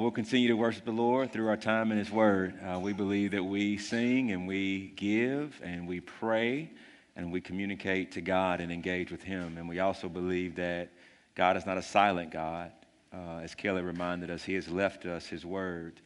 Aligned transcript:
we'll 0.00 0.10
continue 0.10 0.48
to 0.48 0.56
worship 0.56 0.86
the 0.86 0.90
Lord 0.90 1.30
through 1.30 1.48
our 1.48 1.58
time 1.58 1.92
in 1.92 1.98
His 1.98 2.10
Word. 2.10 2.54
Uh, 2.64 2.78
we 2.78 2.94
believe 2.94 3.32
that 3.32 3.44
we 3.44 3.76
sing 3.76 4.32
and 4.32 4.48
we 4.48 4.94
give 4.96 5.60
and 5.62 5.86
we 5.86 6.00
pray 6.00 6.70
and 7.16 7.30
we 7.30 7.42
communicate 7.42 8.12
to 8.12 8.22
God 8.22 8.62
and 8.62 8.72
engage 8.72 9.10
with 9.10 9.22
Him. 9.22 9.58
And 9.58 9.68
we 9.68 9.80
also 9.80 10.08
believe 10.08 10.56
that 10.56 10.88
God 11.34 11.58
is 11.58 11.66
not 11.66 11.76
a 11.76 11.82
silent 11.82 12.30
God. 12.30 12.72
Uh, 13.12 13.40
as 13.42 13.54
Kelly 13.54 13.82
reminded 13.82 14.30
us, 14.30 14.42
He 14.42 14.54
has 14.54 14.68
left 14.70 15.04
us 15.04 15.26
His 15.26 15.44
Word. 15.44 16.00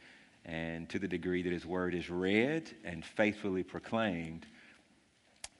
And 0.45 0.89
to 0.89 0.99
the 0.99 1.09
degree 1.09 1.43
that 1.43 1.53
His 1.53 1.65
Word 1.65 1.95
is 1.95 2.11
read 2.11 2.69
and 2.85 3.05
faithfully 3.05 3.63
proclaimed, 3.63 4.45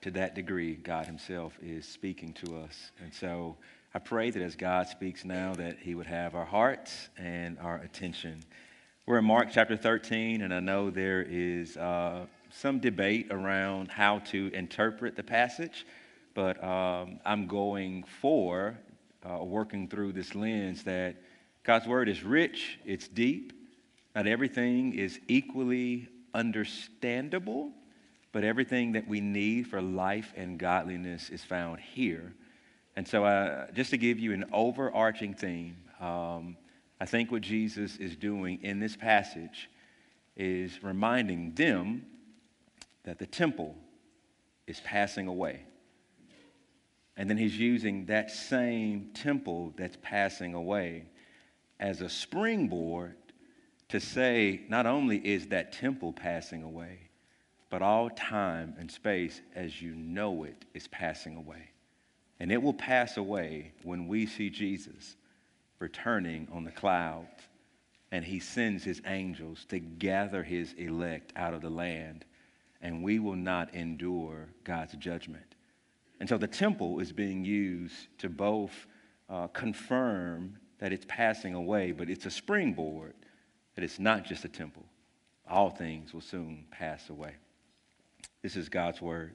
to 0.01 0.11
that 0.11 0.35
degree, 0.35 0.75
God 0.75 1.07
Himself 1.07 1.57
is 1.62 1.87
speaking 1.87 2.32
to 2.45 2.57
us. 2.59 2.91
And 3.01 3.14
so, 3.14 3.57
I 3.96 4.00
pray 4.00 4.30
that 4.30 4.42
as 4.42 4.56
God 4.56 4.88
speaks 4.88 5.24
now, 5.24 5.54
that 5.54 5.79
He 5.79 5.95
would 5.95 6.08
have 6.08 6.34
our 6.34 6.45
hearts 6.45 7.10
and 7.16 7.56
our 7.60 7.77
attention. 7.77 8.42
We're 9.06 9.18
in 9.18 9.24
Mark 9.24 9.50
chapter 9.52 9.77
13, 9.77 10.42
and 10.42 10.52
I 10.52 10.59
know 10.59 10.91
there 10.91 11.23
is 11.23 11.77
uh, 11.77 12.27
some 12.50 12.80
debate 12.80 13.28
around 13.30 13.92
how 13.92 14.19
to 14.30 14.50
interpret 14.52 15.14
the 15.14 15.22
passage, 15.22 15.86
but 16.34 16.62
um, 16.64 17.20
I'm 17.24 17.46
going 17.46 18.02
for 18.20 18.77
uh, 19.24 19.45
working 19.45 19.86
through 19.86 20.14
this 20.14 20.34
lens 20.34 20.83
that 20.83 21.14
God's 21.62 21.86
Word 21.86 22.08
is 22.08 22.24
rich, 22.24 22.80
it's 22.84 23.06
deep, 23.06 23.52
not 24.16 24.27
everything 24.27 24.95
is 24.95 25.20
equally 25.28 26.08
understandable, 26.34 27.70
but 28.33 28.42
everything 28.42 28.91
that 28.91 29.06
we 29.06 29.20
need 29.20 29.69
for 29.69 29.80
life 29.80 30.33
and 30.36 30.58
godliness 30.58 31.30
is 31.30 31.45
found 31.45 31.78
here. 31.78 32.34
And 32.97 33.07
so, 33.07 33.25
uh, 33.25 33.66
just 33.73 33.91
to 33.91 33.97
give 33.97 34.19
you 34.19 34.33
an 34.33 34.45
overarching 34.53 35.34
theme, 35.34 35.77
um, 36.01 36.57
I 37.01 37.07
think 37.07 37.33
what 37.33 37.43
Jesus 37.43 37.97
is 37.97 38.17
doing 38.17 38.61
in 38.62 38.79
this 38.79 38.97
passage 38.97 39.69
is 40.37 40.83
reminding 40.83 41.55
them 41.55 42.07
that 43.05 43.19
the 43.19 43.27
temple 43.27 43.77
is 44.67 44.81
passing 44.81 45.27
away. 45.27 45.64
And 47.17 47.28
then 47.31 47.36
he's 47.36 47.59
using 47.59 48.06
that 48.06 48.31
same 48.31 49.11
temple 49.14 49.73
that's 49.77 49.97
passing 50.03 50.55
away 50.55 51.06
as 51.79 52.01
a 52.01 52.08
springboard 52.08 53.17
to 53.89 54.01
say 54.01 54.62
not 54.69 54.86
only 54.86 55.19
is 55.19 55.48
that 55.48 55.73
temple 55.73 56.12
passing 56.12 56.62
away, 56.62 57.11
but 57.70 57.83
all 57.83 58.11
time 58.11 58.75
and 58.79 58.91
space 58.91 59.41
as 59.55 59.81
you 59.81 59.95
know 59.95 60.45
it 60.45 60.64
is 60.75 60.89
passing 60.89 61.36
away. 61.36 61.70
And 62.40 62.50
it 62.50 62.62
will 62.62 62.74
pass 62.74 63.16
away 63.16 63.72
when 63.82 64.06
we 64.08 64.27
see 64.27 64.50
Jesus 64.50 65.16
returning 65.78 66.48
on 66.52 66.64
the 66.64 66.70
clouds 66.70 67.48
and 68.14 68.24
he 68.24 68.38
sends 68.38 68.84
his 68.84 69.02
angels 69.06 69.64
to 69.68 69.80
gather 69.80 70.44
his 70.44 70.72
elect 70.74 71.32
out 71.34 71.52
of 71.52 71.62
the 71.62 71.68
land, 71.68 72.24
and 72.80 73.02
we 73.02 73.18
will 73.18 73.34
not 73.34 73.74
endure 73.74 74.46
God's 74.62 74.94
judgment. 74.94 75.56
And 76.20 76.28
so 76.28 76.38
the 76.38 76.46
temple 76.46 77.00
is 77.00 77.10
being 77.10 77.44
used 77.44 78.06
to 78.18 78.28
both 78.28 78.86
uh, 79.28 79.48
confirm 79.48 80.56
that 80.78 80.92
it's 80.92 81.06
passing 81.08 81.55
away, 81.55 81.90
but 81.90 82.08
it's 82.08 82.24
a 82.24 82.30
springboard 82.30 83.14
that 83.74 83.82
it's 83.82 83.98
not 83.98 84.24
just 84.24 84.44
a 84.44 84.48
temple. 84.48 84.84
All 85.50 85.70
things 85.70 86.14
will 86.14 86.20
soon 86.20 86.66
pass 86.70 87.10
away. 87.10 87.34
This 88.42 88.55
is 88.55 88.68
God's 88.68 89.02
word. 89.02 89.34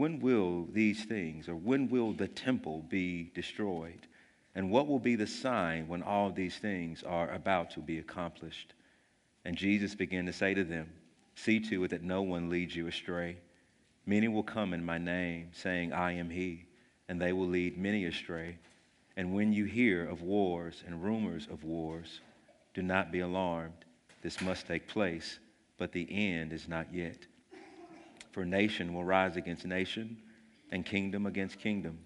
when 0.00 0.18
will 0.18 0.66
these 0.72 1.04
things, 1.04 1.46
or 1.46 1.54
when 1.54 1.86
will 1.90 2.14
the 2.14 2.26
temple 2.26 2.82
be 2.88 3.30
destroyed? 3.34 4.06
And 4.54 4.70
what 4.70 4.88
will 4.88 4.98
be 4.98 5.14
the 5.14 5.26
sign 5.26 5.88
when 5.88 6.02
all 6.02 6.30
these 6.30 6.56
things 6.56 7.02
are 7.02 7.30
about 7.32 7.70
to 7.72 7.80
be 7.80 7.98
accomplished? 7.98 8.72
And 9.44 9.58
Jesus 9.58 9.94
began 9.94 10.24
to 10.24 10.32
say 10.32 10.54
to 10.54 10.64
them, 10.64 10.88
See 11.34 11.60
to 11.68 11.84
it 11.84 11.90
that 11.90 12.02
no 12.02 12.22
one 12.22 12.48
leads 12.48 12.74
you 12.74 12.86
astray. 12.86 13.36
Many 14.06 14.26
will 14.28 14.42
come 14.42 14.72
in 14.72 14.82
my 14.82 14.96
name, 14.96 15.50
saying, 15.52 15.92
I 15.92 16.12
am 16.12 16.30
he, 16.30 16.64
and 17.10 17.20
they 17.20 17.34
will 17.34 17.48
lead 17.48 17.76
many 17.76 18.06
astray. 18.06 18.56
And 19.18 19.34
when 19.34 19.52
you 19.52 19.66
hear 19.66 20.08
of 20.08 20.22
wars 20.22 20.82
and 20.86 21.04
rumors 21.04 21.46
of 21.50 21.62
wars, 21.62 22.22
do 22.72 22.80
not 22.80 23.12
be 23.12 23.20
alarmed. 23.20 23.84
This 24.22 24.40
must 24.40 24.66
take 24.66 24.88
place, 24.88 25.40
but 25.76 25.92
the 25.92 26.08
end 26.10 26.54
is 26.54 26.68
not 26.68 26.86
yet. 26.90 27.26
For 28.32 28.44
nation 28.44 28.94
will 28.94 29.04
rise 29.04 29.36
against 29.36 29.66
nation, 29.66 30.16
and 30.70 30.84
kingdom 30.84 31.26
against 31.26 31.58
kingdom. 31.58 31.98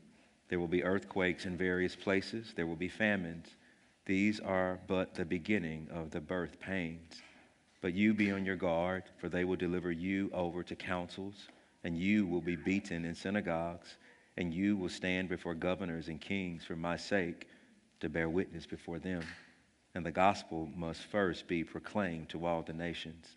There 0.48 0.58
will 0.60 0.68
be 0.68 0.84
earthquakes 0.84 1.46
in 1.46 1.56
various 1.56 1.96
places, 1.96 2.52
there 2.54 2.66
will 2.66 2.76
be 2.76 2.88
famines. 2.88 3.48
These 4.06 4.40
are 4.40 4.78
but 4.86 5.14
the 5.14 5.24
beginning 5.24 5.88
of 5.90 6.10
the 6.10 6.20
birth 6.20 6.60
pains. 6.60 7.22
But 7.80 7.94
you 7.94 8.14
be 8.14 8.30
on 8.30 8.44
your 8.44 8.56
guard, 8.56 9.04
for 9.18 9.28
they 9.28 9.44
will 9.44 9.56
deliver 9.56 9.90
you 9.90 10.30
over 10.32 10.62
to 10.62 10.74
councils, 10.74 11.48
and 11.84 11.98
you 11.98 12.26
will 12.26 12.41
be 12.41 12.56
beaten 12.56 13.04
in 13.04 13.14
synagogues, 13.14 13.96
and 14.36 14.52
you 14.52 14.76
will 14.76 14.88
stand 14.88 15.28
before 15.28 15.54
governors 15.54 16.08
and 16.08 16.20
kings 16.20 16.64
for 16.64 16.76
my 16.76 16.96
sake 16.96 17.46
to 18.00 18.08
bear 18.08 18.28
witness 18.28 18.66
before 18.66 18.98
them. 18.98 19.22
And 19.94 20.04
the 20.04 20.10
gospel 20.10 20.68
must 20.74 21.02
first 21.02 21.46
be 21.46 21.62
proclaimed 21.62 22.30
to 22.30 22.44
all 22.46 22.62
the 22.62 22.72
nations. 22.72 23.36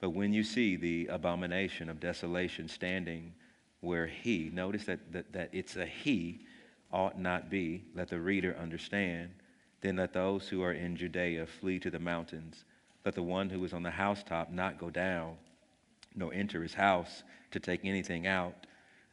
But 0.00 0.10
when 0.10 0.32
you 0.32 0.44
see 0.44 0.76
the 0.76 1.08
abomination 1.08 1.88
of 1.88 1.98
desolation 1.98 2.68
standing 2.68 3.34
where 3.80 4.06
he, 4.06 4.50
notice 4.52 4.84
that, 4.84 5.12
that, 5.12 5.32
that 5.32 5.50
it's 5.52 5.76
a 5.76 5.86
he, 5.86 6.40
ought 6.92 7.18
not 7.18 7.50
be, 7.50 7.84
let 7.94 8.08
the 8.08 8.20
reader 8.20 8.56
understand. 8.60 9.30
Then 9.80 9.96
let 9.96 10.12
those 10.12 10.48
who 10.48 10.62
are 10.62 10.72
in 10.72 10.96
Judea 10.96 11.46
flee 11.46 11.78
to 11.80 11.90
the 11.90 11.98
mountains. 11.98 12.64
Let 13.04 13.14
the 13.14 13.22
one 13.22 13.50
who 13.50 13.64
is 13.64 13.72
on 13.72 13.82
the 13.82 13.90
housetop 13.90 14.50
not 14.50 14.78
go 14.78 14.88
down, 14.90 15.36
nor 16.14 16.32
enter 16.32 16.62
his 16.62 16.74
house 16.74 17.22
to 17.50 17.60
take 17.60 17.84
anything 17.84 18.26
out. 18.26 18.54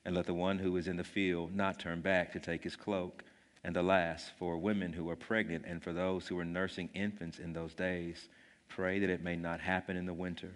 And 0.06 0.16
let 0.16 0.28
the 0.28 0.34
one 0.34 0.60
who 0.60 0.78
is 0.78 0.88
in 0.88 0.98
the 0.98 1.04
field 1.04 1.56
not 1.56 1.80
turn 1.80 2.02
back 2.02 2.32
to 2.34 2.40
take 2.40 2.64
his 2.64 2.76
cloak. 2.76 3.24
And 3.64 3.76
the 3.76 3.82
last, 3.82 4.32
for 4.38 4.58
women 4.58 4.94
who 4.94 5.10
are 5.10 5.16
pregnant 5.16 5.66
and 5.66 5.82
for 5.82 5.94
those 5.94 6.28
who 6.28 6.38
are 6.38 6.46
nursing 6.46 6.90
infants 6.94 7.40
in 7.40 7.54
those 7.54 7.74
days, 7.74 8.30
pray 8.70 9.00
that 9.00 9.10
it 9.10 9.24
may 9.24 9.36
not 9.36 9.60
happen 9.60 9.98
in 9.98 10.06
the 10.06 10.14
winter 10.14 10.52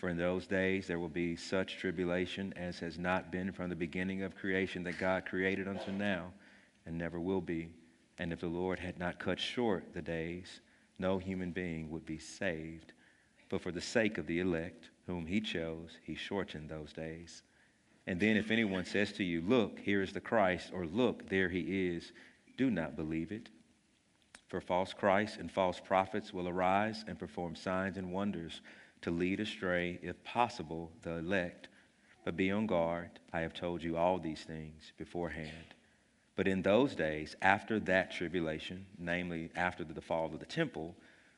for 0.00 0.08
in 0.08 0.16
those 0.16 0.46
days 0.46 0.86
there 0.86 0.98
will 0.98 1.10
be 1.10 1.36
such 1.36 1.76
tribulation 1.76 2.54
as 2.56 2.78
has 2.78 2.98
not 2.98 3.30
been 3.30 3.52
from 3.52 3.68
the 3.68 3.76
beginning 3.76 4.22
of 4.22 4.34
creation 4.34 4.82
that 4.84 4.98
God 4.98 5.26
created 5.26 5.68
unto 5.68 5.92
now, 5.92 6.32
and 6.86 6.96
never 6.96 7.20
will 7.20 7.42
be. 7.42 7.68
And 8.16 8.32
if 8.32 8.40
the 8.40 8.46
Lord 8.46 8.78
had 8.78 8.98
not 8.98 9.18
cut 9.18 9.38
short 9.38 9.92
the 9.92 10.00
days, 10.00 10.62
no 10.98 11.18
human 11.18 11.50
being 11.50 11.90
would 11.90 12.06
be 12.06 12.18
saved. 12.18 12.94
But 13.50 13.60
for 13.60 13.72
the 13.72 13.80
sake 13.82 14.16
of 14.16 14.26
the 14.26 14.40
elect, 14.40 14.88
whom 15.06 15.26
he 15.26 15.38
chose, 15.38 15.98
he 16.02 16.14
shortened 16.14 16.70
those 16.70 16.94
days. 16.94 17.42
And 18.06 18.18
then 18.18 18.38
if 18.38 18.50
anyone 18.50 18.86
says 18.86 19.12
to 19.12 19.24
you, 19.24 19.42
Look, 19.42 19.78
here 19.78 20.00
is 20.00 20.14
the 20.14 20.20
Christ, 20.20 20.70
or 20.72 20.86
Look, 20.86 21.28
there 21.28 21.50
he 21.50 21.88
is, 21.88 22.12
do 22.56 22.70
not 22.70 22.96
believe 22.96 23.32
it. 23.32 23.50
For 24.48 24.62
false 24.62 24.94
Christs 24.94 25.36
and 25.36 25.52
false 25.52 25.78
prophets 25.78 26.32
will 26.32 26.48
arise 26.48 27.04
and 27.06 27.18
perform 27.18 27.54
signs 27.54 27.98
and 27.98 28.12
wonders 28.12 28.62
to 29.02 29.10
lead 29.10 29.40
astray, 29.40 29.98
if 30.02 30.22
possible, 30.24 30.92
the 31.02 31.16
elect. 31.18 31.68
But 32.24 32.36
be 32.36 32.50
on 32.50 32.66
guard. 32.66 33.10
I 33.32 33.40
have 33.40 33.54
told 33.54 33.82
you 33.82 33.96
all 33.96 34.18
these 34.18 34.42
things 34.42 34.92
beforehand. 34.98 35.74
But 36.36 36.48
in 36.48 36.62
those 36.62 36.94
days, 36.94 37.36
after 37.42 37.80
that 37.80 38.12
tribulation, 38.12 38.86
namely 38.98 39.50
after 39.56 39.84
the 39.84 40.00
fall 40.00 40.26
of 40.26 40.38
the 40.38 40.46
temple, 40.46 40.94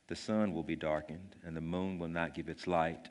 the 0.08 0.16
sun 0.16 0.52
will 0.52 0.62
be 0.62 0.76
darkened, 0.76 1.36
and 1.44 1.56
the 1.56 1.60
moon 1.60 1.98
will 1.98 2.08
not 2.08 2.34
give 2.34 2.48
its 2.48 2.66
light, 2.66 3.08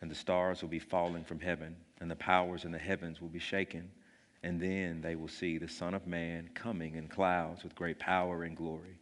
and 0.00 0.10
the 0.10 0.14
stars 0.14 0.62
will 0.62 0.68
be 0.68 0.78
falling 0.78 1.24
from 1.24 1.40
heaven, 1.40 1.76
and 2.00 2.10
the 2.10 2.16
powers 2.16 2.64
in 2.64 2.72
the 2.72 2.78
heavens 2.78 3.20
will 3.20 3.28
be 3.28 3.38
shaken. 3.38 3.90
And 4.42 4.60
then 4.60 5.00
they 5.00 5.16
will 5.16 5.28
see 5.28 5.56
the 5.56 5.68
Son 5.68 5.94
of 5.94 6.06
Man 6.06 6.50
coming 6.54 6.96
in 6.96 7.08
clouds 7.08 7.64
with 7.64 7.74
great 7.74 7.98
power 7.98 8.44
and 8.44 8.56
glory. 8.56 9.00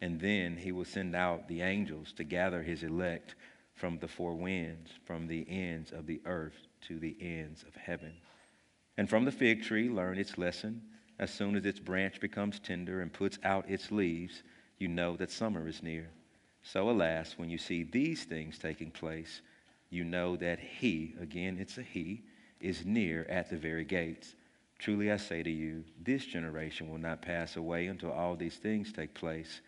And 0.00 0.18
then 0.18 0.56
he 0.56 0.72
will 0.72 0.86
send 0.86 1.14
out 1.14 1.46
the 1.46 1.60
angels 1.60 2.12
to 2.14 2.24
gather 2.24 2.62
his 2.62 2.82
elect 2.82 3.34
from 3.78 3.98
the 3.98 4.08
four 4.08 4.34
winds, 4.34 4.90
from 5.04 5.26
the 5.26 5.46
ends 5.48 5.92
of 5.92 6.06
the 6.06 6.20
earth 6.26 6.66
to 6.82 6.98
the 6.98 7.16
ends 7.20 7.62
of 7.62 7.74
heaven. 7.76 8.12
And 8.96 9.08
from 9.08 9.24
the 9.24 9.32
fig 9.32 9.62
tree, 9.62 9.88
learn 9.88 10.18
its 10.18 10.36
lesson. 10.36 10.82
As 11.18 11.30
soon 11.32 11.54
as 11.56 11.64
its 11.64 11.78
branch 11.78 12.20
becomes 12.20 12.58
tender 12.58 13.00
and 13.00 13.12
puts 13.12 13.38
out 13.44 13.70
its 13.70 13.92
leaves, 13.92 14.42
you 14.78 14.88
know 14.88 15.16
that 15.16 15.30
summer 15.30 15.68
is 15.68 15.82
near. 15.82 16.10
So, 16.62 16.90
alas, 16.90 17.34
when 17.36 17.48
you 17.48 17.58
see 17.58 17.84
these 17.84 18.24
things 18.24 18.58
taking 18.58 18.90
place, 18.90 19.40
you 19.90 20.04
know 20.04 20.36
that 20.36 20.58
he, 20.58 21.14
again, 21.20 21.56
it's 21.58 21.78
a 21.78 21.82
he, 21.82 22.22
is 22.60 22.84
near 22.84 23.24
at 23.28 23.48
the 23.48 23.56
very 23.56 23.84
gates. 23.84 24.34
Truly 24.78 25.10
I 25.10 25.16
say 25.16 25.42
to 25.42 25.50
you, 25.50 25.84
this 26.02 26.24
generation 26.24 26.90
will 26.90 26.98
not 26.98 27.22
pass 27.22 27.56
away 27.56 27.86
until 27.86 28.12
all 28.12 28.36
these 28.36 28.56
things 28.56 28.92
take 28.92 29.14
place. 29.14 29.60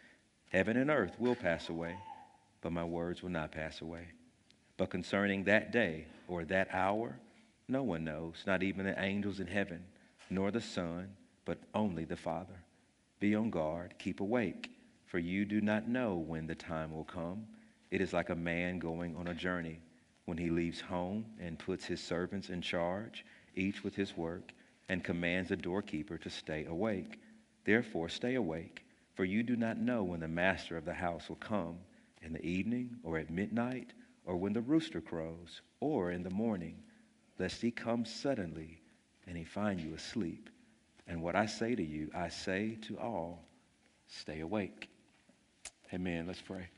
Heaven 0.50 0.76
and 0.76 0.90
earth 0.90 1.14
will 1.18 1.36
pass 1.36 1.68
away, 1.68 1.96
but 2.60 2.72
my 2.72 2.84
words 2.84 3.22
will 3.22 3.30
not 3.30 3.52
pass 3.52 3.80
away. 3.80 4.08
But 4.76 4.90
concerning 4.90 5.44
that 5.44 5.72
day 5.72 6.06
or 6.28 6.44
that 6.46 6.68
hour, 6.72 7.18
no 7.68 7.82
one 7.82 8.04
knows, 8.04 8.42
not 8.46 8.62
even 8.62 8.86
the 8.86 9.00
angels 9.00 9.40
in 9.40 9.46
heaven, 9.46 9.84
nor 10.28 10.50
the 10.50 10.60
Son, 10.60 11.08
but 11.44 11.58
only 11.74 12.04
the 12.04 12.16
Father. 12.16 12.64
Be 13.18 13.34
on 13.34 13.50
guard, 13.50 13.94
keep 13.98 14.20
awake, 14.20 14.70
for 15.06 15.18
you 15.18 15.44
do 15.44 15.60
not 15.60 15.88
know 15.88 16.16
when 16.16 16.46
the 16.46 16.54
time 16.54 16.92
will 16.92 17.04
come. 17.04 17.46
It 17.90 18.00
is 18.00 18.12
like 18.12 18.30
a 18.30 18.34
man 18.34 18.78
going 18.78 19.16
on 19.16 19.28
a 19.28 19.34
journey 19.34 19.80
when 20.24 20.38
he 20.38 20.50
leaves 20.50 20.80
home 20.80 21.26
and 21.40 21.58
puts 21.58 21.84
his 21.84 22.00
servants 22.00 22.50
in 22.50 22.62
charge, 22.62 23.24
each 23.56 23.82
with 23.82 23.94
his 23.94 24.16
work, 24.16 24.52
and 24.88 25.04
commands 25.04 25.48
the 25.48 25.56
doorkeeper 25.56 26.16
to 26.18 26.30
stay 26.30 26.64
awake. 26.66 27.20
Therefore, 27.64 28.08
stay 28.08 28.36
awake, 28.36 28.84
for 29.14 29.24
you 29.24 29.42
do 29.42 29.56
not 29.56 29.78
know 29.78 30.02
when 30.02 30.20
the 30.20 30.28
master 30.28 30.76
of 30.76 30.84
the 30.84 30.94
house 30.94 31.28
will 31.28 31.36
come 31.36 31.78
in 32.22 32.32
the 32.32 32.44
evening, 32.44 32.96
or 33.02 33.18
at 33.18 33.30
midnight, 33.30 33.92
or 34.24 34.36
when 34.36 34.52
the 34.52 34.60
rooster 34.60 35.00
crows, 35.00 35.62
or 35.80 36.10
in 36.10 36.22
the 36.22 36.30
morning, 36.30 36.82
lest 37.38 37.62
he 37.62 37.70
come 37.70 38.04
suddenly 38.04 38.80
and 39.26 39.36
he 39.36 39.44
find 39.44 39.80
you 39.80 39.94
asleep. 39.94 40.50
And 41.06 41.22
what 41.22 41.34
I 41.34 41.46
say 41.46 41.74
to 41.74 41.82
you, 41.82 42.10
I 42.14 42.28
say 42.28 42.78
to 42.82 42.98
all 42.98 43.44
stay 44.06 44.40
awake. 44.40 44.88
Amen. 45.92 46.26
Let's 46.26 46.42
pray. 46.42 46.68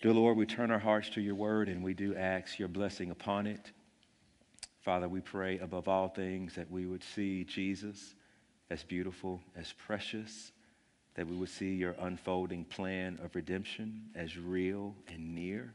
Dear 0.00 0.12
Lord, 0.12 0.36
we 0.36 0.46
turn 0.46 0.70
our 0.70 0.78
hearts 0.78 1.08
to 1.10 1.20
your 1.20 1.34
word 1.34 1.68
and 1.68 1.82
we 1.82 1.94
do 1.94 2.14
ask 2.14 2.58
your 2.58 2.68
blessing 2.68 3.10
upon 3.10 3.46
it. 3.46 3.72
Father, 4.82 5.08
we 5.08 5.20
pray 5.20 5.58
above 5.58 5.88
all 5.88 6.08
things 6.08 6.54
that 6.56 6.70
we 6.70 6.84
would 6.84 7.02
see 7.02 7.44
Jesus 7.44 8.14
as 8.68 8.84
beautiful, 8.84 9.40
as 9.56 9.72
precious, 9.72 10.52
that 11.14 11.26
we 11.26 11.36
would 11.36 11.48
see 11.48 11.74
your 11.74 11.94
unfolding 12.00 12.64
plan 12.64 13.18
of 13.22 13.34
redemption 13.34 14.02
as 14.14 14.36
real 14.36 14.94
and 15.08 15.34
near, 15.34 15.72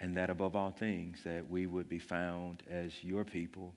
and 0.00 0.16
that 0.16 0.30
above 0.30 0.56
all 0.56 0.70
things 0.70 1.18
that 1.24 1.48
we 1.48 1.66
would 1.66 1.88
be 1.88 1.98
found 1.98 2.62
as 2.70 2.92
your 3.02 3.24
people, 3.24 3.72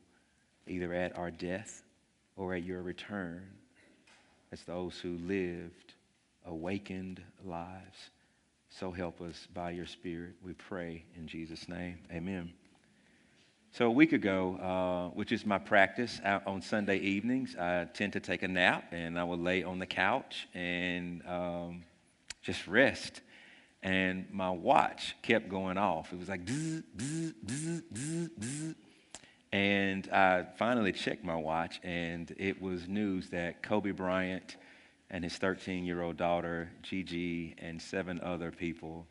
either 0.67 0.93
at 0.93 1.17
our 1.17 1.31
death 1.31 1.83
or 2.35 2.53
at 2.53 2.63
your 2.63 2.81
return, 2.81 3.47
as 4.51 4.61
those 4.63 4.97
who 4.99 5.17
lived 5.17 5.93
awakened 6.45 7.21
lives 7.45 8.09
so 8.71 8.89
help 8.89 9.21
us 9.21 9.47
by 9.53 9.71
your 9.71 9.85
Spirit. 9.85 10.35
We 10.43 10.53
pray 10.53 11.03
in 11.17 11.27
Jesus' 11.27 11.67
name. 11.67 11.99
Amen. 12.11 12.53
So, 13.73 13.85
a 13.85 13.91
week 13.91 14.11
ago, 14.11 14.57
uh, 14.57 15.15
which 15.15 15.31
is 15.31 15.45
my 15.45 15.57
practice 15.57 16.19
out 16.25 16.45
on 16.45 16.61
Sunday 16.61 16.97
evenings, 16.97 17.55
I 17.55 17.85
tend 17.85 18.11
to 18.13 18.19
take 18.19 18.43
a 18.43 18.47
nap 18.49 18.91
and 18.91 19.17
I 19.17 19.23
will 19.23 19.37
lay 19.37 19.63
on 19.63 19.79
the 19.79 19.85
couch 19.85 20.49
and 20.53 21.25
um, 21.25 21.83
just 22.41 22.67
rest. 22.67 23.21
And 23.81 24.25
my 24.29 24.49
watch 24.49 25.15
kept 25.21 25.47
going 25.47 25.77
off. 25.77 26.11
It 26.11 26.19
was 26.19 26.27
like, 26.27 26.43
bzz, 26.43 26.83
bzz, 26.97 27.33
bzz, 27.45 28.29
bzz. 28.37 28.75
and 29.53 30.09
I 30.09 30.47
finally 30.57 30.91
checked 30.91 31.23
my 31.23 31.37
watch, 31.37 31.79
and 31.81 32.35
it 32.37 32.61
was 32.61 32.89
news 32.89 33.29
that 33.29 33.63
Kobe 33.63 33.91
Bryant 33.91 34.57
and 35.09 35.23
his 35.23 35.37
13 35.37 35.85
year 35.85 36.01
old 36.01 36.17
daughter, 36.17 36.69
Gigi, 36.81 37.55
and 37.57 37.81
seven 37.81 38.19
other 38.19 38.51
people 38.51 39.07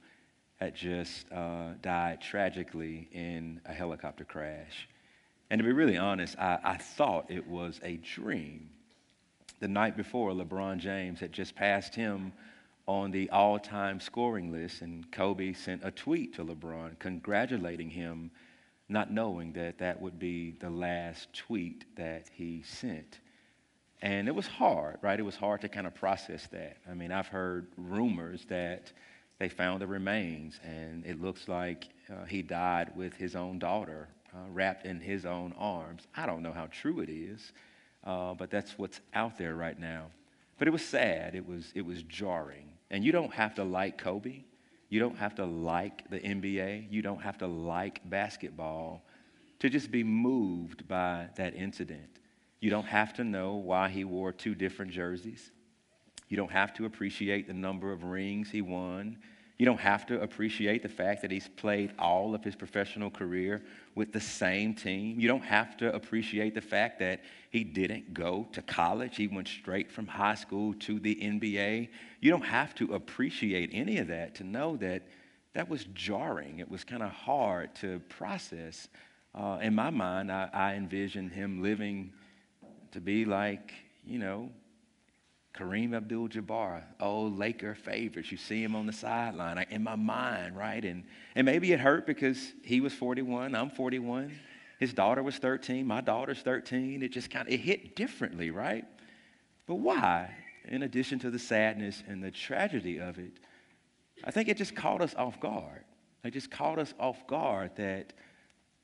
had 0.60 0.74
just 0.74 1.30
uh, 1.32 1.70
died 1.80 2.20
tragically 2.20 3.08
in 3.12 3.60
a 3.64 3.72
helicopter 3.72 4.24
crash. 4.24 4.88
And 5.48 5.58
to 5.58 5.64
be 5.64 5.72
really 5.72 5.96
honest, 5.96 6.38
I, 6.38 6.58
I 6.62 6.76
thought 6.76 7.30
it 7.30 7.46
was 7.46 7.80
a 7.82 7.96
dream. 7.96 8.68
The 9.60 9.68
night 9.68 9.96
before, 9.96 10.32
LeBron 10.32 10.78
James 10.78 11.18
had 11.18 11.32
just 11.32 11.54
passed 11.54 11.94
him 11.94 12.32
on 12.86 13.10
the 13.10 13.30
all 13.30 13.58
time 13.58 14.00
scoring 14.00 14.52
list, 14.52 14.82
and 14.82 15.10
Kobe 15.10 15.54
sent 15.54 15.82
a 15.82 15.90
tweet 15.90 16.34
to 16.34 16.44
LeBron 16.44 16.98
congratulating 16.98 17.88
him, 17.88 18.30
not 18.88 19.10
knowing 19.10 19.52
that 19.54 19.78
that 19.78 20.00
would 20.00 20.18
be 20.18 20.52
the 20.60 20.70
last 20.70 21.32
tweet 21.32 21.84
that 21.96 22.26
he 22.32 22.62
sent. 22.66 23.20
And 24.02 24.28
it 24.28 24.34
was 24.34 24.46
hard, 24.46 24.98
right? 25.02 25.18
It 25.18 25.24
was 25.24 25.36
hard 25.36 25.60
to 25.62 25.68
kind 25.68 25.86
of 25.86 25.94
process 25.94 26.46
that. 26.48 26.78
I 26.90 26.94
mean, 26.94 27.12
I've 27.12 27.28
heard 27.28 27.68
rumors 27.76 28.44
that 28.48 28.92
they 29.40 29.48
found 29.48 29.80
the 29.80 29.86
remains, 29.86 30.60
and 30.62 31.04
it 31.06 31.20
looks 31.20 31.48
like 31.48 31.88
uh, 32.12 32.26
he 32.26 32.42
died 32.42 32.92
with 32.94 33.14
his 33.14 33.34
own 33.34 33.58
daughter 33.58 34.06
uh, 34.34 34.38
wrapped 34.52 34.84
in 34.84 35.00
his 35.00 35.24
own 35.24 35.54
arms. 35.58 36.06
I 36.14 36.26
don't 36.26 36.42
know 36.42 36.52
how 36.52 36.66
true 36.66 37.00
it 37.00 37.08
is, 37.08 37.52
uh, 38.04 38.34
but 38.34 38.50
that's 38.50 38.78
what's 38.78 39.00
out 39.14 39.38
there 39.38 39.56
right 39.56 39.78
now. 39.78 40.08
But 40.58 40.68
it 40.68 40.72
was 40.72 40.84
sad. 40.84 41.34
It 41.34 41.48
was, 41.48 41.72
it 41.74 41.86
was 41.86 42.02
jarring. 42.02 42.68
And 42.90 43.02
you 43.02 43.12
don't 43.12 43.32
have 43.32 43.54
to 43.54 43.64
like 43.64 43.96
Kobe. 43.96 44.44
You 44.90 45.00
don't 45.00 45.16
have 45.16 45.34
to 45.36 45.46
like 45.46 46.10
the 46.10 46.20
NBA. 46.20 46.92
You 46.92 47.00
don't 47.00 47.22
have 47.22 47.38
to 47.38 47.46
like 47.46 48.08
basketball 48.10 49.02
to 49.60 49.70
just 49.70 49.90
be 49.90 50.04
moved 50.04 50.86
by 50.86 51.28
that 51.36 51.54
incident. 51.54 52.10
You 52.60 52.68
don't 52.68 52.86
have 52.86 53.14
to 53.14 53.24
know 53.24 53.54
why 53.54 53.88
he 53.88 54.04
wore 54.04 54.32
two 54.32 54.54
different 54.54 54.92
jerseys. 54.92 55.50
You 56.30 56.36
don't 56.36 56.50
have 56.50 56.72
to 56.74 56.86
appreciate 56.86 57.46
the 57.46 57.52
number 57.52 57.92
of 57.92 58.04
rings 58.04 58.50
he 58.50 58.62
won. 58.62 59.18
You 59.58 59.66
don't 59.66 59.80
have 59.80 60.06
to 60.06 60.22
appreciate 60.22 60.82
the 60.82 60.88
fact 60.88 61.20
that 61.20 61.30
he's 61.30 61.48
played 61.48 61.92
all 61.98 62.34
of 62.34 62.42
his 62.42 62.56
professional 62.56 63.10
career 63.10 63.62
with 63.94 64.10
the 64.10 64.20
same 64.20 64.72
team. 64.72 65.20
You 65.20 65.28
don't 65.28 65.44
have 65.44 65.76
to 65.78 65.94
appreciate 65.94 66.54
the 66.54 66.62
fact 66.62 66.98
that 67.00 67.20
he 67.50 67.62
didn't 67.62 68.14
go 68.14 68.48
to 68.52 68.62
college. 68.62 69.16
He 69.16 69.26
went 69.26 69.48
straight 69.48 69.92
from 69.92 70.06
high 70.06 70.36
school 70.36 70.72
to 70.74 70.98
the 70.98 71.14
NBA. 71.16 71.88
You 72.20 72.30
don't 72.30 72.46
have 72.46 72.74
to 72.76 72.94
appreciate 72.94 73.68
any 73.74 73.98
of 73.98 74.06
that 74.06 74.36
to 74.36 74.44
know 74.44 74.76
that 74.76 75.02
that 75.52 75.68
was 75.68 75.84
jarring. 75.92 76.60
It 76.60 76.70
was 76.70 76.84
kind 76.84 77.02
of 77.02 77.10
hard 77.10 77.74
to 77.76 78.00
process. 78.08 78.88
Uh, 79.34 79.58
in 79.60 79.74
my 79.74 79.90
mind, 79.90 80.30
I, 80.32 80.48
I 80.54 80.74
envisioned 80.74 81.32
him 81.32 81.60
living 81.60 82.12
to 82.92 83.00
be 83.00 83.24
like, 83.24 83.74
you 84.06 84.18
know, 84.18 84.48
Kareem 85.54 85.94
Abdul 85.94 86.28
Jabbar, 86.28 86.82
old 87.00 87.36
Laker 87.36 87.74
favorites. 87.74 88.30
You 88.30 88.38
see 88.38 88.62
him 88.62 88.76
on 88.76 88.86
the 88.86 88.92
sideline 88.92 89.64
in 89.70 89.82
my 89.82 89.96
mind, 89.96 90.56
right? 90.56 90.84
And, 90.84 91.04
and 91.34 91.44
maybe 91.44 91.72
it 91.72 91.80
hurt 91.80 92.06
because 92.06 92.52
he 92.62 92.80
was 92.80 92.92
41, 92.94 93.54
I'm 93.54 93.70
41. 93.70 94.32
His 94.78 94.94
daughter 94.94 95.22
was 95.22 95.36
13, 95.36 95.86
my 95.86 96.00
daughter's 96.00 96.40
13. 96.40 97.02
It 97.02 97.08
just 97.08 97.30
kind 97.30 97.48
of 97.48 97.52
it 97.52 97.60
hit 97.60 97.96
differently, 97.96 98.50
right? 98.50 98.84
But 99.66 99.76
why? 99.76 100.34
In 100.66 100.82
addition 100.84 101.18
to 101.20 101.30
the 101.30 101.38
sadness 101.38 102.02
and 102.06 102.22
the 102.22 102.30
tragedy 102.30 102.98
of 102.98 103.18
it, 103.18 103.32
I 104.24 104.30
think 104.30 104.48
it 104.48 104.56
just 104.56 104.74
caught 104.74 105.02
us 105.02 105.14
off 105.16 105.40
guard. 105.40 105.84
It 106.24 106.32
just 106.32 106.50
caught 106.50 106.78
us 106.78 106.94
off 106.98 107.26
guard 107.26 107.72
that 107.76 108.12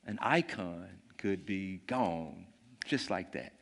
an 0.06 0.18
icon 0.20 0.88
could 1.18 1.46
be 1.46 1.78
gone 1.86 2.46
just 2.86 3.10
like 3.10 3.32
that. 3.32 3.52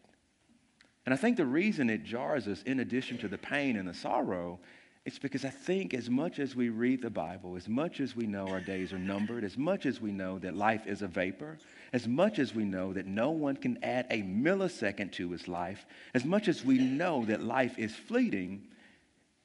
And 1.05 1.13
I 1.13 1.17
think 1.17 1.37
the 1.37 1.47
reason 1.47 1.91
it 1.91 2.05
jars 2.05 2.49
us, 2.49 2.63
in 2.63 2.81
addition 2.81 3.19
to 3.19 3.29
the 3.29 3.39
pain 3.39 3.77
and 3.77 3.89
the 3.89 3.95
sorrow, 3.95 4.59
it's 5.05 5.19
because 5.19 5.45
I 5.45 5.51
think 5.51 5.93
as 5.93 6.09
much 6.09 6.39
as 6.39 6.57
we 6.57 6.71
read 6.71 7.03
the 7.03 7.11
Bible, 7.11 7.57
as 7.57 7.69
much 7.69 8.01
as 8.01 8.17
we 8.17 8.27
know 8.27 8.49
our 8.49 8.61
days 8.61 8.91
are 8.93 8.99
numbered, 8.99 9.45
as 9.45 9.59
much 9.59 9.85
as 9.85 10.01
we 10.01 10.13
know 10.13 10.39
that 10.39 10.57
life 10.57 10.87
is 10.87 11.03
a 11.03 11.07
vapor, 11.07 11.59
as 11.93 12.09
much 12.09 12.39
as 12.39 12.55
we 12.55 12.65
know 12.65 12.95
that 12.95 13.07
no 13.07 13.31
one 13.31 13.57
can 13.57 13.79
add 13.85 14.07
a 14.11 14.23
millisecond 14.23 15.13
to 15.13 15.31
his 15.31 15.47
life, 15.47 15.85
as 16.15 16.25
much 16.25 16.49
as 16.49 16.65
we 16.65 16.79
know 16.79 17.23
that 17.27 17.43
life 17.43 17.79
is 17.79 17.95
fleeting, 17.95 18.63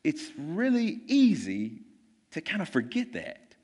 it's 0.06 0.32
really 0.38 1.02
easy 1.08 1.82
to 2.32 2.40
kind 2.40 2.62
of 2.62 2.70
forget 2.70 3.12
that. 3.14 3.56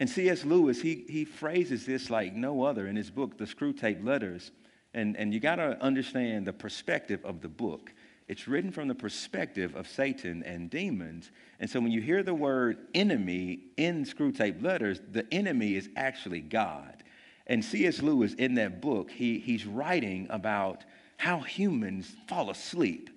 And 0.00 0.08
C.S. 0.08 0.46
Lewis, 0.46 0.80
he, 0.80 1.04
he 1.08 1.26
phrases 1.26 1.84
this 1.84 2.08
like 2.08 2.34
no 2.34 2.62
other 2.62 2.86
in 2.86 2.96
his 2.96 3.10
book, 3.10 3.36
The 3.36 3.44
Screwtape 3.44 4.02
Letters. 4.02 4.50
And, 4.94 5.16
and 5.16 5.34
you 5.34 5.40
got 5.40 5.56
to 5.56 5.76
understand 5.82 6.46
the 6.46 6.52
perspective 6.52 7.24
of 7.24 7.40
the 7.40 7.48
book. 7.48 7.92
it's 8.26 8.48
written 8.48 8.70
from 8.70 8.88
the 8.88 8.94
perspective 8.94 9.74
of 9.74 9.86
Satan 9.86 10.42
and 10.44 10.70
demons. 10.70 11.30
And 11.60 11.68
so 11.68 11.80
when 11.80 11.90
you 11.90 12.00
hear 12.00 12.22
the 12.22 12.34
word 12.34 12.78
enemy 12.94 13.60
in 13.76 14.04
Screwtape 14.04 14.62
letters, 14.62 15.00
the 15.10 15.26
enemy 15.32 15.74
is 15.74 15.90
actually 15.96 16.40
God. 16.40 17.02
And 17.46 17.62
C.S. 17.64 18.00
Lewis, 18.00 18.32
in 18.34 18.54
that 18.54 18.80
book, 18.80 19.10
he, 19.10 19.38
he's 19.38 19.66
writing 19.66 20.26
about 20.30 20.84
how 21.16 21.40
humans 21.40 22.14
fall 22.26 22.50
asleep. 22.50 23.10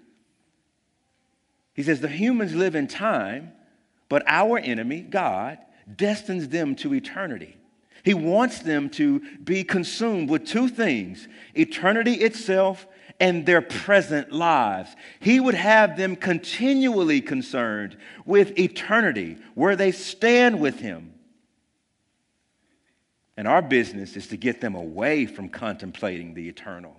He 1.74 1.84
says, 1.84 2.02
The 2.02 2.08
humans 2.08 2.54
live 2.54 2.76
in 2.76 2.88
time, 2.88 3.52
but 4.10 4.24
our 4.28 4.58
enemy, 4.58 5.02
God, 5.02 5.60
destines 5.96 6.50
them 6.50 6.76
to 6.78 6.94
eternity. 6.94 7.57
He 8.08 8.14
wants 8.14 8.60
them 8.60 8.90
to 8.92 9.20
be 9.44 9.66
consumed 9.66 10.30
with 10.30 10.46
two 10.46 10.70
things 10.70 11.28
eternity 11.54 12.14
itself 12.14 12.88
and 13.20 13.46
their 13.46 13.60
present 13.60 14.32
lives. 14.32 14.96
He 15.20 15.42
would 15.42 15.56
have 15.56 15.98
them 15.98 16.16
continually 16.16 17.20
concerned 17.20 17.98
with 18.26 18.58
eternity, 18.58 19.36
where 19.56 19.76
they 19.76 19.92
stand 19.92 20.62
with 20.62 20.80
Him. 20.80 21.16
And 23.36 23.46
our 23.46 23.62
business 23.62 24.16
is 24.16 24.28
to 24.28 24.38
get 24.38 24.62
them 24.62 24.76
away 24.76 25.26
from 25.26 25.50
contemplating 25.50 26.34
the 26.34 26.48
eternal, 26.48 26.96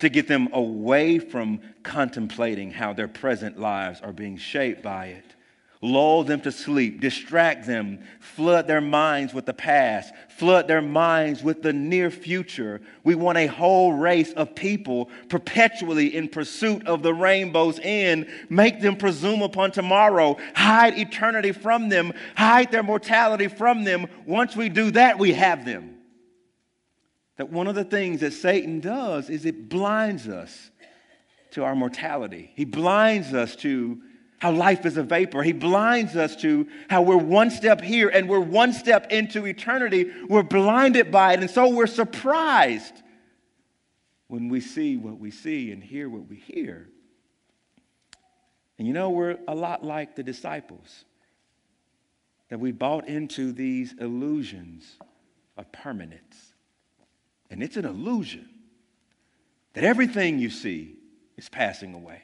to 0.00 0.10
get 0.10 0.28
them 0.28 0.50
away 0.52 1.18
from 1.18 1.62
contemplating 1.82 2.72
how 2.72 2.92
their 2.92 3.08
present 3.08 3.58
lives 3.58 4.02
are 4.02 4.12
being 4.12 4.36
shaped 4.36 4.82
by 4.82 5.06
it 5.06 5.34
lull 5.82 6.22
them 6.22 6.40
to 6.40 6.52
sleep, 6.52 7.00
distract 7.00 7.66
them, 7.66 7.98
flood 8.20 8.68
their 8.68 8.80
minds 8.80 9.34
with 9.34 9.44
the 9.44 9.52
past, 9.52 10.14
flood 10.28 10.68
their 10.68 10.80
minds 10.80 11.42
with 11.42 11.60
the 11.60 11.72
near 11.72 12.08
future. 12.08 12.80
We 13.02 13.16
want 13.16 13.36
a 13.38 13.48
whole 13.48 13.92
race 13.92 14.32
of 14.32 14.54
people 14.54 15.10
perpetually 15.28 16.14
in 16.14 16.28
pursuit 16.28 16.86
of 16.86 17.02
the 17.02 17.12
rainbow's 17.12 17.80
end, 17.82 18.28
make 18.48 18.80
them 18.80 18.96
presume 18.96 19.42
upon 19.42 19.72
tomorrow, 19.72 20.38
hide 20.54 20.96
eternity 20.96 21.50
from 21.50 21.88
them, 21.88 22.12
hide 22.36 22.70
their 22.70 22.84
mortality 22.84 23.48
from 23.48 23.82
them. 23.82 24.06
Once 24.24 24.54
we 24.54 24.68
do 24.68 24.92
that, 24.92 25.18
we 25.18 25.32
have 25.32 25.64
them. 25.64 25.96
That 27.38 27.50
one 27.50 27.66
of 27.66 27.74
the 27.74 27.84
things 27.84 28.20
that 28.20 28.34
Satan 28.34 28.78
does 28.78 29.28
is 29.28 29.44
it 29.44 29.68
blinds 29.68 30.28
us 30.28 30.70
to 31.52 31.64
our 31.64 31.74
mortality. 31.74 32.52
He 32.54 32.64
blinds 32.64 33.34
us 33.34 33.56
to 33.56 34.00
how 34.42 34.50
life 34.50 34.84
is 34.86 34.96
a 34.96 35.04
vapor. 35.04 35.40
He 35.44 35.52
blinds 35.52 36.16
us 36.16 36.34
to 36.38 36.66
how 36.90 37.02
we're 37.02 37.16
one 37.16 37.48
step 37.48 37.80
here 37.80 38.08
and 38.08 38.28
we're 38.28 38.40
one 38.40 38.72
step 38.72 39.12
into 39.12 39.46
eternity. 39.46 40.10
We're 40.28 40.42
blinded 40.42 41.12
by 41.12 41.34
it. 41.34 41.38
And 41.38 41.48
so 41.48 41.68
we're 41.68 41.86
surprised 41.86 42.92
when 44.26 44.48
we 44.48 44.60
see 44.60 44.96
what 44.96 45.20
we 45.20 45.30
see 45.30 45.70
and 45.70 45.80
hear 45.80 46.08
what 46.08 46.26
we 46.28 46.34
hear. 46.34 46.88
And 48.80 48.88
you 48.88 48.92
know, 48.92 49.10
we're 49.10 49.38
a 49.46 49.54
lot 49.54 49.84
like 49.84 50.16
the 50.16 50.24
disciples, 50.24 51.04
that 52.48 52.58
we 52.58 52.72
bought 52.72 53.06
into 53.06 53.52
these 53.52 53.94
illusions 54.00 54.96
of 55.56 55.70
permanence. 55.70 56.52
And 57.48 57.62
it's 57.62 57.76
an 57.76 57.84
illusion 57.84 58.48
that 59.74 59.84
everything 59.84 60.40
you 60.40 60.50
see 60.50 60.96
is 61.36 61.48
passing 61.48 61.94
away 61.94 62.22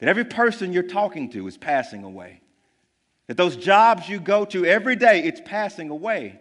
that 0.00 0.08
every 0.08 0.24
person 0.24 0.72
you're 0.72 0.82
talking 0.82 1.30
to 1.30 1.46
is 1.46 1.56
passing 1.56 2.02
away. 2.02 2.40
That 3.28 3.36
those 3.36 3.56
jobs 3.56 4.08
you 4.08 4.18
go 4.18 4.44
to 4.46 4.64
every 4.64 4.96
day, 4.96 5.22
it's 5.22 5.40
passing 5.44 5.90
away. 5.90 6.40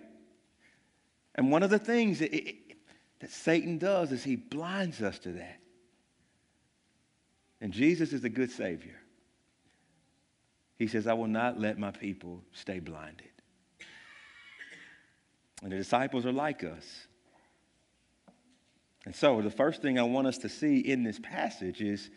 And 1.35 1.51
one 1.51 1.61
of 1.61 1.69
the 1.69 1.77
things 1.77 2.19
that, 2.19 2.33
it, 2.35 2.55
that 3.19 3.31
Satan 3.31 3.77
does 3.77 4.11
is 4.11 4.23
he 4.23 4.37
blinds 4.37 5.01
us 5.01 5.19
to 5.19 5.33
that. 5.33 5.59
And 7.61 7.73
Jesus 7.73 8.13
is 8.13 8.23
a 8.23 8.29
good 8.29 8.49
Savior. 8.49 8.95
He 10.77 10.87
says, 10.87 11.05
I 11.05 11.13
will 11.13 11.27
not 11.27 11.59
let 11.59 11.77
my 11.77 11.91
people 11.91 12.41
stay 12.53 12.79
blinded. 12.79 13.27
And 15.61 15.71
the 15.73 15.75
disciples 15.75 16.25
are 16.25 16.31
like 16.31 16.63
us. 16.63 17.07
And 19.05 19.13
so, 19.13 19.41
the 19.41 19.51
first 19.51 19.81
thing 19.81 19.99
I 19.99 20.03
want 20.03 20.27
us 20.27 20.37
to 20.39 20.49
see 20.49 20.79
in 20.79 21.03
this 21.03 21.19
passage 21.19 21.81
is 21.81 22.09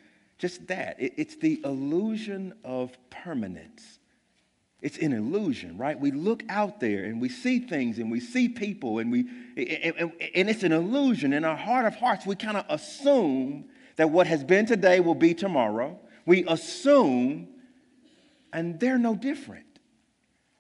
just 0.42 0.66
that. 0.66 0.96
It, 0.98 1.14
it's 1.16 1.36
the 1.36 1.60
illusion 1.64 2.52
of 2.64 2.98
permanence. 3.10 4.00
It's 4.80 4.98
an 4.98 5.12
illusion, 5.12 5.78
right? 5.78 5.98
We 5.98 6.10
look 6.10 6.42
out 6.48 6.80
there 6.80 7.04
and 7.04 7.20
we 7.20 7.28
see 7.28 7.60
things 7.60 8.00
and 8.00 8.10
we 8.10 8.18
see 8.18 8.48
people 8.48 8.98
and 8.98 9.12
we 9.12 9.20
and, 9.56 10.12
and, 10.34 10.50
it's 10.50 10.64
an 10.64 10.72
illusion. 10.72 11.32
In 11.32 11.44
our 11.44 11.56
heart 11.56 11.86
of 11.86 11.94
hearts, 11.94 12.26
we 12.26 12.34
kind 12.34 12.56
of 12.56 12.64
assume 12.68 13.66
that 13.94 14.10
what 14.10 14.26
has 14.26 14.42
been 14.42 14.66
today 14.66 14.98
will 14.98 15.14
be 15.14 15.32
tomorrow. 15.32 15.96
We 16.26 16.44
assume, 16.48 17.46
and 18.52 18.80
they're 18.80 18.98
no 18.98 19.14
different. 19.14 19.66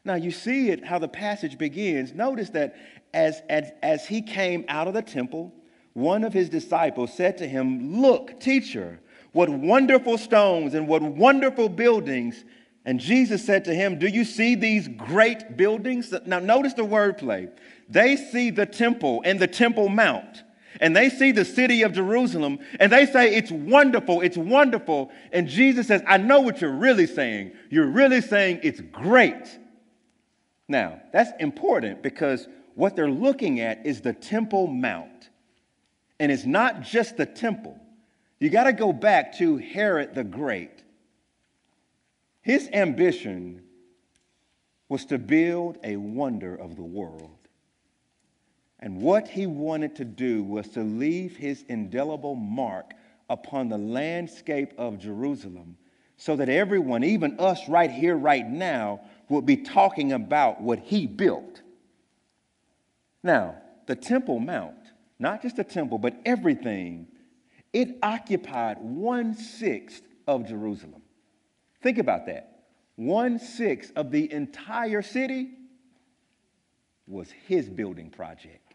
Now 0.04 0.14
you 0.14 0.30
see 0.30 0.70
it 0.70 0.84
how 0.84 1.00
the 1.00 1.08
passage 1.08 1.58
begins. 1.58 2.14
Notice 2.14 2.50
that 2.50 2.76
as, 3.12 3.42
as, 3.48 3.72
as 3.82 4.06
he 4.06 4.22
came 4.22 4.64
out 4.68 4.86
of 4.86 4.94
the 4.94 5.02
temple, 5.02 5.52
one 5.94 6.22
of 6.22 6.32
his 6.32 6.48
disciples 6.48 7.12
said 7.12 7.38
to 7.38 7.48
him, 7.48 8.00
Look, 8.00 8.38
teacher, 8.38 9.00
what 9.32 9.48
wonderful 9.48 10.18
stones 10.18 10.74
and 10.74 10.86
what 10.86 11.02
wonderful 11.02 11.68
buildings. 11.68 12.44
And 12.84 13.00
Jesus 13.00 13.44
said 13.44 13.64
to 13.66 13.74
him, 13.74 13.98
Do 13.98 14.06
you 14.06 14.24
see 14.24 14.54
these 14.54 14.88
great 14.88 15.56
buildings? 15.56 16.12
Now, 16.26 16.38
notice 16.38 16.74
the 16.74 16.82
wordplay. 16.82 17.50
They 17.88 18.16
see 18.16 18.50
the 18.50 18.66
temple 18.66 19.22
and 19.24 19.38
the 19.38 19.46
Temple 19.46 19.88
Mount, 19.88 20.42
and 20.80 20.96
they 20.96 21.10
see 21.10 21.32
the 21.32 21.44
city 21.44 21.82
of 21.82 21.92
Jerusalem, 21.92 22.58
and 22.80 22.90
they 22.90 23.06
say, 23.06 23.34
It's 23.34 23.50
wonderful, 23.50 24.20
it's 24.20 24.36
wonderful. 24.36 25.10
And 25.32 25.48
Jesus 25.48 25.86
says, 25.86 26.02
I 26.06 26.16
know 26.16 26.40
what 26.40 26.60
you're 26.60 26.70
really 26.70 27.06
saying. 27.06 27.52
You're 27.70 27.86
really 27.86 28.20
saying 28.20 28.60
it's 28.62 28.80
great. 28.80 29.58
Now, 30.68 31.00
that's 31.12 31.30
important 31.38 32.02
because 32.02 32.48
what 32.74 32.96
they're 32.96 33.10
looking 33.10 33.60
at 33.60 33.84
is 33.84 34.00
the 34.00 34.12
Temple 34.12 34.66
Mount. 34.66 35.30
And 36.22 36.30
it's 36.30 36.46
not 36.46 36.82
just 36.82 37.16
the 37.16 37.26
temple, 37.26 37.76
you 38.42 38.50
got 38.50 38.64
to 38.64 38.72
go 38.72 38.92
back 38.92 39.38
to 39.38 39.56
Herod 39.56 40.16
the 40.16 40.24
Great. 40.24 40.82
His 42.40 42.68
ambition 42.72 43.62
was 44.88 45.04
to 45.06 45.18
build 45.18 45.78
a 45.84 45.96
wonder 45.96 46.56
of 46.56 46.74
the 46.74 46.82
world. 46.82 47.38
And 48.80 49.00
what 49.00 49.28
he 49.28 49.46
wanted 49.46 49.94
to 49.94 50.04
do 50.04 50.42
was 50.42 50.66
to 50.70 50.82
leave 50.82 51.36
his 51.36 51.64
indelible 51.68 52.34
mark 52.34 52.94
upon 53.30 53.68
the 53.68 53.78
landscape 53.78 54.72
of 54.76 54.98
Jerusalem 54.98 55.76
so 56.16 56.34
that 56.34 56.48
everyone, 56.48 57.04
even 57.04 57.38
us 57.38 57.68
right 57.68 57.92
here, 57.92 58.16
right 58.16 58.48
now, 58.48 59.02
would 59.28 59.46
be 59.46 59.58
talking 59.58 60.12
about 60.12 60.60
what 60.60 60.80
he 60.80 61.06
built. 61.06 61.62
Now, 63.22 63.58
the 63.86 63.94
Temple 63.94 64.40
Mount, 64.40 64.74
not 65.20 65.42
just 65.42 65.54
the 65.54 65.64
temple, 65.64 65.98
but 65.98 66.16
everything 66.24 67.06
it 67.72 67.98
occupied 68.02 68.78
one 68.80 69.34
sixth 69.34 70.02
of 70.26 70.46
Jerusalem. 70.46 71.02
Think 71.82 71.98
about 71.98 72.26
that. 72.26 72.64
One 72.96 73.38
sixth 73.38 73.92
of 73.96 74.10
the 74.10 74.30
entire 74.32 75.02
city 75.02 75.50
was 77.06 77.30
his 77.46 77.68
building 77.68 78.10
project. 78.10 78.74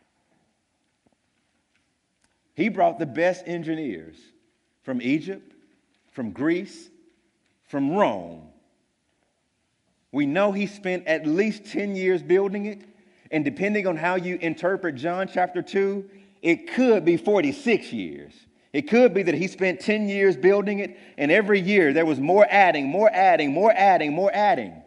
He 2.55 2.69
brought 2.69 2.97
the 2.97 3.05
best 3.05 3.47
engineers 3.47 4.17
from 4.81 5.01
Egypt, 5.01 5.53
from 6.11 6.31
Greece, 6.31 6.89
from 7.67 7.91
Rome. 7.91 8.49
We 10.11 10.25
know 10.25 10.51
he 10.51 10.65
spent 10.65 11.05
at 11.05 11.27
least 11.27 11.65
10 11.65 11.95
years 11.95 12.23
building 12.23 12.65
it, 12.65 12.81
and 13.29 13.45
depending 13.45 13.85
on 13.85 13.95
how 13.95 14.15
you 14.15 14.37
interpret 14.41 14.95
John 14.95 15.29
chapter 15.31 15.61
2, 15.61 16.09
it 16.41 16.73
could 16.73 17.05
be 17.05 17.17
46 17.17 17.93
years. 17.93 18.33
It 18.77 18.87
could 18.87 19.11
be 19.11 19.23
that 19.23 19.33
he 19.33 19.47
spent 19.47 19.79
10 19.79 20.07
years 20.07 20.37
building 20.37 20.77
it, 20.77 20.99
and 21.17 21.31
every 21.31 21.59
year 21.59 21.93
there 21.93 22.05
was 22.05 22.19
more 22.19 22.45
adding, 22.47 22.85
more 22.85 23.09
adding, 23.11 23.51
more 23.51 23.73
adding, 23.75 24.13
more 24.13 24.29
adding. 24.31 24.83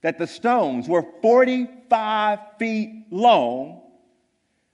That 0.00 0.16
the 0.16 0.26
stones 0.26 0.88
were 0.88 1.04
45 1.20 2.38
feet 2.58 3.04
long, 3.10 3.82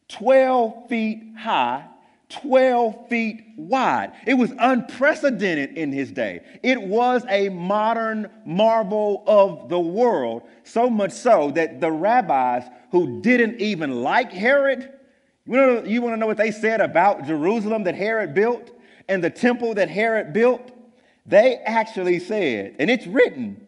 12 0.07 0.89
feet 0.89 1.25
high, 1.37 1.87
12 2.29 3.09
feet 3.09 3.43
wide. 3.57 4.13
It 4.29 4.35
was 4.35 4.53
unprecedented 4.61 5.77
in 5.77 5.91
his 5.91 6.13
day. 6.13 6.43
It 6.63 6.81
was 6.81 7.25
a 7.29 7.49
modern 7.49 8.31
marvel 8.47 9.25
of 9.27 9.69
the 9.69 9.81
world, 9.81 10.43
so 10.63 10.89
much 10.89 11.11
so 11.11 11.51
that 11.51 11.81
the 11.81 11.91
rabbis 11.91 12.63
who 12.93 13.21
didn't 13.23 13.61
even 13.61 14.05
like 14.05 14.31
Herod 14.31 14.94
you 15.47 15.53
want, 15.53 15.85
to, 15.85 15.91
you 15.91 16.03
want 16.03 16.15
to 16.15 16.17
know 16.17 16.27
what 16.27 16.37
they 16.37 16.51
said 16.51 16.81
about 16.81 17.27
Jerusalem 17.27 17.85
that 17.85 17.95
Herod 17.95 18.35
built 18.35 18.71
and 19.09 19.23
the 19.23 19.31
temple 19.31 19.75
that 19.75 19.89
Herod 19.89 20.33
built? 20.33 20.71
They 21.27 21.57
actually 21.57 22.19
said, 22.19 22.77
and 22.79 22.91
it's 22.91 23.07
written, 23.07 23.67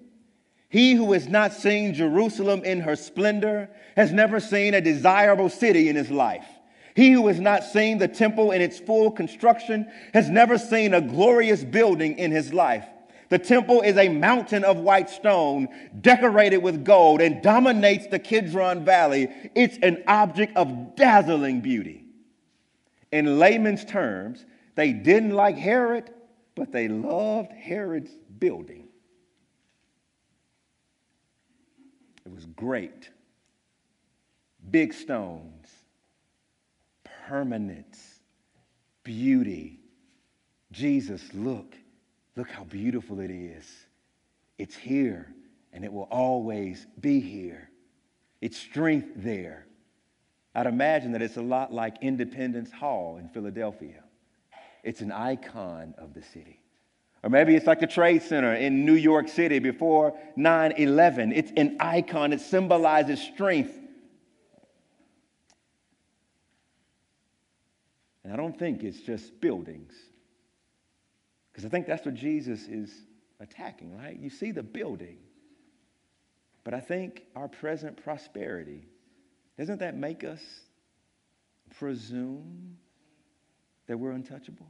he 0.68 0.94
who 0.94 1.12
has 1.12 1.28
not 1.28 1.52
seen 1.52 1.94
Jerusalem 1.94 2.64
in 2.64 2.80
her 2.80 2.96
splendor 2.96 3.70
has 3.94 4.12
never 4.12 4.40
seen 4.40 4.74
a 4.74 4.80
desirable 4.80 5.48
city 5.48 5.88
in 5.88 5.96
his 5.96 6.10
life. 6.10 6.46
He 6.94 7.12
who 7.12 7.28
has 7.28 7.38
not 7.38 7.62
seen 7.62 7.98
the 7.98 8.08
temple 8.08 8.52
in 8.52 8.62
its 8.62 8.78
full 8.78 9.10
construction 9.10 9.90
has 10.14 10.30
never 10.30 10.58
seen 10.58 10.94
a 10.94 11.00
glorious 11.00 11.62
building 11.62 12.18
in 12.18 12.30
his 12.30 12.52
life. 12.52 12.86
The 13.28 13.38
temple 13.38 13.82
is 13.82 13.96
a 13.96 14.08
mountain 14.08 14.64
of 14.64 14.78
white 14.78 15.10
stone 15.10 15.68
decorated 16.00 16.58
with 16.58 16.84
gold 16.84 17.20
and 17.20 17.42
dominates 17.42 18.06
the 18.06 18.18
Kidron 18.18 18.84
Valley. 18.84 19.28
It's 19.54 19.78
an 19.82 20.04
object 20.06 20.56
of 20.56 20.94
dazzling 20.94 21.60
beauty. 21.60 22.04
In 23.10 23.38
layman's 23.38 23.84
terms, 23.84 24.44
they 24.76 24.92
didn't 24.92 25.32
like 25.32 25.56
Herod, 25.56 26.10
but 26.54 26.70
they 26.70 26.88
loved 26.88 27.52
Herod's 27.52 28.12
building. 28.38 28.88
It 32.24 32.32
was 32.32 32.46
great. 32.46 33.10
Big 34.70 34.92
stones, 34.92 35.68
permanence, 37.28 38.20
beauty. 39.04 39.78
Jesus, 40.72 41.22
look 41.32 41.76
Look 42.36 42.50
how 42.50 42.64
beautiful 42.64 43.20
it 43.20 43.30
is. 43.30 43.66
It's 44.58 44.76
here 44.76 45.34
and 45.72 45.84
it 45.84 45.92
will 45.92 46.08
always 46.10 46.86
be 47.00 47.20
here. 47.20 47.70
It's 48.40 48.56
strength 48.56 49.08
there. 49.16 49.66
I'd 50.54 50.66
imagine 50.66 51.12
that 51.12 51.22
it's 51.22 51.36
a 51.36 51.42
lot 51.42 51.72
like 51.72 51.96
Independence 52.02 52.70
Hall 52.72 53.18
in 53.18 53.28
Philadelphia. 53.28 54.02
It's 54.82 55.00
an 55.00 55.12
icon 55.12 55.94
of 55.98 56.14
the 56.14 56.22
city. 56.22 56.60
Or 57.22 57.30
maybe 57.30 57.56
it's 57.56 57.66
like 57.66 57.80
the 57.80 57.86
Trade 57.86 58.22
Center 58.22 58.54
in 58.54 58.84
New 58.84 58.94
York 58.94 59.28
City 59.28 59.58
before 59.58 60.16
9 60.36 60.72
11. 60.72 61.32
It's 61.32 61.52
an 61.56 61.76
icon, 61.80 62.32
it 62.32 62.40
symbolizes 62.40 63.20
strength. 63.20 63.74
And 68.22 68.32
I 68.32 68.36
don't 68.36 68.58
think 68.58 68.82
it's 68.82 69.00
just 69.00 69.40
buildings. 69.40 69.92
Because 71.56 71.64
I 71.64 71.70
think 71.70 71.86
that's 71.86 72.04
what 72.04 72.14
Jesus 72.14 72.64
is 72.68 72.92
attacking, 73.40 73.96
right? 73.96 74.14
You 74.20 74.28
see 74.28 74.50
the 74.50 74.62
building. 74.62 75.16
But 76.64 76.74
I 76.74 76.80
think 76.80 77.22
our 77.34 77.48
present 77.48 77.96
prosperity, 78.04 78.86
doesn't 79.56 79.78
that 79.78 79.96
make 79.96 80.22
us 80.22 80.42
presume 81.78 82.76
that 83.86 83.96
we're 83.96 84.10
untouchable? 84.10 84.66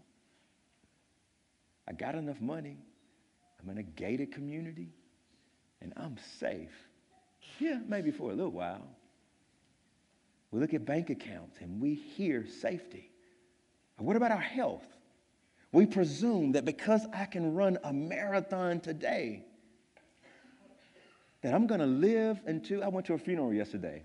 I 1.89 1.93
got 1.93 2.15
enough 2.15 2.41
money. 2.41 2.77
I'm 3.61 3.69
in 3.69 3.79
a 3.79 3.83
gated 3.83 4.31
community 4.31 4.91
and 5.81 5.93
I'm 5.97 6.17
safe. 6.39 6.71
Yeah, 7.59 7.81
maybe 7.89 8.13
for 8.13 8.31
a 8.31 8.35
little 8.35 8.53
while. 8.53 8.87
We 10.53 10.61
look 10.61 10.73
at 10.73 10.85
bank 10.85 11.11
accounts 11.11 11.57
and 11.61 11.83
we 11.83 11.95
hear 11.95 12.47
safety. 12.47 13.11
What 13.99 14.15
about 14.15 14.31
our 14.31 14.39
health? 14.39 14.87
We 15.77 15.85
presume 15.85 16.53
that 16.53 16.65
because 16.65 17.07
I 17.13 17.27
can 17.27 17.55
run 17.55 17.77
a 17.85 17.93
marathon 17.93 18.81
today, 18.81 19.45
that 21.43 21.53
I'm 21.53 21.67
going 21.67 21.81
to 21.81 21.87
live 21.87 22.41
until 22.47 22.83
I 22.83 22.89
went 22.89 23.07
to 23.09 23.13
a 23.13 23.19
funeral 23.19 23.53
yesterday. 23.53 24.03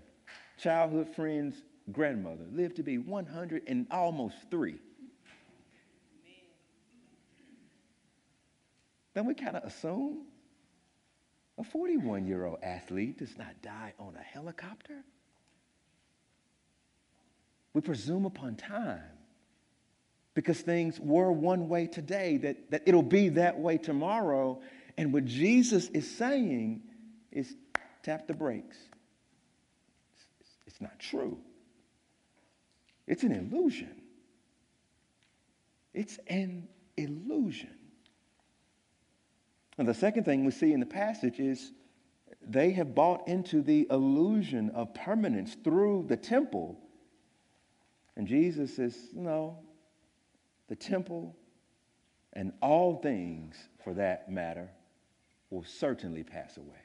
Childhood 0.58 1.08
friend's 1.16 1.62
grandmother 1.90 2.44
lived 2.52 2.76
to 2.76 2.82
be 2.82 2.98
100 2.98 3.62
and 3.66 3.86
almost 3.90 4.36
three. 4.50 4.80
Then 9.14 9.24
we 9.24 9.32
kind 9.32 9.56
of 9.56 9.64
assume 9.64 10.26
a 11.56 11.64
41 11.64 12.26
year 12.26 12.44
old 12.44 12.58
athlete 12.62 13.16
does 13.16 13.38
not 13.38 13.62
die 13.62 13.94
on 13.98 14.14
a 14.14 14.22
helicopter. 14.22 15.02
We 17.72 17.80
presume 17.80 18.26
upon 18.26 18.56
time 18.56 19.21
because 20.34 20.60
things 20.60 20.98
were 20.98 21.30
one 21.30 21.68
way 21.68 21.86
today, 21.86 22.38
that, 22.38 22.70
that 22.70 22.82
it'll 22.86 23.02
be 23.02 23.30
that 23.30 23.58
way 23.58 23.78
tomorrow. 23.78 24.60
And 24.96 25.12
what 25.12 25.24
Jesus 25.24 25.88
is 25.88 26.10
saying 26.10 26.82
is 27.30 27.54
tap 28.02 28.26
the 28.26 28.34
brakes. 28.34 28.76
It's, 30.40 30.50
it's 30.66 30.80
not 30.80 30.98
true, 30.98 31.38
it's 33.06 33.22
an 33.22 33.32
illusion. 33.32 33.96
It's 35.94 36.18
an 36.26 36.68
illusion. 36.96 37.74
And 39.76 39.86
the 39.86 39.94
second 39.94 40.24
thing 40.24 40.44
we 40.44 40.50
see 40.50 40.72
in 40.72 40.80
the 40.80 40.86
passage 40.86 41.38
is 41.38 41.72
they 42.46 42.72
have 42.72 42.94
bought 42.94 43.28
into 43.28 43.62
the 43.62 43.86
illusion 43.90 44.70
of 44.70 44.94
permanence 44.94 45.56
through 45.62 46.06
the 46.08 46.16
temple. 46.16 46.78
And 48.16 48.26
Jesus 48.26 48.74
says, 48.76 48.96
No, 49.12 49.58
the 50.72 50.76
temple, 50.76 51.36
and 52.32 52.50
all 52.62 52.96
things 52.96 53.68
for 53.84 53.92
that 53.92 54.30
matter 54.30 54.70
will 55.50 55.64
certainly 55.64 56.24
pass 56.24 56.56
away. 56.56 56.80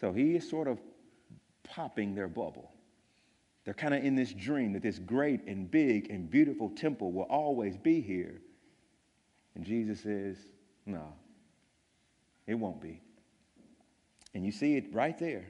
So 0.00 0.10
he 0.10 0.34
is 0.34 0.48
sort 0.48 0.68
of 0.68 0.80
popping 1.64 2.14
their 2.14 2.26
bubble. 2.26 2.72
They're 3.66 3.74
kind 3.74 3.92
of 3.92 4.02
in 4.02 4.14
this 4.14 4.32
dream 4.32 4.72
that 4.72 4.82
this 4.82 4.98
great 4.98 5.46
and 5.46 5.70
big 5.70 6.08
and 6.08 6.30
beautiful 6.30 6.70
temple 6.70 7.12
will 7.12 7.24
always 7.24 7.76
be 7.76 8.00
here. 8.00 8.40
And 9.54 9.62
Jesus 9.62 10.00
says, 10.00 10.38
No, 10.86 11.12
it 12.46 12.54
won't 12.54 12.80
be. 12.80 13.02
And 14.32 14.46
you 14.46 14.52
see 14.52 14.78
it 14.78 14.86
right 14.94 15.18
there. 15.18 15.44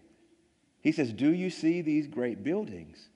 He 0.81 0.91
says, 0.91 1.13
Do 1.13 1.33
you 1.33 1.51
see 1.51 1.83
these 1.83 2.09
great 2.09 2.43
buildings? 2.43 3.11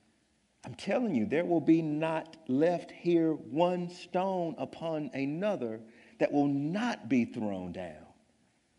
I'm 0.65 0.75
telling 0.75 1.13
you, 1.13 1.25
there 1.25 1.45
will 1.45 1.61
be 1.61 1.81
not 1.81 2.37
left 2.47 2.89
here 2.91 3.33
one 3.33 3.89
stone 3.89 4.55
upon 4.57 5.11
another 5.13 5.81
that 6.19 6.31
will 6.31 6.47
not 6.47 7.09
be 7.09 7.25
thrown 7.25 7.73
down. 7.73 8.05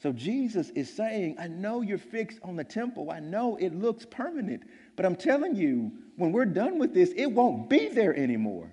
So 0.02 0.12
Jesus 0.12 0.70
is 0.70 0.94
saying, 0.94 1.36
I 1.38 1.48
know 1.48 1.82
you're 1.82 1.98
fixed 1.98 2.38
on 2.42 2.56
the 2.56 2.64
temple. 2.64 3.10
I 3.10 3.20
know 3.20 3.56
it 3.56 3.74
looks 3.74 4.06
permanent, 4.06 4.62
but 4.96 5.04
I'm 5.04 5.16
telling 5.16 5.54
you, 5.56 5.92
when 6.16 6.32
we're 6.32 6.44
done 6.46 6.78
with 6.78 6.94
this, 6.94 7.12
it 7.16 7.26
won't 7.26 7.68
be 7.68 7.88
there 7.88 8.14
anymore. 8.16 8.70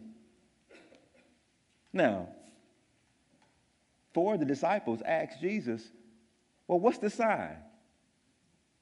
Now, 1.93 2.29
four 4.13 4.35
of 4.35 4.39
the 4.39 4.45
disciples 4.45 5.01
asked 5.05 5.41
Jesus, 5.41 5.83
Well, 6.67 6.79
what's 6.79 6.97
the 6.97 7.09
sign? 7.09 7.57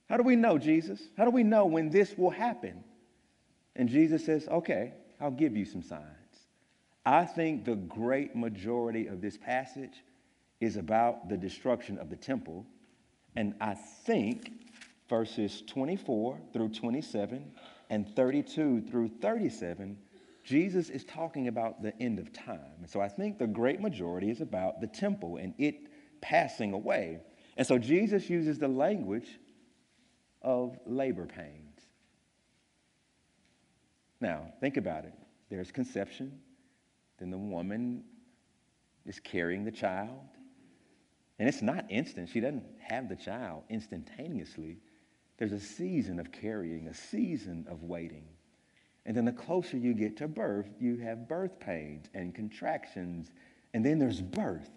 How 0.07 0.17
do 0.17 0.23
we 0.23 0.35
know, 0.35 0.57
Jesus? 0.57 1.01
How 1.17 1.25
do 1.25 1.31
we 1.31 1.43
know 1.43 1.65
when 1.65 1.89
this 1.89 2.17
will 2.17 2.31
happen? 2.31 2.83
And 3.79 3.87
Jesus 3.87 4.25
says, 4.25 4.45
okay, 4.49 4.91
I'll 5.21 5.31
give 5.31 5.55
you 5.55 5.63
some 5.63 5.81
signs. 5.81 6.03
I 7.05 7.23
think 7.23 7.63
the 7.63 7.77
great 7.77 8.35
majority 8.35 9.07
of 9.07 9.21
this 9.21 9.37
passage 9.37 10.03
is 10.59 10.75
about 10.75 11.29
the 11.29 11.37
destruction 11.37 11.97
of 11.97 12.09
the 12.09 12.17
temple. 12.17 12.65
And 13.37 13.55
I 13.61 13.75
think 13.75 14.51
verses 15.07 15.63
24 15.65 16.41
through 16.51 16.69
27 16.69 17.53
and 17.89 18.15
32 18.17 18.81
through 18.81 19.11
37, 19.21 19.97
Jesus 20.43 20.89
is 20.89 21.05
talking 21.05 21.47
about 21.47 21.81
the 21.81 21.97
end 22.01 22.19
of 22.19 22.33
time. 22.33 22.79
And 22.81 22.89
so 22.89 22.99
I 22.99 23.07
think 23.07 23.39
the 23.39 23.47
great 23.47 23.79
majority 23.79 24.29
is 24.29 24.41
about 24.41 24.81
the 24.81 24.87
temple 24.87 25.37
and 25.37 25.53
it 25.57 25.87
passing 26.19 26.73
away. 26.73 27.19
And 27.55 27.65
so 27.65 27.77
Jesus 27.77 28.29
uses 28.29 28.59
the 28.59 28.67
language 28.67 29.39
of 30.41 30.77
labor 30.85 31.25
pain. 31.25 31.68
Now, 34.21 34.53
think 34.59 34.77
about 34.77 35.05
it. 35.05 35.13
There's 35.49 35.71
conception, 35.71 36.39
then 37.19 37.31
the 37.31 37.37
woman 37.37 38.03
is 39.05 39.19
carrying 39.19 39.63
the 39.63 39.71
child. 39.71 40.27
And 41.39 41.47
it's 41.47 41.61
not 41.61 41.85
instant. 41.89 42.29
She 42.29 42.41
doesn't 42.41 42.65
have 42.79 43.07
the 43.07 43.15
child 43.15 43.63
instantaneously. 43.69 44.77
There's 45.37 45.53
a 45.53 45.59
season 45.59 46.19
of 46.19 46.31
carrying, 46.33 46.87
a 46.87 46.93
season 46.93 47.65
of 47.69 47.83
waiting. 47.83 48.25
And 49.05 49.15
then 49.15 49.25
the 49.25 49.31
closer 49.31 49.77
you 49.77 49.93
get 49.93 50.17
to 50.17 50.27
birth, 50.27 50.67
you 50.79 50.97
have 50.97 51.27
birth 51.27 51.59
pains 51.59 52.07
and 52.13 52.35
contractions, 52.35 53.31
and 53.73 53.85
then 53.85 53.99
there's 53.99 54.21
birth. 54.21 54.69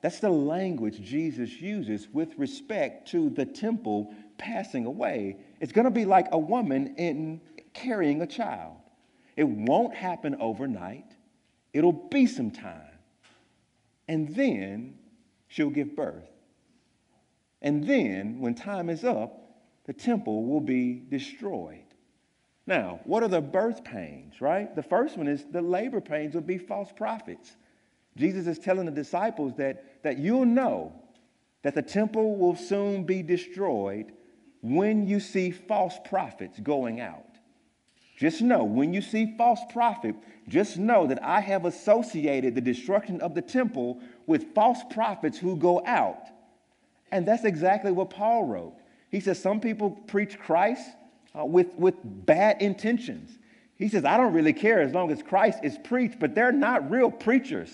That's 0.00 0.20
the 0.20 0.30
language 0.30 1.00
Jesus 1.00 1.60
uses 1.60 2.08
with 2.12 2.38
respect 2.38 3.08
to 3.08 3.30
the 3.30 3.44
temple 3.44 4.14
passing 4.38 4.86
away. 4.86 5.38
It's 5.60 5.72
going 5.72 5.86
to 5.86 5.90
be 5.90 6.04
like 6.04 6.28
a 6.30 6.38
woman 6.38 6.94
in 6.96 7.40
carrying 7.72 8.22
a 8.22 8.26
child. 8.26 8.76
It 9.36 9.44
won't 9.44 9.94
happen 9.94 10.36
overnight, 10.40 11.16
it'll 11.72 11.92
be 11.92 12.26
some 12.26 12.50
time. 12.50 12.80
And 14.06 14.34
then 14.34 14.98
she'll 15.48 15.70
give 15.70 15.96
birth. 15.96 16.28
And 17.62 17.86
then, 17.86 18.40
when 18.40 18.54
time 18.54 18.90
is 18.90 19.04
up, 19.04 19.40
the 19.86 19.94
temple 19.94 20.44
will 20.44 20.60
be 20.60 21.02
destroyed. 21.08 21.84
Now, 22.66 23.00
what 23.04 23.22
are 23.22 23.28
the 23.28 23.40
birth 23.40 23.84
pains, 23.84 24.40
right? 24.40 24.74
The 24.74 24.82
first 24.82 25.16
one 25.16 25.28
is 25.28 25.44
the 25.50 25.62
labor 25.62 26.00
pains 26.00 26.34
will 26.34 26.42
be 26.42 26.58
false 26.58 26.90
prophets. 26.94 27.56
Jesus 28.16 28.46
is 28.46 28.58
telling 28.58 28.86
the 28.86 28.92
disciples 28.92 29.54
that, 29.56 30.02
that 30.02 30.18
you'll 30.18 30.46
know 30.46 30.92
that 31.62 31.74
the 31.74 31.82
temple 31.82 32.36
will 32.36 32.56
soon 32.56 33.04
be 33.04 33.22
destroyed 33.22 34.12
when 34.62 35.06
you 35.06 35.20
see 35.20 35.50
false 35.50 35.98
prophets 36.04 36.58
going 36.60 37.00
out. 37.00 37.33
Just 38.16 38.42
know 38.42 38.64
when 38.64 38.94
you 38.94 39.02
see 39.02 39.34
false 39.36 39.60
prophet, 39.72 40.14
just 40.48 40.78
know 40.78 41.06
that 41.06 41.22
I 41.22 41.40
have 41.40 41.64
associated 41.64 42.54
the 42.54 42.60
destruction 42.60 43.20
of 43.20 43.34
the 43.34 43.42
temple 43.42 44.00
with 44.26 44.54
false 44.54 44.78
prophets 44.90 45.38
who 45.38 45.56
go 45.56 45.84
out. 45.84 46.28
And 47.10 47.26
that's 47.26 47.44
exactly 47.44 47.92
what 47.92 48.10
Paul 48.10 48.44
wrote. 48.44 48.74
He 49.10 49.20
says 49.20 49.40
some 49.40 49.60
people 49.60 49.90
preach 49.90 50.38
Christ 50.38 50.88
uh, 51.38 51.44
with, 51.44 51.74
with 51.76 51.94
bad 52.04 52.62
intentions. 52.62 53.38
He 53.76 53.88
says, 53.88 54.04
I 54.04 54.16
don't 54.16 54.32
really 54.32 54.52
care 54.52 54.80
as 54.80 54.92
long 54.92 55.10
as 55.10 55.22
Christ 55.22 55.60
is 55.62 55.76
preached, 55.82 56.18
but 56.20 56.34
they're 56.34 56.52
not 56.52 56.90
real 56.90 57.10
preachers. 57.10 57.70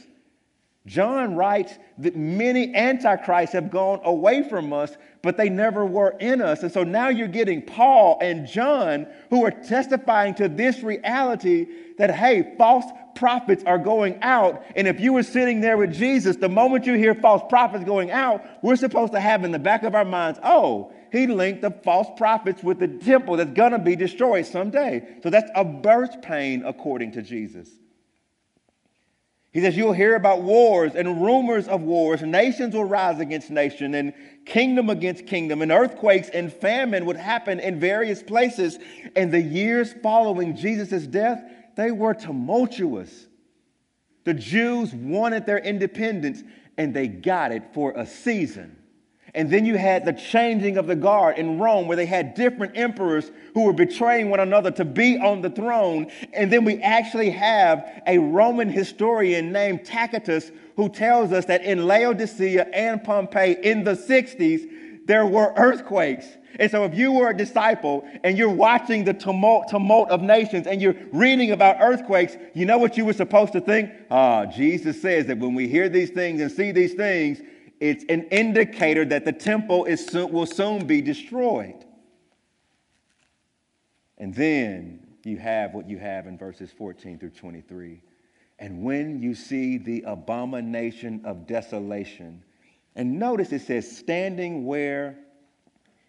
John 0.87 1.37
writes 1.37 1.75
that 1.99 2.17
many 2.17 2.75
antichrists 2.75 3.53
have 3.53 3.71
gone 3.71 4.01
away 4.03 4.49
from 4.49 4.73
us, 4.73 4.97
but 5.23 5.37
they 5.37 5.51
never 5.51 5.85
were 5.85 6.17
in 6.21 6.41
us. 6.41 6.63
And 6.63 6.73
so 6.73 6.85
now 6.85 7.11
you're 7.11 7.29
getting 7.29 7.61
Paul 7.61 8.19
and 8.23 8.47
John 8.47 9.07
who 9.29 9.45
are 9.45 9.51
testifying 9.51 10.35
to 10.37 10.49
this 10.49 10.83
reality 10.83 11.67
that, 11.99 12.11
hey, 12.15 12.55
false 12.57 12.87
prophets 13.15 13.63
are 13.67 13.79
going 13.79 14.19
out. 14.23 14.65
And 14.75 14.89
if 14.89 15.01
you 15.01 15.13
were 15.13 15.23
sitting 15.23 15.61
there 15.61 15.77
with 15.77 15.93
Jesus, 15.93 16.37
the 16.37 16.49
moment 16.49 16.87
you 16.87 16.95
hear 16.95 17.15
false 17.15 17.43
prophets 17.51 17.85
going 17.85 18.11
out, 18.11 18.43
we're 18.63 18.77
supposed 18.77 19.13
to 19.13 19.21
have 19.21 19.45
in 19.45 19.53
the 19.53 19.59
back 19.59 19.83
of 19.83 19.95
our 19.95 20.07
minds, 20.07 20.41
oh, 20.43 20.93
he 21.13 21.27
linked 21.27 21.61
the 21.61 21.73
false 21.73 22.09
prophets 22.17 22.63
with 22.63 22.79
the 22.79 22.89
temple 22.89 23.37
that's 23.37 23.51
going 23.51 23.73
to 23.73 23.79
be 23.79 23.97
destroyed 23.97 24.47
someday. 24.47 25.19
So 25.23 25.29
that's 25.29 25.51
a 25.55 25.65
birth 25.65 26.23
pain 26.23 26.65
according 26.65 27.13
to 27.13 27.23
Jesus. 27.23 27.69
He 29.53 29.61
says, 29.61 29.77
You'll 29.77 29.93
hear 29.93 30.15
about 30.15 30.43
wars 30.43 30.93
and 30.95 31.23
rumors 31.23 31.67
of 31.67 31.83
wars. 31.83 32.23
Nations 32.23 32.75
will 32.75 32.85
rise 32.85 33.19
against 33.19 33.51
nation, 33.51 33.95
and 33.95 34.13
kingdom 34.47 34.91
against 34.91 35.27
kingdom, 35.27 35.61
and 35.63 35.73
earthquakes 35.73 36.29
and 36.29 36.53
famine 36.53 37.05
would 37.07 37.17
happen 37.17 37.59
in 37.59 37.81
various 37.81 38.23
places. 38.23 38.79
And 39.17 39.33
the 39.33 39.41
years 39.41 39.93
following 40.03 40.57
Jesus' 40.57 41.07
death, 41.07 41.43
they 41.77 41.91
were 41.91 42.15
tumultuous. 42.15 43.27
The 44.25 44.35
Jews 44.35 44.95
wanted 44.95 45.47
their 45.47 45.59
independence, 45.59 46.43
and 46.77 46.95
they 46.95 47.09
got 47.09 47.51
it 47.51 47.75
for 47.75 47.93
a 47.93 48.07
season. 48.07 48.77
And 49.35 49.51
then 49.51 49.65
you 49.65 49.77
had 49.77 50.05
the 50.05 50.13
changing 50.13 50.77
of 50.77 50.87
the 50.87 50.97
guard 50.97 51.39
in 51.39 51.59
Rome, 51.59 51.87
where 51.87 51.97
they 51.97 52.07
had 52.07 52.35
different 52.35 52.77
emperors 52.77 53.31
who 53.55 53.65
were 53.65 53.73
betraying 53.73 54.31
one 54.31 54.41
another 54.41 54.71
to 54.73 54.85
be 54.85 55.19
on 55.19 55.41
the 55.41 55.51
throne. 55.51 56.11
And 56.33 56.53
then 56.53 56.65
we 56.65 56.81
actually 56.83 57.31
have 57.31 58.03
a 58.07 58.19
Roman 58.19 58.69
historian 58.69 59.53
named 59.53 59.85
Tacitus 59.85 60.51
who 60.77 60.89
tells 60.89 61.33
us 61.33 61.45
that 61.47 61.63
in 61.63 61.87
Laodicea 61.87 62.67
and 62.73 63.03
Pompeii 63.05 63.57
in 63.63 63.85
the 63.85 63.93
60s, 63.93 65.07
there 65.07 65.27
were 65.27 65.53
earthquakes. 65.57 66.27
And 66.59 66.71
so, 66.71 66.85
if 66.85 66.95
you 66.95 67.13
were 67.13 67.31
a 67.31 67.37
disciple 67.37 68.07
and 68.25 68.37
you're 68.37 68.51
watching 68.51 69.05
the 69.05 69.15
tumult, 69.15 69.69
tumult 69.69 70.11
of 70.11 70.21
nations 70.21 70.67
and 70.67 70.83
you're 70.83 70.97
reading 71.13 71.53
about 71.53 71.77
earthquakes, 71.81 72.37
you 72.55 72.67
know 72.67 72.79
what 72.79 72.97
you 72.97 73.05
were 73.05 73.13
supposed 73.13 73.53
to 73.53 73.61
think? 73.61 73.91
Ah, 74.11 74.47
Jesus 74.47 75.01
says 75.01 75.27
that 75.27 75.39
when 75.39 75.55
we 75.55 75.69
hear 75.69 75.89
these 75.89 76.11
things 76.11 76.41
and 76.41 76.51
see 76.51 76.73
these 76.73 76.95
things, 76.95 77.41
it's 77.81 78.05
an 78.09 78.25
indicator 78.25 79.05
that 79.07 79.25
the 79.25 79.33
temple 79.33 79.87
is 79.87 80.09
will 80.13 80.47
soon 80.47 80.87
be 80.87 81.01
destroyed. 81.01 81.85
And 84.19 84.35
then 84.35 85.07
you 85.25 85.39
have 85.39 85.73
what 85.73 85.89
you 85.89 85.99
have 85.99 86.27
in 86.27 86.37
verses 86.37 86.71
14 86.77 87.19
through 87.19 87.31
23. 87.31 88.03
And 88.59 88.83
when 88.85 89.23
you 89.23 89.35
see 89.35 89.79
the 89.79 90.05
abomination 90.07 91.23
of 91.25 91.47
desolation, 91.47 92.43
and 92.95 93.19
notice 93.19 93.51
it 93.53 93.63
says, 93.63 93.91
standing 93.97 94.67
where 94.67 95.17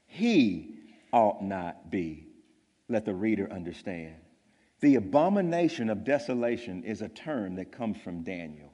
he 0.08 0.76
ought 1.14 1.42
not 1.42 1.90
be. 1.90 2.28
Let 2.90 3.06
the 3.06 3.14
reader 3.14 3.50
understand. 3.52 4.16
The 4.82 4.96
abomination 4.96 5.90
of 5.90 6.04
desolation 6.04 6.84
is 6.84 7.02
a 7.02 7.08
term 7.08 7.56
that 7.56 7.72
comes 7.72 7.98
from 8.02 8.24
Daniel. 8.24 8.71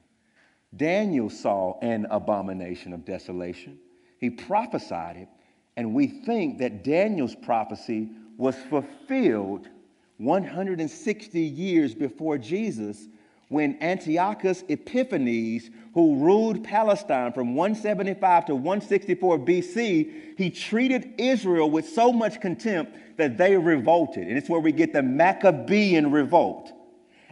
Daniel 0.76 1.30
saw 1.30 1.78
an 1.80 2.06
abomination 2.10 2.92
of 2.92 3.04
desolation. 3.04 3.78
He 4.18 4.30
prophesied 4.30 5.16
it, 5.16 5.28
and 5.76 5.94
we 5.94 6.06
think 6.06 6.58
that 6.58 6.84
Daniel's 6.84 7.34
prophecy 7.34 8.10
was 8.36 8.56
fulfilled 8.68 9.68
160 10.18 11.40
years 11.40 11.94
before 11.94 12.38
Jesus 12.38 13.08
when 13.48 13.82
Antiochus 13.82 14.62
Epiphanes, 14.68 15.70
who 15.94 16.16
ruled 16.16 16.62
Palestine 16.62 17.32
from 17.32 17.54
175 17.54 18.46
to 18.46 18.54
164 18.54 19.38
BC, 19.38 20.36
he 20.36 20.50
treated 20.50 21.14
Israel 21.16 21.70
with 21.70 21.88
so 21.88 22.12
much 22.12 22.40
contempt 22.40 22.94
that 23.16 23.38
they 23.38 23.56
revolted. 23.56 24.28
And 24.28 24.36
it's 24.36 24.50
where 24.50 24.60
we 24.60 24.72
get 24.72 24.92
the 24.92 25.02
Maccabean 25.02 26.10
revolt. 26.10 26.72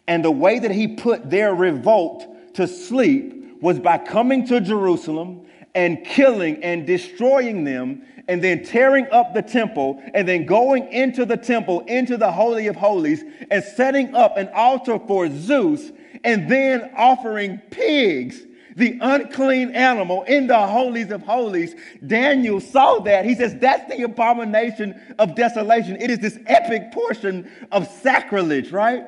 And 0.09 0.25
the 0.25 0.31
way 0.31 0.59
that 0.59 0.71
he 0.71 0.89
put 0.89 1.29
their 1.29 1.55
revolt 1.55 2.27
to 2.57 2.67
sleep 2.67 3.63
was 3.63 3.79
by 3.79 3.99
coming 3.99 4.47
to 4.47 4.61
Jerusalem 4.61 5.47
and 5.75 6.05
killing 6.05 6.63
and 6.63 6.87
destroying 6.87 7.65
them 7.65 8.03
and 8.29 8.43
then 8.43 8.65
tearing 8.65 9.07
up 9.13 9.35
the 9.35 9.43
temple 9.43 10.03
and 10.15 10.27
then 10.27 10.47
going 10.47 10.91
into 10.93 11.25
the 11.25 11.37
temple, 11.37 11.81
into 11.83 12.17
the 12.17 12.31
Holy 12.31 12.67
of 12.67 12.77
Holies, 12.77 13.23
and 13.51 13.63
setting 13.63 14.15
up 14.15 14.37
an 14.37 14.49
altar 14.55 14.99
for 15.07 15.29
Zeus 15.31 15.93
and 16.25 16.51
then 16.51 16.91
offering 16.97 17.59
pigs, 17.71 18.43
the 18.75 18.99
unclean 19.01 19.71
animal, 19.71 20.23
in 20.25 20.47
the 20.47 20.67
holies 20.67 21.11
of 21.11 21.23
holies. 21.23 21.75
Daniel 22.07 22.61
saw 22.61 22.99
that. 23.01 23.25
He 23.25 23.35
says 23.35 23.55
that's 23.61 23.89
the 23.95 24.03
abomination 24.03 25.01
of 25.19 25.35
desolation. 25.35 25.97
It 25.97 26.11
is 26.11 26.19
this 26.19 26.39
epic 26.47 26.93
portion 26.93 27.51
of 27.71 27.87
sacrilege, 27.87 28.73
right? 28.73 29.05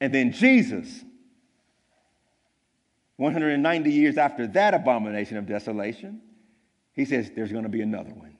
And 0.00 0.12
then 0.12 0.32
Jesus 0.32 1.04
190 3.16 3.90
years 3.90 4.16
after 4.16 4.46
that 4.48 4.74
abomination 4.74 5.36
of 5.36 5.46
desolation, 5.46 6.20
he 6.92 7.04
says 7.04 7.30
there's 7.34 7.52
going 7.52 7.64
to 7.64 7.70
be 7.70 7.82
another 7.82 8.10
one. 8.10 8.38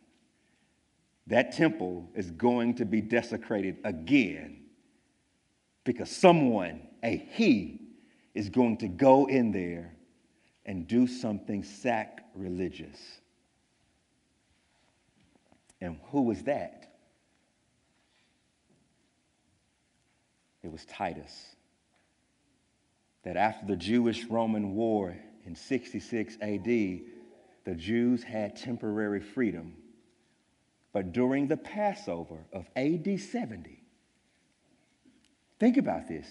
That 1.28 1.52
temple 1.52 2.11
is 2.14 2.30
going 2.30 2.74
to 2.76 2.85
be 2.85 3.00
desecrated 3.00 3.78
again 3.85 4.64
because 5.85 6.11
someone, 6.11 6.82
a 7.02 7.16
he, 7.16 7.80
is 8.35 8.48
going 8.48 8.78
to 8.78 8.88
go 8.88 9.26
in 9.26 9.52
there 9.52 9.94
and 10.64 10.87
do 10.87 11.06
something 11.06 11.62
sacrilegious. 11.62 12.98
And 15.80 15.98
who 16.11 16.22
was 16.22 16.42
that? 16.44 16.94
It 20.62 20.70
was 20.70 20.85
Titus 20.85 21.56
that 23.24 23.37
after 23.37 23.66
the 23.66 23.76
Jewish 23.76 24.24
Roman 24.24 24.74
War 24.74 25.16
in 25.46 25.54
66 25.54 26.37
AD, 26.40 26.64
the 26.64 27.74
Jews 27.76 28.22
had 28.22 28.56
temporary 28.56 29.20
freedom. 29.20 29.74
But 30.92 31.12
during 31.12 31.48
the 31.48 31.56
Passover 31.56 32.44
of 32.52 32.66
AD 32.76 33.18
70, 33.18 33.82
think 35.58 35.76
about 35.76 36.08
this. 36.08 36.26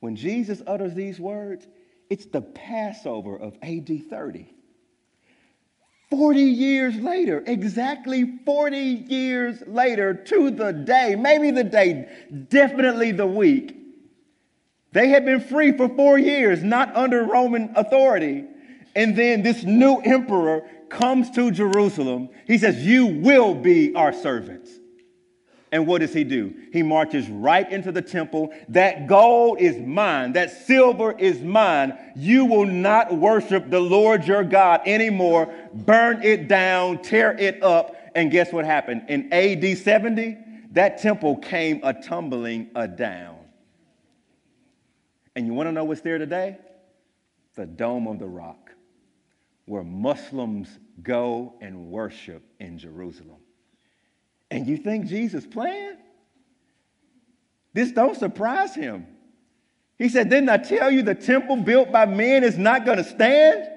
When 0.00 0.16
Jesus 0.16 0.62
utters 0.66 0.94
these 0.94 1.20
words, 1.20 1.66
it's 2.08 2.26
the 2.26 2.40
Passover 2.40 3.36
of 3.36 3.56
AD 3.62 4.08
30. 4.08 4.54
40 6.08 6.40
years 6.40 6.96
later, 6.96 7.44
exactly 7.46 8.38
40 8.44 8.78
years 8.78 9.62
later 9.68 10.12
to 10.12 10.50
the 10.50 10.72
day, 10.72 11.14
maybe 11.14 11.52
the 11.52 11.62
day, 11.62 12.08
definitely 12.48 13.12
the 13.12 13.26
week, 13.26 13.79
they 14.92 15.08
had 15.08 15.24
been 15.24 15.40
free 15.40 15.76
for 15.76 15.88
four 15.88 16.18
years, 16.18 16.62
not 16.62 16.94
under 16.96 17.24
Roman 17.24 17.72
authority. 17.76 18.44
And 18.96 19.16
then 19.16 19.42
this 19.42 19.62
new 19.62 19.98
emperor 19.98 20.62
comes 20.88 21.30
to 21.32 21.50
Jerusalem. 21.50 22.28
He 22.46 22.58
says, 22.58 22.84
You 22.84 23.06
will 23.06 23.54
be 23.54 23.94
our 23.94 24.12
servants. 24.12 24.70
And 25.72 25.86
what 25.86 26.00
does 26.00 26.12
he 26.12 26.24
do? 26.24 26.52
He 26.72 26.82
marches 26.82 27.28
right 27.28 27.70
into 27.70 27.92
the 27.92 28.02
temple. 28.02 28.52
That 28.70 29.06
gold 29.06 29.60
is 29.60 29.78
mine. 29.78 30.32
That 30.32 30.50
silver 30.66 31.12
is 31.16 31.40
mine. 31.42 31.96
You 32.16 32.44
will 32.44 32.66
not 32.66 33.14
worship 33.14 33.70
the 33.70 33.78
Lord 33.78 34.26
your 34.26 34.42
God 34.42 34.80
anymore. 34.84 35.54
Burn 35.72 36.24
it 36.24 36.48
down, 36.48 37.02
tear 37.02 37.38
it 37.38 37.62
up. 37.62 37.94
And 38.16 38.32
guess 38.32 38.52
what 38.52 38.64
happened? 38.64 39.04
In 39.08 39.32
AD 39.32 39.78
70, 39.78 40.38
that 40.72 41.00
temple 41.00 41.36
came 41.36 41.80
a 41.84 41.94
tumbling 41.94 42.70
a 42.74 42.88
down. 42.88 43.29
And 45.36 45.46
you 45.46 45.54
want 45.54 45.68
to 45.68 45.72
know 45.72 45.84
what's 45.84 46.00
there 46.00 46.18
today? 46.18 46.58
The 47.54 47.66
Dome 47.66 48.06
of 48.06 48.18
the 48.18 48.26
Rock, 48.26 48.70
where 49.66 49.84
Muslims 49.84 50.68
go 51.02 51.54
and 51.60 51.86
worship 51.86 52.42
in 52.58 52.78
Jerusalem. 52.78 53.38
And 54.50 54.66
you 54.66 54.76
think 54.76 55.06
Jesus 55.06 55.46
planned? 55.46 55.98
This 57.72 57.92
don't 57.92 58.16
surprise 58.16 58.74
him. 58.74 59.06
He 59.98 60.08
said, 60.08 60.28
Didn't 60.30 60.48
I 60.48 60.56
tell 60.56 60.90
you 60.90 61.02
the 61.02 61.14
temple 61.14 61.56
built 61.56 61.92
by 61.92 62.06
men 62.06 62.42
is 62.42 62.58
not 62.58 62.84
going 62.84 62.98
to 62.98 63.04
stand? 63.04 63.68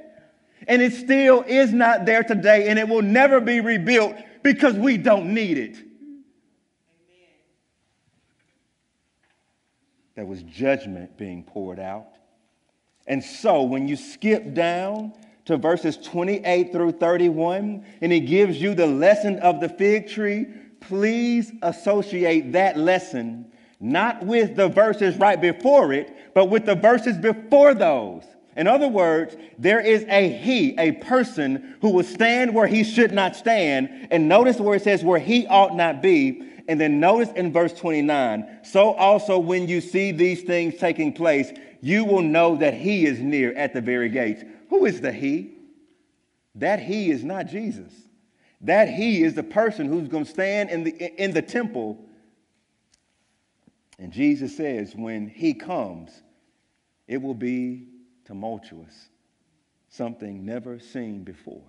And 0.67 0.81
it 0.81 0.93
still 0.93 1.43
is 1.45 1.73
not 1.73 2.05
there 2.05 2.23
today, 2.23 2.69
and 2.69 2.79
it 2.79 2.87
will 2.87 3.01
never 3.01 3.41
be 3.41 3.59
rebuilt 3.59 4.15
because 4.41 4.75
we 4.75 4.97
don't 4.97 5.33
need 5.33 5.57
it. 5.57 5.77
There 10.15 10.25
was 10.25 10.43
judgment 10.43 11.17
being 11.17 11.43
poured 11.43 11.79
out. 11.79 12.07
And 13.07 13.23
so 13.23 13.63
when 13.63 13.87
you 13.87 13.95
skip 13.95 14.53
down 14.53 15.13
to 15.45 15.57
verses 15.57 15.97
28 15.97 16.71
through 16.71 16.93
31, 16.93 17.85
and 18.01 18.11
he 18.11 18.19
gives 18.19 18.61
you 18.61 18.73
the 18.73 18.87
lesson 18.87 19.39
of 19.39 19.59
the 19.59 19.69
fig 19.69 20.07
tree, 20.07 20.45
please 20.79 21.51
associate 21.61 22.53
that 22.53 22.77
lesson 22.77 23.51
not 23.83 24.25
with 24.25 24.55
the 24.55 24.69
verses 24.69 25.17
right 25.17 25.39
before 25.41 25.91
it, 25.91 26.15
but 26.33 26.45
with 26.45 26.65
the 26.65 26.73
verses 26.73 27.17
before 27.17 27.73
those. 27.73 28.23
In 28.55 28.65
other 28.65 28.87
words, 28.87 29.35
there 29.59 29.81
is 29.81 30.05
a 30.07 30.29
he, 30.29 30.73
a 30.79 30.93
person 30.93 31.75
who 31.81 31.89
will 31.89 32.03
stand 32.03 32.55
where 32.55 32.67
he 32.67 32.85
should 32.85 33.11
not 33.11 33.35
stand. 33.35 34.07
And 34.09 34.29
notice 34.29 34.57
where 34.57 34.75
it 34.75 34.83
says 34.83 35.03
where 35.03 35.19
he 35.19 35.45
ought 35.47 35.75
not 35.75 36.01
be. 36.01 36.52
And 36.67 36.79
then 36.79 36.99
notice 36.99 37.29
in 37.33 37.51
verse 37.51 37.73
29 37.73 38.59
so 38.63 38.93
also 38.93 39.37
when 39.37 39.67
you 39.67 39.81
see 39.81 40.11
these 40.11 40.43
things 40.43 40.75
taking 40.75 41.13
place, 41.13 41.51
you 41.81 42.05
will 42.05 42.21
know 42.21 42.55
that 42.57 42.73
he 42.73 43.05
is 43.05 43.19
near 43.19 43.53
at 43.53 43.73
the 43.73 43.81
very 43.81 44.09
gates. 44.09 44.43
Who 44.69 44.85
is 44.85 45.01
the 45.01 45.11
he? 45.11 45.51
That 46.55 46.79
he 46.79 47.11
is 47.11 47.23
not 47.23 47.47
Jesus. 47.47 47.93
That 48.61 48.89
he 48.89 49.21
is 49.23 49.33
the 49.33 49.43
person 49.43 49.87
who's 49.87 50.07
going 50.07 50.23
to 50.25 50.31
stand 50.31 50.69
in 50.69 50.83
the, 50.85 51.21
in 51.21 51.33
the 51.33 51.41
temple. 51.41 51.99
And 53.99 54.13
Jesus 54.13 54.55
says, 54.55 54.95
when 54.95 55.27
he 55.27 55.53
comes, 55.53 56.11
it 57.07 57.21
will 57.21 57.33
be 57.33 57.87
tumultuous, 58.25 59.09
something 59.89 60.45
never 60.45 60.79
seen 60.79 61.23
before. 61.23 61.63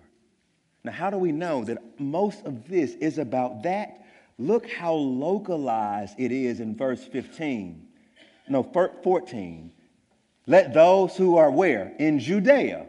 Now, 0.83 0.91
how 0.91 1.09
do 1.09 1.17
we 1.17 1.31
know 1.31 1.63
that 1.65 1.99
most 1.99 2.45
of 2.45 2.67
this 2.67 2.93
is 2.95 3.17
about 3.17 3.63
that? 3.63 4.04
Look 4.37 4.69
how 4.69 4.93
localized 4.93 6.15
it 6.19 6.31
is 6.31 6.59
in 6.59 6.75
verse 6.75 7.03
15. 7.03 7.87
No, 8.49 8.63
14. 8.63 9.71
Let 10.47 10.73
those 10.73 11.15
who 11.15 11.37
are 11.37 11.49
where? 11.49 11.93
In 11.97 12.19
Judea 12.19 12.85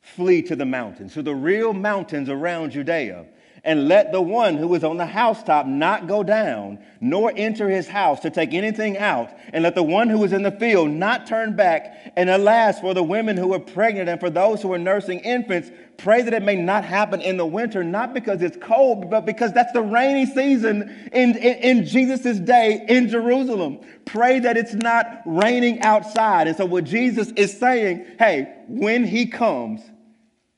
flee 0.00 0.42
to 0.42 0.56
the 0.56 0.64
mountains, 0.64 1.14
to 1.14 1.22
the 1.22 1.34
real 1.34 1.72
mountains 1.72 2.28
around 2.28 2.70
Judea. 2.70 3.26
And 3.64 3.88
let 3.88 4.12
the 4.12 4.22
one 4.22 4.56
who 4.56 4.74
is 4.74 4.84
on 4.84 4.96
the 4.96 5.06
housetop 5.06 5.66
not 5.66 6.06
go 6.06 6.22
down, 6.22 6.78
nor 7.00 7.32
enter 7.34 7.68
his 7.68 7.88
house 7.88 8.20
to 8.20 8.30
take 8.30 8.54
anything 8.54 8.96
out. 8.98 9.30
And 9.52 9.64
let 9.64 9.74
the 9.74 9.82
one 9.82 10.08
who 10.08 10.22
is 10.24 10.32
in 10.32 10.42
the 10.42 10.52
field 10.52 10.90
not 10.90 11.26
turn 11.26 11.56
back. 11.56 12.12
And 12.16 12.30
alas, 12.30 12.80
for 12.80 12.94
the 12.94 13.02
women 13.02 13.36
who 13.36 13.52
are 13.54 13.60
pregnant 13.60 14.08
and 14.08 14.20
for 14.20 14.30
those 14.30 14.62
who 14.62 14.72
are 14.72 14.78
nursing 14.78 15.20
infants, 15.20 15.70
pray 15.96 16.22
that 16.22 16.32
it 16.32 16.42
may 16.42 16.56
not 16.56 16.84
happen 16.84 17.20
in 17.20 17.36
the 17.36 17.46
winter, 17.46 17.82
not 17.82 18.14
because 18.14 18.42
it's 18.42 18.56
cold, 18.60 19.10
but 19.10 19.26
because 19.26 19.52
that's 19.52 19.72
the 19.72 19.82
rainy 19.82 20.26
season 20.26 21.10
in, 21.12 21.36
in, 21.36 21.78
in 21.78 21.84
Jesus' 21.84 22.38
day 22.38 22.84
in 22.88 23.08
Jerusalem. 23.08 23.80
Pray 24.04 24.38
that 24.40 24.56
it's 24.56 24.74
not 24.74 25.22
raining 25.26 25.82
outside. 25.82 26.46
And 26.46 26.56
so, 26.56 26.64
what 26.64 26.84
Jesus 26.84 27.32
is 27.32 27.58
saying, 27.58 28.06
hey, 28.18 28.54
when 28.68 29.04
he 29.04 29.26
comes 29.26 29.80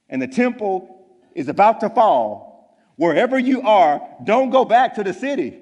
and 0.08 0.20
the 0.20 0.28
temple 0.28 1.06
is 1.34 1.48
about 1.48 1.80
to 1.80 1.88
fall, 1.88 2.49
Wherever 3.00 3.38
you 3.38 3.62
are, 3.62 4.06
don't 4.24 4.50
go 4.50 4.62
back 4.62 4.96
to 4.96 5.02
the 5.02 5.14
city. 5.14 5.56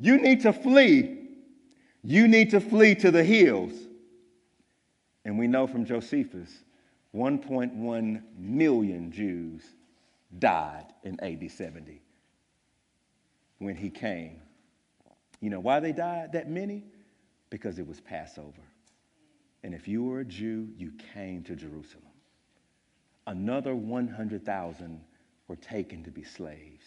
You 0.00 0.16
need 0.16 0.40
to 0.40 0.54
flee. 0.54 1.18
You 2.02 2.26
need 2.26 2.52
to 2.52 2.60
flee 2.60 2.94
to 2.94 3.10
the 3.10 3.22
hills. 3.22 3.74
And 5.26 5.38
we 5.38 5.48
know 5.48 5.66
from 5.66 5.84
Josephus 5.84 6.50
1.1 7.14 8.22
million 8.38 9.12
Jews 9.12 9.62
died 10.38 10.86
in 11.04 11.20
AD 11.20 11.50
70 11.50 12.00
when 13.58 13.76
he 13.76 13.90
came. 13.90 14.40
You 15.42 15.50
know 15.50 15.60
why 15.60 15.78
they 15.78 15.92
died 15.92 16.32
that 16.32 16.48
many? 16.48 16.84
Because 17.50 17.78
it 17.78 17.86
was 17.86 18.00
Passover. 18.00 18.62
And 19.62 19.74
if 19.74 19.86
you 19.86 20.04
were 20.04 20.20
a 20.20 20.24
Jew, 20.24 20.70
you 20.78 20.92
came 21.12 21.42
to 21.42 21.54
Jerusalem. 21.54 22.06
Another 23.26 23.74
100,000 23.74 25.02
were 25.52 25.56
taken 25.56 26.02
to 26.02 26.10
be 26.10 26.24
slaves. 26.24 26.82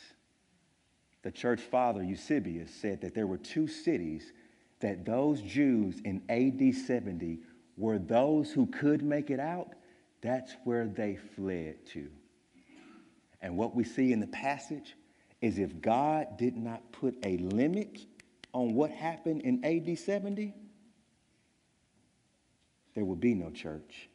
The 1.22 1.30
church 1.30 1.62
father 1.62 2.02
Eusebius 2.02 2.74
said 2.74 3.00
that 3.02 3.14
there 3.14 3.28
were 3.28 3.38
two 3.38 3.68
cities 3.68 4.34
that 4.80 5.06
those 5.06 5.40
Jews 5.42 6.02
in 6.04 6.24
AD 6.30 6.74
70 6.74 7.42
were 7.78 8.00
those 8.00 8.52
who 8.52 8.66
could 8.66 9.04
make 9.04 9.30
it 9.30 9.40
out. 9.40 9.74
That's 10.22 10.56
where 10.64 10.88
they 10.88 11.16
fled 11.36 11.86
to. 11.94 12.10
And 13.40 13.56
what 13.56 13.76
we 13.76 13.84
see 13.84 14.12
in 14.12 14.20
the 14.20 14.26
passage 14.26 14.96
is 15.44 15.60
if 15.60 15.80
God 15.80 16.36
did 16.36 16.58
not 16.58 16.92
put 16.92 17.16
a 17.24 17.38
limit 17.38 18.00
on 18.52 18.74
what 18.74 18.90
happened 18.90 19.44
in 19.44 19.64
AD 19.64 19.96
70, 19.96 20.56
there 22.96 23.06
would 23.06 23.20
be 23.20 23.36
no 23.36 23.52
church. 23.52 24.10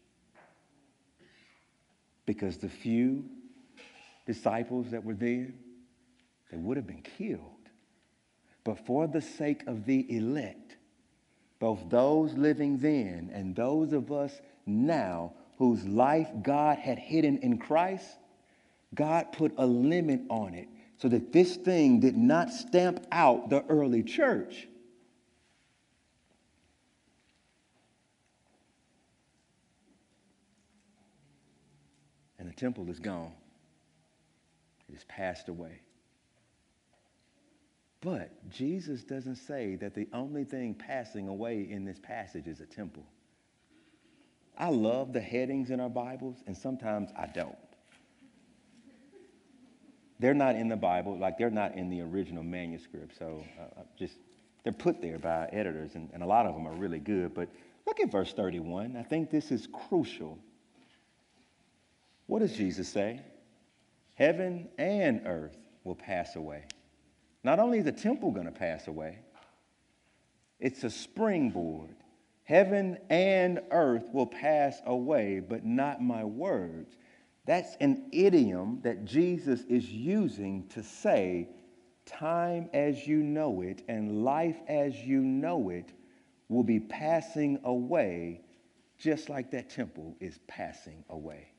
Because 2.26 2.56
the 2.56 2.68
few 2.68 3.30
disciples 4.32 4.92
that 4.92 5.04
were 5.04 5.14
there, 5.14 5.48
they 6.52 6.56
would 6.56 6.76
have 6.76 6.86
been 6.86 7.02
killed. 7.02 7.40
But 8.62 8.78
for 8.86 9.08
the 9.08 9.20
sake 9.20 9.66
of 9.66 9.86
the 9.86 10.06
elect, 10.16 10.76
both 11.58 11.80
those 11.88 12.34
living 12.34 12.78
then 12.78 13.30
and 13.34 13.56
those 13.56 13.92
of 13.92 14.12
us 14.12 14.40
now 14.66 15.32
whose 15.58 15.84
life 15.84 16.28
God 16.42 16.78
had 16.78 16.96
hidden 16.96 17.38
in 17.38 17.58
Christ, 17.58 18.06
God 18.94 19.32
put 19.32 19.52
a 19.58 19.66
limit 19.66 20.20
on 20.28 20.54
it 20.54 20.68
so 20.98 21.08
that 21.08 21.32
this 21.32 21.56
thing 21.56 21.98
did 21.98 22.16
not 22.16 22.50
stamp 22.52 23.04
out 23.10 23.50
the 23.50 23.64
early 23.66 24.04
church. 24.04 24.68
And 32.38 32.48
the 32.48 32.54
temple 32.54 32.88
is 32.90 33.00
gone. 33.00 33.32
It 34.90 34.94
has 34.94 35.04
passed 35.04 35.48
away. 35.48 35.80
But 38.00 38.50
Jesus 38.50 39.04
doesn't 39.04 39.36
say 39.36 39.76
that 39.76 39.94
the 39.94 40.08
only 40.12 40.44
thing 40.44 40.74
passing 40.74 41.28
away 41.28 41.68
in 41.70 41.84
this 41.84 41.98
passage 41.98 42.48
is 42.48 42.60
a 42.60 42.66
temple. 42.66 43.04
I 44.58 44.70
love 44.70 45.12
the 45.12 45.20
headings 45.20 45.70
in 45.70 45.80
our 45.80 45.88
Bibles, 45.88 46.38
and 46.46 46.56
sometimes 46.56 47.10
I 47.16 47.26
don't. 47.26 47.54
They're 50.18 50.34
not 50.34 50.56
in 50.56 50.68
the 50.68 50.76
Bible, 50.76 51.16
like 51.16 51.38
they're 51.38 51.50
not 51.50 51.76
in 51.76 51.88
the 51.88 52.00
original 52.00 52.42
manuscript. 52.42 53.16
So 53.18 53.44
uh, 53.58 53.80
uh 53.80 53.84
just, 53.98 54.16
they're 54.64 54.72
put 54.72 55.00
there 55.00 55.18
by 55.18 55.48
editors, 55.52 55.94
and, 55.94 56.10
and 56.12 56.22
a 56.22 56.26
lot 56.26 56.46
of 56.46 56.54
them 56.54 56.66
are 56.66 56.74
really 56.74 56.98
good. 56.98 57.32
But 57.32 57.48
look 57.86 58.00
at 58.00 58.10
verse 58.10 58.32
31. 58.32 58.96
I 58.96 59.02
think 59.02 59.30
this 59.30 59.50
is 59.50 59.68
crucial. 59.88 60.38
What 62.26 62.40
does 62.40 62.54
Jesus 62.54 62.88
say? 62.88 63.20
Heaven 64.20 64.68
and 64.76 65.22
earth 65.24 65.56
will 65.82 65.94
pass 65.94 66.36
away. 66.36 66.64
Not 67.42 67.58
only 67.58 67.78
is 67.78 67.86
the 67.86 67.92
temple 67.92 68.32
going 68.32 68.44
to 68.44 68.52
pass 68.52 68.86
away, 68.86 69.20
it's 70.58 70.84
a 70.84 70.90
springboard. 70.90 71.96
Heaven 72.44 72.98
and 73.08 73.60
earth 73.70 74.10
will 74.12 74.26
pass 74.26 74.82
away, 74.84 75.40
but 75.40 75.64
not 75.64 76.02
my 76.02 76.22
words. 76.22 76.98
That's 77.46 77.76
an 77.80 78.10
idiom 78.12 78.80
that 78.82 79.06
Jesus 79.06 79.62
is 79.70 79.88
using 79.88 80.68
to 80.68 80.82
say, 80.82 81.48
time 82.04 82.68
as 82.74 83.06
you 83.06 83.22
know 83.22 83.62
it 83.62 83.82
and 83.88 84.22
life 84.22 84.60
as 84.68 84.94
you 84.96 85.20
know 85.20 85.70
it 85.70 85.94
will 86.50 86.62
be 86.62 86.78
passing 86.78 87.58
away, 87.64 88.42
just 88.98 89.30
like 89.30 89.50
that 89.52 89.70
temple 89.70 90.14
is 90.20 90.40
passing 90.46 91.04
away. 91.08 91.49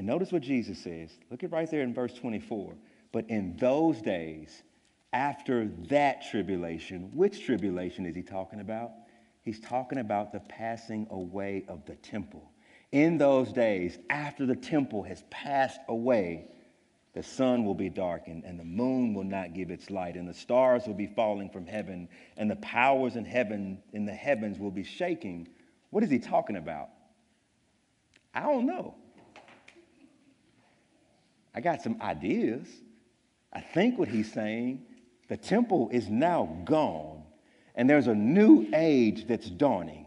And 0.00 0.06
notice 0.06 0.32
what 0.32 0.40
Jesus 0.40 0.78
says. 0.78 1.10
Look 1.30 1.44
at 1.44 1.52
right 1.52 1.70
there 1.70 1.82
in 1.82 1.92
verse 1.92 2.14
24. 2.14 2.74
But 3.12 3.28
in 3.28 3.54
those 3.58 4.00
days, 4.00 4.62
after 5.12 5.68
that 5.90 6.22
tribulation, 6.30 7.10
which 7.12 7.44
tribulation 7.44 8.06
is 8.06 8.16
he 8.16 8.22
talking 8.22 8.60
about? 8.60 8.92
He's 9.42 9.60
talking 9.60 9.98
about 9.98 10.32
the 10.32 10.40
passing 10.40 11.06
away 11.10 11.66
of 11.68 11.84
the 11.84 11.96
temple. 11.96 12.50
In 12.92 13.18
those 13.18 13.52
days, 13.52 13.98
after 14.08 14.46
the 14.46 14.56
temple 14.56 15.02
has 15.02 15.22
passed 15.28 15.82
away, 15.86 16.46
the 17.12 17.22
sun 17.22 17.66
will 17.66 17.74
be 17.74 17.90
darkened, 17.90 18.44
and 18.46 18.58
the 18.58 18.64
moon 18.64 19.12
will 19.12 19.24
not 19.24 19.52
give 19.52 19.70
its 19.70 19.90
light, 19.90 20.14
and 20.14 20.26
the 20.26 20.32
stars 20.32 20.86
will 20.86 20.94
be 20.94 21.08
falling 21.08 21.50
from 21.50 21.66
heaven, 21.66 22.08
and 22.38 22.50
the 22.50 22.56
powers 22.56 23.16
in 23.16 23.26
heaven 23.26 23.82
in 23.92 24.06
the 24.06 24.14
heavens 24.14 24.58
will 24.58 24.70
be 24.70 24.82
shaking. 24.82 25.46
What 25.90 26.02
is 26.02 26.08
he 26.08 26.18
talking 26.18 26.56
about? 26.56 26.88
I 28.32 28.44
don't 28.44 28.64
know. 28.64 28.94
I 31.54 31.60
got 31.60 31.82
some 31.82 32.00
ideas. 32.00 32.66
I 33.52 33.60
think 33.60 33.98
what 33.98 34.08
he's 34.08 34.32
saying, 34.32 34.82
the 35.28 35.36
temple 35.36 35.88
is 35.92 36.08
now 36.08 36.58
gone, 36.64 37.22
and 37.74 37.88
there's 37.88 38.06
a 38.06 38.14
new 38.14 38.68
age 38.74 39.26
that's 39.26 39.48
dawning. 39.48 40.06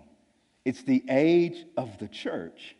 It's 0.66 0.84
the 0.84 1.04
age 1.10 1.66
of 1.76 1.98
the 1.98 2.08
church. 2.08 2.76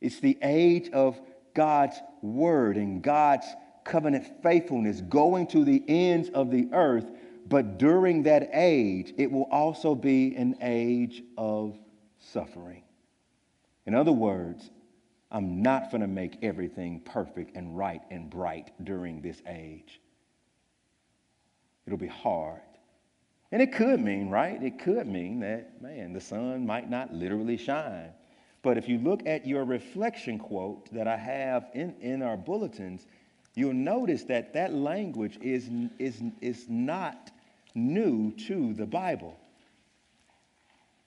It's 0.00 0.20
the 0.20 0.38
age 0.42 0.90
of 0.90 1.20
God's 1.54 1.96
word 2.22 2.76
and 2.76 3.02
God's 3.02 3.46
covenant 3.84 4.42
faithfulness, 4.42 5.00
going 5.00 5.46
to 5.48 5.64
the 5.64 5.82
ends 5.88 6.28
of 6.30 6.50
the 6.50 6.68
earth. 6.72 7.10
But 7.48 7.78
during 7.78 8.24
that 8.24 8.50
age, 8.52 9.14
it 9.16 9.30
will 9.30 9.48
also 9.50 9.94
be 9.94 10.34
an 10.36 10.56
age 10.60 11.22
of 11.38 11.78
suffering. 12.18 12.82
In 13.86 13.94
other 13.94 14.12
words, 14.12 14.68
I'm 15.30 15.62
not 15.62 15.90
going 15.90 16.02
to 16.02 16.06
make 16.06 16.38
everything 16.42 17.00
perfect 17.00 17.56
and 17.56 17.76
right 17.76 18.02
and 18.10 18.30
bright 18.30 18.70
during 18.84 19.20
this 19.20 19.42
age. 19.48 20.00
It'll 21.86 21.98
be 21.98 22.06
hard. 22.06 22.60
And 23.52 23.62
it 23.62 23.72
could 23.72 24.00
mean, 24.00 24.28
right? 24.28 24.60
It 24.62 24.78
could 24.78 25.06
mean 25.06 25.40
that, 25.40 25.80
man, 25.80 26.12
the 26.12 26.20
sun 26.20 26.66
might 26.66 26.90
not 26.90 27.12
literally 27.12 27.56
shine. 27.56 28.10
But 28.62 28.76
if 28.76 28.88
you 28.88 28.98
look 28.98 29.26
at 29.26 29.46
your 29.46 29.64
reflection 29.64 30.38
quote 30.38 30.92
that 30.92 31.06
I 31.06 31.16
have 31.16 31.68
in, 31.74 31.94
in 32.00 32.22
our 32.22 32.36
bulletins, 32.36 33.06
you'll 33.54 33.72
notice 33.72 34.24
that 34.24 34.52
that 34.54 34.74
language 34.74 35.38
is, 35.40 35.70
is, 35.98 36.20
is 36.40 36.66
not 36.68 37.30
new 37.74 38.32
to 38.48 38.74
the 38.74 38.86
Bible. 38.86 39.38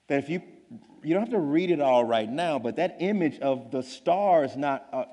That 0.08 0.18
if 0.18 0.28
you 0.30 0.42
you 1.02 1.14
don't 1.14 1.22
have 1.22 1.30
to 1.30 1.38
read 1.38 1.70
it 1.70 1.80
all 1.80 2.04
right 2.04 2.28
now, 2.28 2.58
but 2.58 2.76
that 2.76 2.96
image 3.00 3.38
of 3.40 3.70
the 3.70 3.82
stars 3.82 4.56
not 4.56 4.86
uh, 4.92 5.04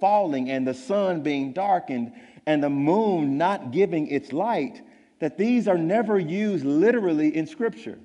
falling 0.00 0.50
and 0.50 0.66
the 0.66 0.74
sun 0.74 1.22
being 1.22 1.52
darkened 1.52 2.12
and 2.46 2.62
the 2.62 2.70
moon 2.70 3.38
not 3.38 3.72
giving 3.72 4.06
its 4.08 4.32
light, 4.32 4.82
that 5.18 5.38
these 5.38 5.66
are 5.66 5.78
never 5.78 6.18
used 6.18 6.64
literally 6.64 7.34
in 7.34 7.46
Scripture. 7.46 7.98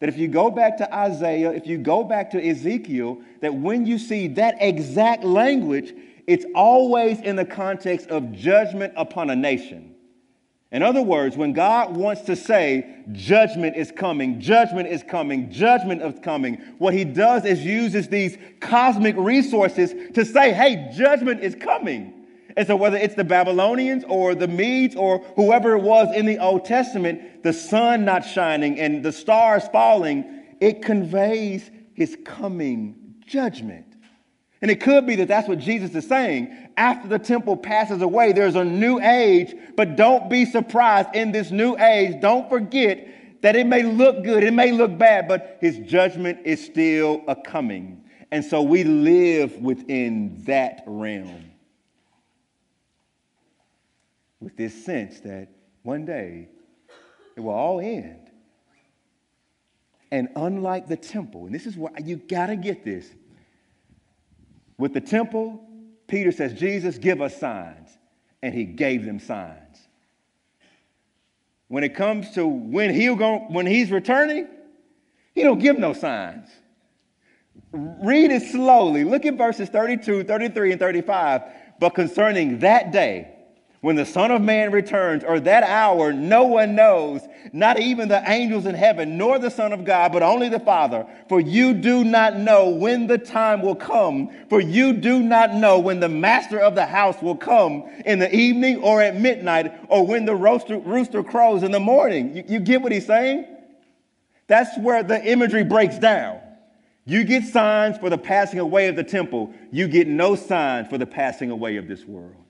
That 0.00 0.08
if 0.08 0.18
you 0.18 0.28
go 0.28 0.50
back 0.50 0.76
to 0.78 0.94
Isaiah, 0.94 1.52
if 1.52 1.66
you 1.66 1.78
go 1.78 2.04
back 2.04 2.30
to 2.32 2.46
Ezekiel, 2.46 3.22
that 3.40 3.54
when 3.54 3.86
you 3.86 3.98
see 3.98 4.28
that 4.28 4.56
exact 4.60 5.24
language, 5.24 5.94
it's 6.26 6.44
always 6.54 7.20
in 7.20 7.36
the 7.36 7.46
context 7.46 8.08
of 8.08 8.32
judgment 8.32 8.92
upon 8.96 9.30
a 9.30 9.36
nation. 9.36 9.95
In 10.76 10.82
other 10.82 11.00
words, 11.00 11.38
when 11.38 11.54
God 11.54 11.96
wants 11.96 12.20
to 12.24 12.36
say 12.36 13.02
judgment 13.12 13.76
is 13.76 13.90
coming, 13.90 14.38
judgment 14.38 14.90
is 14.90 15.02
coming, 15.02 15.50
judgment 15.50 16.02
is 16.02 16.20
coming, 16.20 16.56
what 16.76 16.92
he 16.92 17.02
does 17.02 17.46
is 17.46 17.64
uses 17.64 18.08
these 18.08 18.36
cosmic 18.60 19.16
resources 19.16 19.94
to 20.12 20.22
say, 20.22 20.52
hey, 20.52 20.92
judgment 20.94 21.40
is 21.40 21.54
coming. 21.54 22.26
And 22.58 22.66
so, 22.66 22.76
whether 22.76 22.98
it's 22.98 23.14
the 23.14 23.24
Babylonians 23.24 24.04
or 24.06 24.34
the 24.34 24.48
Medes 24.48 24.94
or 24.96 25.20
whoever 25.34 25.76
it 25.76 25.82
was 25.82 26.14
in 26.14 26.26
the 26.26 26.36
Old 26.36 26.66
Testament, 26.66 27.42
the 27.42 27.54
sun 27.54 28.04
not 28.04 28.26
shining 28.26 28.78
and 28.78 29.02
the 29.02 29.12
stars 29.12 29.66
falling, 29.68 30.42
it 30.60 30.82
conveys 30.82 31.70
his 31.94 32.18
coming 32.22 33.14
judgment. 33.26 33.85
And 34.66 34.72
it 34.72 34.80
could 34.80 35.06
be 35.06 35.14
that 35.14 35.28
that's 35.28 35.46
what 35.46 35.60
Jesus 35.60 35.94
is 35.94 36.08
saying. 36.08 36.52
After 36.76 37.06
the 37.06 37.20
temple 37.20 37.56
passes 37.56 38.02
away, 38.02 38.32
there's 38.32 38.56
a 38.56 38.64
new 38.64 38.98
age, 38.98 39.54
but 39.76 39.94
don't 39.94 40.28
be 40.28 40.44
surprised 40.44 41.10
in 41.14 41.30
this 41.30 41.52
new 41.52 41.78
age. 41.78 42.20
Don't 42.20 42.48
forget 42.48 43.42
that 43.42 43.54
it 43.54 43.64
may 43.64 43.84
look 43.84 44.24
good, 44.24 44.42
it 44.42 44.52
may 44.52 44.72
look 44.72 44.98
bad, 44.98 45.28
but 45.28 45.58
his 45.60 45.78
judgment 45.78 46.40
is 46.44 46.66
still 46.66 47.22
a 47.28 47.36
coming. 47.36 48.02
And 48.32 48.44
so 48.44 48.60
we 48.60 48.82
live 48.82 49.56
within 49.58 50.42
that 50.46 50.82
realm 50.84 51.44
with 54.40 54.56
this 54.56 54.84
sense 54.84 55.20
that 55.20 55.46
one 55.84 56.04
day 56.04 56.48
it 57.36 57.40
will 57.40 57.54
all 57.54 57.78
end. 57.78 58.32
And 60.10 60.28
unlike 60.34 60.88
the 60.88 60.96
temple, 60.96 61.46
and 61.46 61.54
this 61.54 61.66
is 61.66 61.76
why 61.76 61.90
you 62.02 62.16
got 62.16 62.46
to 62.46 62.56
get 62.56 62.84
this 62.84 63.08
with 64.78 64.92
the 64.92 65.00
temple, 65.00 65.62
Peter 66.06 66.32
says, 66.32 66.52
Jesus, 66.54 66.98
give 66.98 67.20
us 67.20 67.38
signs. 67.38 67.90
And 68.42 68.54
he 68.54 68.64
gave 68.64 69.04
them 69.04 69.18
signs. 69.18 69.78
When 71.68 71.82
it 71.82 71.94
comes 71.94 72.30
to 72.32 72.46
when, 72.46 72.94
he'll 72.94 73.16
go, 73.16 73.38
when 73.48 73.66
he's 73.66 73.90
returning, 73.90 74.46
he 75.34 75.42
don't 75.42 75.58
give 75.58 75.78
no 75.78 75.92
signs. 75.92 76.48
Read 77.72 78.30
it 78.30 78.42
slowly. 78.42 79.04
Look 79.04 79.26
at 79.26 79.34
verses 79.34 79.68
32, 79.68 80.24
33, 80.24 80.72
and 80.72 80.80
35. 80.80 81.42
But 81.80 81.90
concerning 81.90 82.60
that 82.60 82.92
day, 82.92 83.35
when 83.86 83.94
the 83.94 84.04
Son 84.04 84.32
of 84.32 84.42
Man 84.42 84.72
returns, 84.72 85.22
or 85.22 85.38
that 85.38 85.62
hour, 85.62 86.12
no 86.12 86.42
one 86.42 86.74
knows, 86.74 87.20
not 87.52 87.78
even 87.78 88.08
the 88.08 88.20
angels 88.28 88.66
in 88.66 88.74
heaven, 88.74 89.16
nor 89.16 89.38
the 89.38 89.48
Son 89.48 89.72
of 89.72 89.84
God, 89.84 90.10
but 90.10 90.24
only 90.24 90.48
the 90.48 90.58
Father. 90.58 91.06
For 91.28 91.38
you 91.38 91.72
do 91.72 92.02
not 92.02 92.36
know 92.36 92.68
when 92.68 93.06
the 93.06 93.16
time 93.16 93.62
will 93.62 93.76
come, 93.76 94.28
for 94.48 94.60
you 94.60 94.92
do 94.92 95.22
not 95.22 95.54
know 95.54 95.78
when 95.78 96.00
the 96.00 96.08
master 96.08 96.58
of 96.58 96.74
the 96.74 96.84
house 96.84 97.22
will 97.22 97.36
come 97.36 97.84
in 98.04 98.18
the 98.18 98.34
evening 98.34 98.78
or 98.78 99.00
at 99.00 99.20
midnight, 99.20 99.72
or 99.88 100.04
when 100.04 100.24
the 100.24 100.34
rooster, 100.34 100.78
rooster 100.80 101.22
crows 101.22 101.62
in 101.62 101.70
the 101.70 101.78
morning. 101.78 102.38
You, 102.38 102.44
you 102.48 102.58
get 102.58 102.82
what 102.82 102.90
he's 102.90 103.06
saying? 103.06 103.46
That's 104.48 104.76
where 104.78 105.04
the 105.04 105.24
imagery 105.24 105.62
breaks 105.62 106.00
down. 106.00 106.40
You 107.04 107.22
get 107.22 107.44
signs 107.44 107.98
for 107.98 108.10
the 108.10 108.18
passing 108.18 108.58
away 108.58 108.88
of 108.88 108.96
the 108.96 109.04
temple, 109.04 109.54
you 109.70 109.86
get 109.86 110.08
no 110.08 110.34
signs 110.34 110.88
for 110.88 110.98
the 110.98 111.06
passing 111.06 111.52
away 111.52 111.76
of 111.76 111.86
this 111.86 112.04
world 112.04 112.45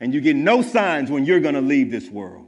and 0.00 0.14
you 0.14 0.20
get 0.20 0.36
no 0.36 0.62
signs 0.62 1.10
when 1.10 1.24
you're 1.24 1.40
going 1.40 1.54
to 1.54 1.60
leave 1.60 1.90
this 1.90 2.08
world. 2.08 2.46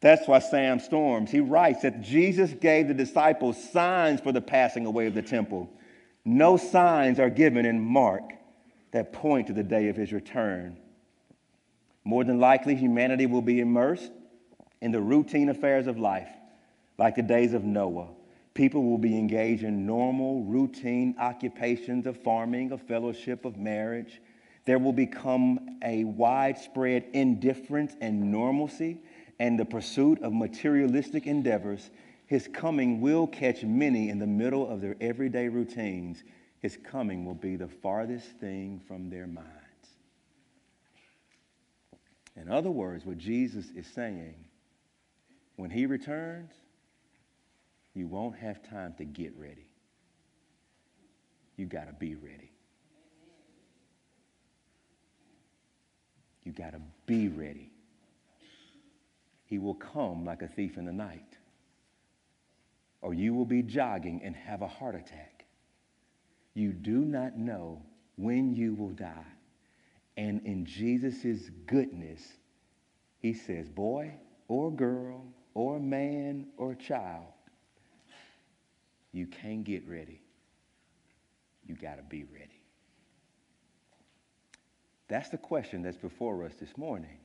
That's 0.00 0.28
why 0.28 0.38
Sam 0.38 0.78
Storms, 0.78 1.30
he 1.30 1.40
writes 1.40 1.82
that 1.82 2.02
Jesus 2.02 2.52
gave 2.52 2.88
the 2.88 2.94
disciples 2.94 3.70
signs 3.72 4.20
for 4.20 4.32
the 4.32 4.40
passing 4.40 4.86
away 4.86 5.06
of 5.06 5.14
the 5.14 5.22
temple. 5.22 5.70
No 6.24 6.56
signs 6.56 7.18
are 7.18 7.30
given 7.30 7.66
in 7.66 7.80
Mark 7.80 8.32
that 8.92 9.12
point 9.12 9.48
to 9.48 9.52
the 9.52 9.62
day 9.62 9.88
of 9.88 9.96
his 9.96 10.12
return. 10.12 10.76
More 12.04 12.24
than 12.24 12.38
likely, 12.38 12.74
humanity 12.74 13.26
will 13.26 13.42
be 13.42 13.60
immersed 13.60 14.12
in 14.80 14.92
the 14.92 15.00
routine 15.00 15.48
affairs 15.48 15.86
of 15.86 15.98
life, 15.98 16.28
like 16.96 17.16
the 17.16 17.22
days 17.22 17.52
of 17.52 17.64
Noah. 17.64 18.08
People 18.54 18.84
will 18.84 18.98
be 18.98 19.18
engaged 19.18 19.62
in 19.62 19.84
normal, 19.84 20.42
routine 20.44 21.16
occupations 21.18 22.06
of 22.06 22.22
farming, 22.22 22.72
of 22.72 22.82
fellowship, 22.82 23.44
of 23.44 23.56
marriage, 23.56 24.20
there 24.68 24.78
will 24.78 24.92
become 24.92 25.78
a 25.82 26.04
widespread 26.04 27.02
indifference 27.14 27.96
and 28.02 28.30
normalcy 28.30 28.98
and 29.38 29.58
the 29.58 29.64
pursuit 29.64 30.20
of 30.20 30.34
materialistic 30.34 31.26
endeavors. 31.26 31.88
His 32.26 32.46
coming 32.52 33.00
will 33.00 33.26
catch 33.26 33.62
many 33.62 34.10
in 34.10 34.18
the 34.18 34.26
middle 34.26 34.68
of 34.68 34.82
their 34.82 34.94
everyday 35.00 35.48
routines. 35.48 36.22
His 36.60 36.76
coming 36.84 37.24
will 37.24 37.32
be 37.32 37.56
the 37.56 37.66
farthest 37.66 38.26
thing 38.40 38.82
from 38.86 39.08
their 39.08 39.26
minds. 39.26 39.48
In 42.36 42.50
other 42.50 42.70
words, 42.70 43.06
what 43.06 43.16
Jesus 43.16 43.70
is 43.74 43.86
saying, 43.86 44.34
when 45.56 45.70
he 45.70 45.86
returns, 45.86 46.52
you 47.94 48.06
won't 48.06 48.36
have 48.36 48.62
time 48.68 48.92
to 48.98 49.06
get 49.06 49.32
ready. 49.38 49.70
You 51.56 51.64
got 51.64 51.86
to 51.86 51.94
be 51.94 52.16
ready. 52.16 52.47
Got 56.58 56.72
to 56.72 56.80
be 57.06 57.28
ready. 57.28 57.70
He 59.46 59.58
will 59.58 59.74
come 59.74 60.24
like 60.24 60.42
a 60.42 60.48
thief 60.48 60.76
in 60.76 60.84
the 60.84 60.92
night. 60.92 61.38
Or 63.00 63.14
you 63.14 63.32
will 63.32 63.46
be 63.46 63.62
jogging 63.62 64.20
and 64.24 64.34
have 64.34 64.60
a 64.60 64.66
heart 64.66 64.96
attack. 64.96 65.44
You 66.54 66.72
do 66.72 66.98
not 66.98 67.38
know 67.38 67.80
when 68.16 68.52
you 68.54 68.74
will 68.74 68.90
die. 68.90 69.32
And 70.16 70.44
in 70.44 70.66
Jesus' 70.66 71.48
goodness, 71.66 72.20
he 73.20 73.32
says, 73.32 73.68
boy 73.68 74.12
or 74.48 74.72
girl 74.72 75.24
or 75.54 75.78
man 75.78 76.48
or 76.56 76.74
child, 76.74 77.26
you 79.12 79.26
can't 79.26 79.62
get 79.62 79.88
ready. 79.88 80.20
You 81.66 81.76
got 81.76 81.96
to 81.96 82.02
be 82.02 82.24
ready. 82.24 82.57
That's 85.08 85.30
the 85.30 85.38
question 85.38 85.82
that's 85.82 85.96
before 85.96 86.44
us 86.44 86.54
this 86.60 86.76
morning. 86.76 87.18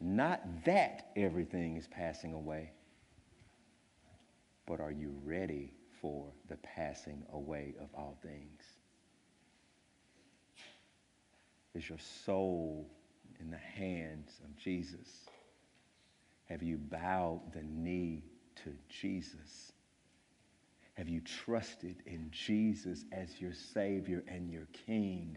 Not 0.00 0.40
that 0.64 1.10
everything 1.16 1.76
is 1.76 1.88
passing 1.88 2.32
away, 2.32 2.70
but 4.66 4.80
are 4.80 4.92
you 4.92 5.12
ready 5.24 5.72
for 6.00 6.26
the 6.48 6.56
passing 6.58 7.24
away 7.32 7.74
of 7.80 7.88
all 7.94 8.16
things? 8.22 8.62
Is 11.74 11.88
your 11.88 11.98
soul 11.98 12.88
in 13.40 13.50
the 13.50 13.56
hands 13.56 14.40
of 14.44 14.56
Jesus? 14.56 15.26
Have 16.48 16.62
you 16.62 16.76
bowed 16.76 17.52
the 17.52 17.62
knee 17.62 18.22
to 18.64 18.72
Jesus? 18.88 19.72
Have 20.94 21.08
you 21.08 21.20
trusted 21.20 21.96
in 22.06 22.28
Jesus 22.30 23.04
as 23.12 23.40
your 23.40 23.52
Savior 23.52 24.24
and 24.28 24.50
your 24.50 24.66
King? 24.86 25.36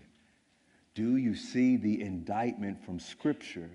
Do 0.93 1.17
you 1.17 1.35
see 1.35 1.77
the 1.77 2.01
indictment 2.01 2.83
from 2.83 2.99
Scripture 2.99 3.71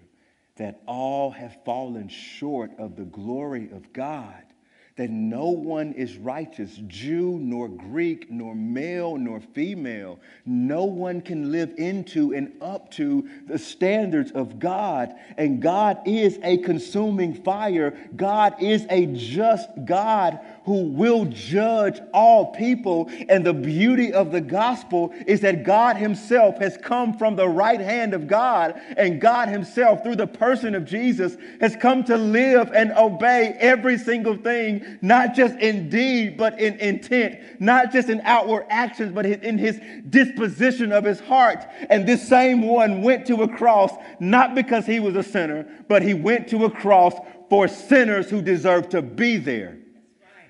that 0.57 0.81
all 0.87 1.31
have 1.31 1.64
fallen 1.64 2.09
short 2.09 2.73
of 2.79 2.97
the 2.97 3.05
glory 3.05 3.71
of 3.71 3.93
God? 3.93 4.43
That 4.97 5.11
no 5.11 5.51
one 5.51 5.93
is 5.93 6.17
righteous, 6.17 6.81
Jew 6.87 7.39
nor 7.39 7.69
Greek, 7.69 8.31
nor 8.31 8.55
male 8.55 9.19
nor 9.19 9.41
female. 9.41 10.19
No 10.47 10.87
one 10.87 11.21
can 11.21 11.53
live 11.53 11.75
into 11.77 12.33
and 12.33 12.51
up 12.63 12.91
to 12.93 13.29
the 13.47 13.59
standards 13.59 14.31
of 14.31 14.59
God. 14.59 15.15
And 15.37 15.61
God 15.61 16.01
is 16.07 16.39
a 16.43 16.57
consuming 16.59 17.35
fire. 17.35 17.95
God 18.17 18.55
is 18.63 18.87
a 18.89 19.05
just 19.07 19.69
God 19.85 20.41
who 20.65 20.85
will 20.85 21.27
judge 21.27 22.01
all 22.15 22.53
people. 22.53 23.11
And 23.29 23.45
the 23.45 23.53
beauty 23.53 24.15
of 24.15 24.33
the 24.33 24.41
gospel 24.41 25.13
is 25.27 25.43
that 25.43 25.63
God 25.63 25.97
Himself 25.97 26.59
has 26.59 26.79
come 26.79 27.19
from 27.19 27.37
the 27.37 27.49
right 27.49 27.81
hand 27.81 28.15
of 28.15 28.27
God, 28.27 28.81
and 28.97 29.21
God 29.21 29.49
Himself, 29.51 30.03
through 30.03 30.17
the 30.17 30.27
person 30.27 30.75
of 30.75 30.87
Jesus, 30.87 31.37
has 31.61 31.77
come 31.77 32.03
to 32.05 32.17
live 32.17 32.73
and 32.75 32.93
obey 32.93 33.57
every 33.61 33.99
single 33.99 34.37
thing 34.37 34.86
not 35.01 35.34
just 35.34 35.57
in 35.57 35.89
deed, 35.89 36.37
but 36.37 36.61
in 36.61 36.74
intent, 36.80 37.61
not 37.61 37.93
just 37.93 38.09
in 38.09 38.20
outward 38.22 38.66
actions, 38.68 39.12
but 39.12 39.26
in 39.26 39.59
his 39.59 39.80
disposition 40.09 40.93
of 40.93 41.05
his 41.05 41.20
heart. 41.20 41.64
And 41.91 42.07
this 42.07 42.26
same 42.26 42.62
one 42.62 43.03
went 43.03 43.26
to 43.26 43.43
a 43.43 43.49
cross, 43.49 43.93
not 44.20 44.55
because 44.55 44.87
he 44.87 45.01
was 45.01 45.16
a 45.16 45.22
sinner, 45.22 45.66
but 45.89 46.03
he 46.03 46.14
went 46.14 46.49
to 46.49 46.64
a 46.64 46.70
cross 46.70 47.14
for 47.49 47.68
sinners 47.68 48.28
who 48.28 48.43
deserve 48.43 48.89
to 48.91 49.03
be 49.03 49.37
there 49.37 49.78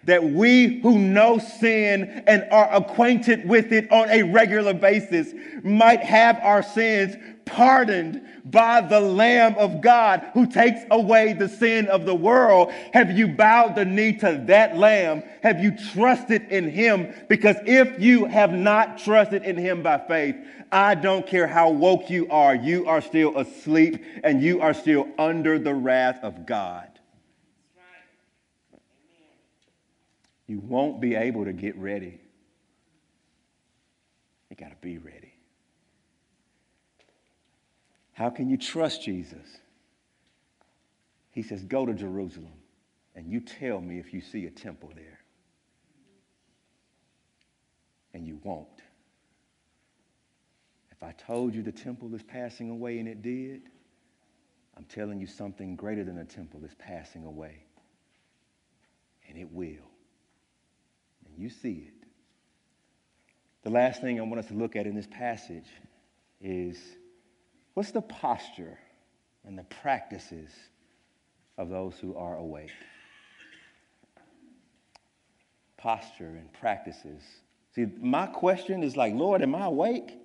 that 0.07 0.23
we 0.23 0.81
who 0.81 0.99
know 0.99 1.37
sin 1.39 2.23
and 2.27 2.47
are 2.51 2.73
acquainted 2.73 3.47
with 3.49 3.73
it 3.73 3.91
on 3.91 4.09
a 4.09 4.23
regular 4.23 4.73
basis 4.73 5.35
might 5.63 6.01
have 6.01 6.39
our 6.43 6.63
sins 6.63 7.17
pardoned 7.47 8.23
by 8.45 8.81
the 8.83 9.01
Lamb 9.01 9.55
of 9.57 9.81
God 9.81 10.29
who 10.35 10.47
takes 10.47 10.81
away 10.91 11.33
the 11.33 11.49
sin 11.49 11.87
of 11.87 12.05
the 12.05 12.15
world? 12.15 12.73
Have 12.93 13.17
you 13.17 13.29
bowed 13.29 13.75
the 13.75 13.85
knee 13.85 14.13
to 14.19 14.45
that 14.47 14.77
Lamb? 14.77 15.23
Have 15.43 15.63
you 15.63 15.75
trusted 15.93 16.43
in 16.51 16.69
Him? 16.69 17.15
Because 17.29 17.57
if 17.65 18.01
you 18.01 18.27
have 18.27 18.53
not 18.53 18.99
trusted 18.99 19.45
in 19.45 19.57
Him 19.57 19.83
by 19.83 19.99
faith, 19.99 20.37
I 20.71 20.95
don't 20.95 21.27
care 21.27 21.47
how 21.47 21.71
woke 21.71 22.11
you 22.11 22.29
are, 22.29 22.55
you 22.55 22.87
are 22.87 23.01
still 23.01 23.39
asleep 23.39 24.05
and 24.23 24.43
you 24.43 24.61
are 24.61 24.75
still 24.75 25.09
under 25.19 25.59
the 25.59 25.75
wrath 25.75 26.19
of 26.23 26.45
God. 26.45 26.89
You 30.47 30.61
won't 30.61 31.01
be 31.01 31.15
able 31.15 31.45
to 31.45 31.53
get 31.53 31.77
ready. 31.77 32.21
You 34.51 34.57
got 34.57 34.71
to 34.71 34.77
be 34.81 34.99
ready. 34.99 35.16
How 38.17 38.31
can 38.31 38.49
you 38.49 38.57
trust 38.57 39.03
Jesus? 39.03 39.47
He 41.33 41.43
says, 41.43 41.63
Go 41.65 41.85
to 41.85 41.93
Jerusalem 41.93 42.55
and 43.15 43.31
you 43.31 43.41
tell 43.41 43.79
me 43.79 43.99
if 43.99 44.15
you 44.15 44.23
see 44.23 44.47
a 44.47 44.51
temple 44.51 44.91
there. 44.95 45.21
And 48.15 48.27
you 48.27 48.41
won't. 48.43 48.69
If 50.91 51.03
I 51.03 51.13
told 51.13 51.55
you 51.55 51.63
the 51.63 51.71
temple 51.71 52.15
is 52.15 52.23
passing 52.23 52.71
away 52.71 52.99
and 53.01 53.07
it 53.07 53.21
did, 53.21 53.61
I'm 54.79 54.85
telling 54.85 55.21
you 55.21 55.27
something 55.27 55.77
greater 55.77 56.03
than 56.03 56.17
a 56.17 56.25
temple 56.25 56.65
is 56.65 56.73
passing 56.79 57.27
away. 57.27 57.65
And 59.29 59.37
it 59.37 59.53
will. 59.53 59.91
And 61.27 61.37
you 61.37 61.51
see 61.51 61.89
it. 61.89 62.07
The 63.63 63.71
last 63.71 64.01
thing 64.01 64.19
I 64.19 64.23
want 64.23 64.39
us 64.39 64.47
to 64.47 64.55
look 64.55 64.75
at 64.75 64.87
in 64.87 64.95
this 64.95 65.07
passage 65.07 65.69
is 66.41 66.79
What's 67.77 67.91
the 67.91 68.01
posture 68.01 68.79
and 69.45 69.59
the 69.59 69.65
practices 69.65 70.49
of 71.59 71.69
those 71.69 71.99
who 72.01 72.17
are 72.17 72.39
awake? 72.39 72.71
Posture 75.77 76.25
and 76.39 76.51
practices. 76.55 77.23
See, 77.75 77.85
my 78.01 78.29
question 78.29 78.83
is 78.83 78.97
like, 78.97 79.13
Lord, 79.13 79.43
am 79.43 79.55
I 79.55 79.67
awake? 79.67 80.17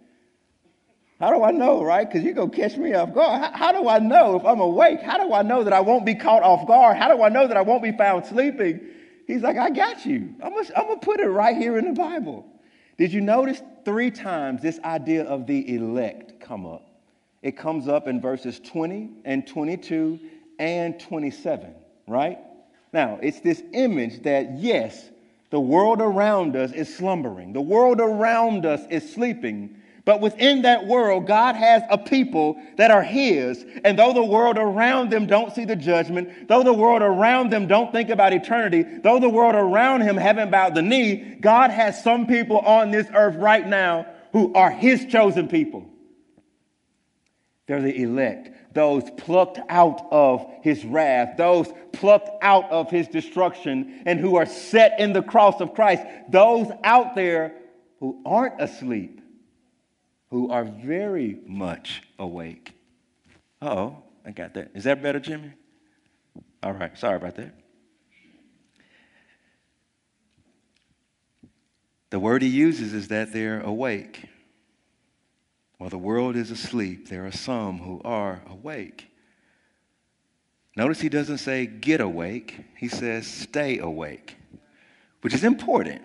How 1.19 1.29
do 1.29 1.43
I 1.43 1.51
know, 1.51 1.83
right? 1.83 2.07
Because 2.07 2.23
you're 2.23 2.33
going 2.33 2.51
to 2.51 2.55
catch 2.55 2.77
me 2.77 2.93
off 2.93 3.13
guard. 3.13 3.41
How, 3.41 3.51
how, 3.51 3.71
do 3.73 3.89
I 3.89 3.99
know 3.99 4.37
if 4.37 4.45
I'm 4.45 4.61
awake? 4.61 5.01
How 5.01 5.17
do 5.17 5.33
I 5.33 5.41
know 5.41 5.65
that 5.65 5.73
I 5.73 5.81
won't 5.81 6.05
be 6.05 6.15
caught 6.15 6.43
off 6.43 6.65
guard? 6.65 6.95
How 6.95 7.13
do 7.13 7.21
I 7.21 7.27
know 7.27 7.49
that 7.49 7.57
I 7.57 7.63
won't 7.63 7.83
be 7.83 7.91
found 7.91 8.25
sleeping? 8.27 8.79
He's 9.27 9.41
like, 9.41 9.57
I 9.57 9.71
got 9.71 10.05
you. 10.05 10.35
I'm 10.41 10.53
going 10.53 10.65
to 10.65 10.97
put 11.01 11.19
it 11.19 11.27
right 11.27 11.57
here 11.57 11.77
in 11.77 11.83
the 11.83 11.99
Bible. 11.99 12.45
Did 12.97 13.11
you 13.11 13.19
notice 13.19 13.61
three 13.83 14.09
times 14.09 14.61
this 14.61 14.79
idea 14.85 15.25
of 15.25 15.47
the 15.47 15.75
elect 15.75 16.39
come 16.39 16.65
up? 16.65 16.87
It 17.41 17.57
comes 17.57 17.87
up 17.87 18.07
in 18.07 18.21
verses 18.21 18.59
20 18.59 19.09
and 19.25 19.47
22 19.47 20.19
and 20.59 20.99
27, 20.99 21.73
right? 22.07 22.37
Now, 22.93 23.19
it's 23.21 23.39
this 23.39 23.63
image 23.73 24.23
that, 24.23 24.59
yes, 24.59 25.09
the 25.49 25.59
world 25.59 26.01
around 26.01 26.55
us 26.55 26.71
is 26.71 26.93
slumbering, 26.95 27.53
the 27.53 27.61
world 27.61 27.99
around 27.99 28.65
us 28.65 28.81
is 28.89 29.11
sleeping. 29.11 29.77
But 30.03 30.19
within 30.19 30.63
that 30.63 30.87
world, 30.87 31.27
God 31.27 31.55
has 31.55 31.83
a 31.91 31.97
people 31.97 32.59
that 32.77 32.89
are 32.89 33.03
His. 33.03 33.63
And 33.83 33.99
though 33.99 34.13
the 34.13 34.23
world 34.23 34.57
around 34.57 35.11
them 35.11 35.27
don't 35.27 35.53
see 35.53 35.63
the 35.63 35.75
judgment, 35.75 36.47
though 36.47 36.63
the 36.63 36.73
world 36.73 37.03
around 37.03 37.51
them 37.51 37.67
don't 37.67 37.91
think 37.91 38.09
about 38.09 38.33
eternity, 38.33 38.81
though 38.81 39.19
the 39.19 39.29
world 39.29 39.53
around 39.53 40.01
Him 40.01 40.17
haven't 40.17 40.49
bowed 40.49 40.73
the 40.73 40.81
knee, 40.81 41.37
God 41.39 41.69
has 41.69 42.03
some 42.03 42.25
people 42.25 42.57
on 42.59 42.89
this 42.89 43.07
earth 43.13 43.35
right 43.35 43.65
now 43.65 44.07
who 44.33 44.51
are 44.55 44.71
His 44.71 45.05
chosen 45.05 45.47
people. 45.47 45.90
They're 47.71 47.81
the 47.81 48.01
elect, 48.01 48.49
those 48.73 49.09
plucked 49.11 49.57
out 49.69 50.05
of 50.11 50.45
his 50.61 50.83
wrath, 50.83 51.37
those 51.37 51.71
plucked 51.93 52.29
out 52.41 52.69
of 52.69 52.91
his 52.91 53.07
destruction, 53.07 54.03
and 54.05 54.19
who 54.19 54.35
are 54.35 54.45
set 54.45 54.99
in 54.99 55.13
the 55.13 55.21
cross 55.21 55.61
of 55.61 55.73
Christ. 55.73 56.03
Those 56.29 56.69
out 56.83 57.15
there 57.15 57.55
who 58.01 58.21
aren't 58.25 58.61
asleep, 58.61 59.21
who 60.31 60.51
are 60.51 60.65
very 60.65 61.39
much 61.45 62.03
awake. 62.19 62.73
oh, 63.61 64.03
I 64.25 64.31
got 64.31 64.53
that. 64.55 64.71
Is 64.75 64.83
that 64.83 65.01
better, 65.01 65.21
Jimmy? 65.21 65.53
All 66.61 66.73
right, 66.73 66.97
sorry 66.99 67.15
about 67.15 67.37
that. 67.37 67.53
The 72.09 72.19
word 72.19 72.41
he 72.41 72.49
uses 72.49 72.93
is 72.93 73.07
that 73.07 73.31
they're 73.31 73.61
awake. 73.61 74.25
While 75.81 75.89
the 75.89 75.97
world 75.97 76.35
is 76.35 76.51
asleep, 76.51 77.09
there 77.09 77.25
are 77.25 77.31
some 77.31 77.79
who 77.79 78.01
are 78.05 78.43
awake. 78.47 79.07
Notice 80.75 81.01
he 81.01 81.09
doesn't 81.09 81.39
say 81.39 81.65
get 81.65 81.99
awake, 81.99 82.55
he 82.77 82.87
says 82.87 83.25
stay 83.25 83.79
awake, 83.79 84.35
which 85.21 85.33
is 85.33 85.43
important. 85.43 86.03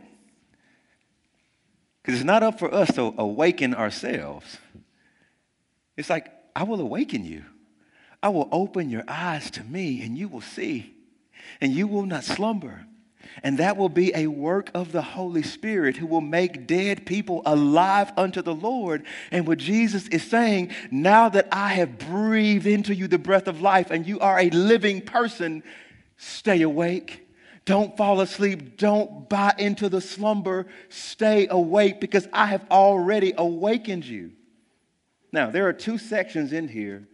Because 2.00 2.18
it's 2.18 2.24
not 2.24 2.42
up 2.42 2.58
for 2.58 2.72
us 2.72 2.94
to 2.94 3.12
awaken 3.18 3.74
ourselves. 3.74 4.56
It's 5.94 6.08
like, 6.08 6.32
I 6.56 6.62
will 6.62 6.80
awaken 6.80 7.26
you. 7.26 7.44
I 8.22 8.30
will 8.30 8.48
open 8.50 8.88
your 8.88 9.04
eyes 9.06 9.50
to 9.50 9.62
me, 9.62 10.00
and 10.00 10.16
you 10.16 10.28
will 10.28 10.40
see, 10.40 10.94
and 11.60 11.70
you 11.74 11.86
will 11.86 12.06
not 12.06 12.24
slumber. 12.24 12.86
And 13.42 13.58
that 13.58 13.76
will 13.76 13.88
be 13.88 14.12
a 14.14 14.26
work 14.28 14.70
of 14.74 14.92
the 14.92 15.02
Holy 15.02 15.42
Spirit 15.42 15.96
who 15.96 16.06
will 16.06 16.20
make 16.20 16.66
dead 16.66 17.06
people 17.06 17.42
alive 17.44 18.12
unto 18.16 18.42
the 18.42 18.54
Lord. 18.54 19.04
And 19.30 19.46
what 19.46 19.58
Jesus 19.58 20.08
is 20.08 20.22
saying, 20.22 20.72
now 20.90 21.28
that 21.28 21.48
I 21.52 21.68
have 21.74 21.98
breathed 21.98 22.66
into 22.66 22.94
you 22.94 23.08
the 23.08 23.18
breath 23.18 23.48
of 23.48 23.60
life 23.60 23.90
and 23.90 24.06
you 24.06 24.20
are 24.20 24.38
a 24.38 24.50
living 24.50 25.00
person, 25.00 25.62
stay 26.16 26.62
awake. 26.62 27.26
Don't 27.64 27.96
fall 27.96 28.20
asleep. 28.20 28.76
Don't 28.76 29.28
buy 29.28 29.54
into 29.58 29.88
the 29.88 30.00
slumber. 30.00 30.66
Stay 30.88 31.48
awake 31.48 32.00
because 32.00 32.28
I 32.32 32.46
have 32.46 32.64
already 32.70 33.34
awakened 33.36 34.04
you. 34.04 34.32
Now, 35.32 35.50
there 35.50 35.66
are 35.66 35.72
two 35.72 35.98
sections 35.98 36.52
in 36.52 36.68
here 36.68 37.08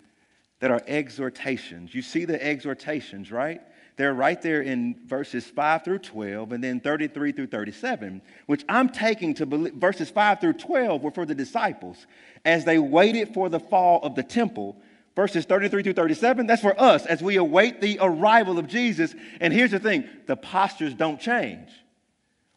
that 0.60 0.70
are 0.70 0.82
exhortations. 0.86 1.94
You 1.94 2.02
see 2.02 2.24
the 2.24 2.40
exhortations, 2.44 3.32
right? 3.32 3.62
They're 4.02 4.12
right 4.12 4.42
there 4.42 4.62
in 4.62 4.96
verses 5.06 5.46
5 5.46 5.84
through 5.84 6.00
12 6.00 6.50
and 6.50 6.64
then 6.64 6.80
33 6.80 7.30
through 7.30 7.46
37, 7.46 8.20
which 8.46 8.64
I'm 8.68 8.88
taking 8.88 9.32
to 9.34 9.46
believe 9.46 9.74
verses 9.74 10.10
5 10.10 10.40
through 10.40 10.54
12 10.54 11.04
were 11.04 11.12
for 11.12 11.24
the 11.24 11.36
disciples 11.36 12.08
as 12.44 12.64
they 12.64 12.80
waited 12.80 13.32
for 13.32 13.48
the 13.48 13.60
fall 13.60 14.00
of 14.02 14.16
the 14.16 14.24
temple. 14.24 14.76
Verses 15.14 15.44
33 15.44 15.84
through 15.84 15.92
37, 15.92 16.48
that's 16.48 16.62
for 16.62 16.74
us 16.80 17.06
as 17.06 17.22
we 17.22 17.36
await 17.36 17.80
the 17.80 17.96
arrival 18.00 18.58
of 18.58 18.66
Jesus. 18.66 19.14
And 19.38 19.52
here's 19.52 19.70
the 19.70 19.78
thing 19.78 20.08
the 20.26 20.34
postures 20.34 20.94
don't 20.94 21.20
change. 21.20 21.68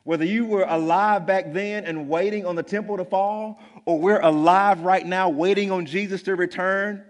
Whether 0.04 0.26
you 0.26 0.48
were 0.48 0.66
alive 0.68 1.28
back 1.28 1.54
then 1.54 1.86
and 1.86 2.10
waiting 2.10 2.48
on 2.48 2.56
the 2.56 2.64
temple 2.64 2.98
to 2.98 3.06
fall, 3.06 3.60
or 3.86 4.00
we're 4.00 4.20
alive 4.20 4.80
right 4.80 5.06
now 5.06 5.30
waiting 5.30 5.70
on 5.70 5.86
Jesus 5.86 6.24
to 6.24 6.36
return, 6.36 7.04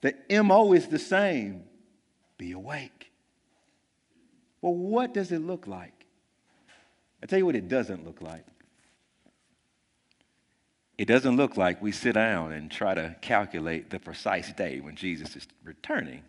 the 0.00 0.16
MO 0.42 0.72
is 0.72 0.88
the 0.88 0.98
same 0.98 1.62
be 2.38 2.50
awake. 2.50 3.11
Well, 4.62 4.74
what 4.74 5.12
does 5.12 5.32
it 5.32 5.40
look 5.40 5.66
like? 5.66 6.06
I 7.22 7.26
tell 7.26 7.38
you 7.38 7.46
what 7.46 7.56
it 7.56 7.68
doesn't 7.68 8.04
look 8.04 8.22
like. 8.22 8.46
It 10.96 11.06
doesn't 11.06 11.36
look 11.36 11.56
like 11.56 11.82
we 11.82 11.90
sit 11.90 12.14
down 12.14 12.52
and 12.52 12.70
try 12.70 12.94
to 12.94 13.16
calculate 13.20 13.90
the 13.90 13.98
precise 13.98 14.52
day 14.52 14.80
when 14.80 14.94
Jesus 14.94 15.34
is 15.36 15.46
returning. 15.64 16.22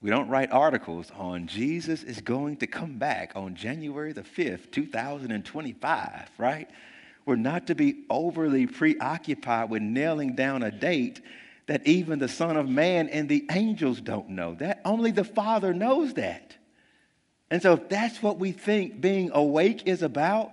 We 0.00 0.10
don't 0.10 0.28
write 0.28 0.52
articles 0.52 1.10
on 1.16 1.48
Jesus 1.48 2.04
is 2.04 2.20
going 2.20 2.58
to 2.58 2.68
come 2.68 2.98
back 2.98 3.32
on 3.34 3.56
January 3.56 4.12
the 4.12 4.22
5th, 4.22 4.70
2025, 4.70 6.30
right? 6.38 6.70
We're 7.26 7.34
not 7.34 7.66
to 7.66 7.74
be 7.74 8.04
overly 8.08 8.68
preoccupied 8.68 9.70
with 9.70 9.82
nailing 9.82 10.36
down 10.36 10.62
a 10.62 10.70
date 10.70 11.20
that 11.68 11.86
even 11.86 12.18
the 12.18 12.28
Son 12.28 12.56
of 12.56 12.66
Man 12.66 13.10
and 13.10 13.28
the 13.28 13.46
angels 13.50 14.00
don't 14.00 14.30
know. 14.30 14.54
That 14.54 14.80
only 14.86 15.10
the 15.10 15.22
Father 15.22 15.74
knows 15.74 16.14
that. 16.14 16.56
And 17.50 17.62
so 17.62 17.74
if 17.74 17.90
that's 17.90 18.22
what 18.22 18.38
we 18.38 18.52
think 18.52 19.02
being 19.02 19.30
awake 19.32 19.86
is 19.86 20.02
about, 20.02 20.50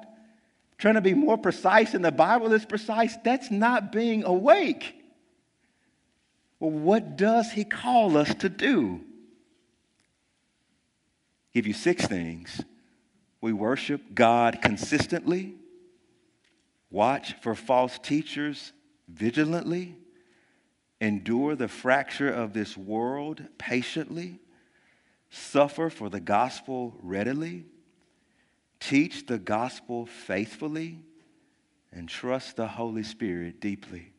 trying 0.78 0.96
to 0.96 1.02
be 1.02 1.14
more 1.14 1.38
precise 1.38 1.94
than 1.94 2.02
the 2.02 2.12
Bible 2.12 2.52
is 2.52 2.66
precise, 2.66 3.16
that's 3.24 3.50
not 3.50 3.94
being 3.94 4.26
awake. 4.26 4.94
Well, 6.60 6.72
what 6.72 7.16
does 7.16 7.50
he 7.50 7.64
call 7.64 8.18
us 8.18 8.36
to 8.36 8.50
do? 8.50 9.00
Give 11.54 11.66
you 11.66 11.74
six 11.74 12.06
things. 12.06 12.62
We 13.40 13.54
worship 13.54 14.02
God 14.14 14.62
consistently, 14.62 15.54
watch 16.92 17.36
for 17.42 17.56
false 17.56 17.98
teachers 18.00 18.74
vigilantly, 19.08 19.96
endure 21.02 21.56
the 21.56 21.68
fracture 21.68 22.30
of 22.30 22.54
this 22.54 22.78
world 22.78 23.44
patiently, 23.58 24.40
suffer 25.30 25.90
for 25.90 26.10
the 26.10 26.20
gospel 26.20 26.98
readily, 27.02 27.66
teach 28.80 29.26
the 29.26 29.38
gospel 29.38 30.06
faithfully, 30.06 31.00
and 31.92 32.08
trust 32.08 32.56
the 32.56 32.68
Holy 32.68 33.04
Spirit 33.04 33.60
deeply. 33.60 34.14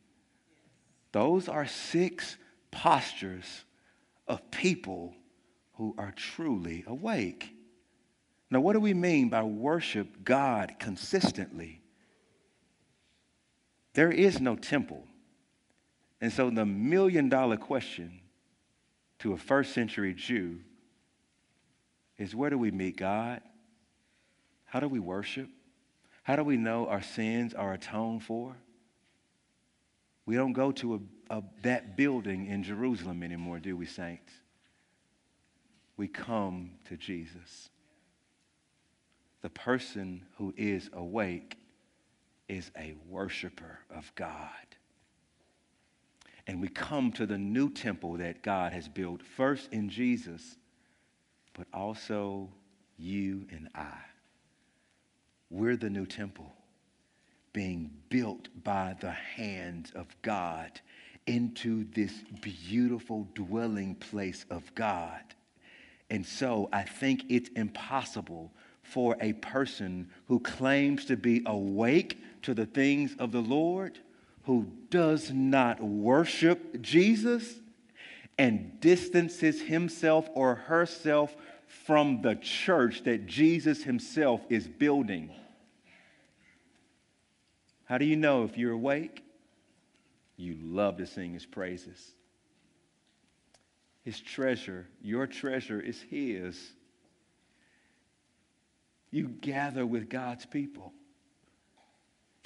Those 1.11 1.47
are 1.47 1.65
six 1.65 2.37
postures 2.71 3.65
of 4.27 4.51
people 4.51 5.15
who 5.73 5.95
are 5.97 6.11
truly 6.11 6.83
awake. 6.87 7.53
Now, 8.49 8.61
what 8.61 8.73
do 8.73 8.79
we 8.79 8.93
mean 8.93 9.29
by 9.29 9.43
worship 9.43 10.23
God 10.23 10.75
consistently? 10.79 11.81
There 13.93 14.11
is 14.11 14.39
no 14.39 14.55
temple. 14.55 15.06
And 16.19 16.33
so, 16.33 16.49
the 16.49 16.65
million 16.65 17.29
dollar 17.29 17.57
question 17.57 18.21
to 19.19 19.33
a 19.33 19.37
first 19.37 19.73
century 19.73 20.13
Jew 20.13 20.59
is 22.17 22.35
where 22.35 22.49
do 22.49 22.57
we 22.57 22.71
meet 22.71 22.97
God? 22.97 23.41
How 24.65 24.79
do 24.79 24.87
we 24.87 24.99
worship? 24.99 25.49
How 26.23 26.35
do 26.35 26.43
we 26.43 26.57
know 26.57 26.87
our 26.87 27.01
sins 27.01 27.53
are 27.53 27.73
atoned 27.73 28.23
for? 28.23 28.55
We 30.25 30.35
don't 30.35 30.53
go 30.53 30.71
to 30.73 30.95
a, 31.29 31.37
a, 31.37 31.43
that 31.61 31.95
building 31.95 32.47
in 32.47 32.63
Jerusalem 32.63 33.23
anymore, 33.23 33.59
do 33.59 33.77
we, 33.77 33.85
saints? 33.85 34.33
We 35.95 36.09
come 36.09 36.71
to 36.89 36.97
Jesus. 36.97 37.69
The 39.41 39.49
person 39.49 40.25
who 40.37 40.53
is 40.57 40.89
awake 40.91 41.57
is 42.49 42.71
a 42.77 42.93
worshiper 43.07 43.79
of 43.89 44.11
God. 44.15 44.66
And 46.47 46.61
we 46.61 46.69
come 46.69 47.11
to 47.13 47.25
the 47.25 47.37
new 47.37 47.69
temple 47.69 48.17
that 48.17 48.41
God 48.41 48.71
has 48.71 48.87
built, 48.87 49.21
first 49.21 49.71
in 49.73 49.89
Jesus, 49.89 50.57
but 51.53 51.67
also 51.73 52.49
you 52.97 53.45
and 53.51 53.67
I. 53.75 53.97
We're 55.49 55.75
the 55.75 55.89
new 55.89 56.05
temple 56.05 56.53
being 57.53 57.91
built 58.09 58.49
by 58.63 58.95
the 58.99 59.11
hands 59.11 59.91
of 59.95 60.07
God 60.21 60.79
into 61.25 61.85
this 61.93 62.13
beautiful 62.41 63.27
dwelling 63.33 63.95
place 63.95 64.45
of 64.49 64.73
God. 64.75 65.21
And 66.09 66.25
so 66.25 66.69
I 66.71 66.83
think 66.83 67.23
it's 67.29 67.49
impossible 67.55 68.53
for 68.83 69.17
a 69.19 69.33
person 69.33 70.09
who 70.27 70.39
claims 70.39 71.05
to 71.05 71.17
be 71.17 71.41
awake 71.45 72.21
to 72.43 72.53
the 72.53 72.65
things 72.65 73.15
of 73.19 73.31
the 73.31 73.41
Lord, 73.41 73.99
who 74.47 74.65
does 74.89 75.31
not 75.31 75.81
worship 75.81 76.81
Jesus 76.81 77.53
and 78.37 78.79
distances 78.81 79.61
himself 79.61 80.27
or 80.33 80.55
herself 80.55 81.35
from 81.67 82.21
the 82.21 82.35
church 82.35 83.03
that 83.03 83.27
Jesus 83.27 83.83
himself 83.83 84.41
is 84.49 84.67
building 84.67 85.29
how 87.87 87.97
do 87.97 88.03
you 88.03 88.17
know 88.17 88.43
if 88.43 88.57
you're 88.57 88.73
awake? 88.73 89.23
You 90.35 90.57
love 90.61 90.97
to 90.97 91.07
sing 91.07 91.31
his 91.31 91.45
praises. 91.45 92.11
His 94.03 94.19
treasure, 94.19 94.87
your 95.01 95.25
treasure 95.25 95.79
is 95.79 96.01
his. 96.01 96.59
You 99.09 99.29
gather 99.29 99.85
with 99.85 100.09
God's 100.09 100.45
people. 100.45 100.91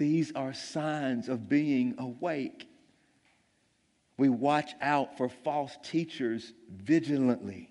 These 0.02 0.32
are 0.32 0.52
signs 0.52 1.30
of 1.30 1.48
being 1.48 1.94
awake. 2.00 2.68
We 4.18 4.30
watch 4.30 4.74
out 4.82 5.16
for 5.16 5.30
false 5.30 5.78
teachers 5.84 6.54
vigilantly. 6.76 7.71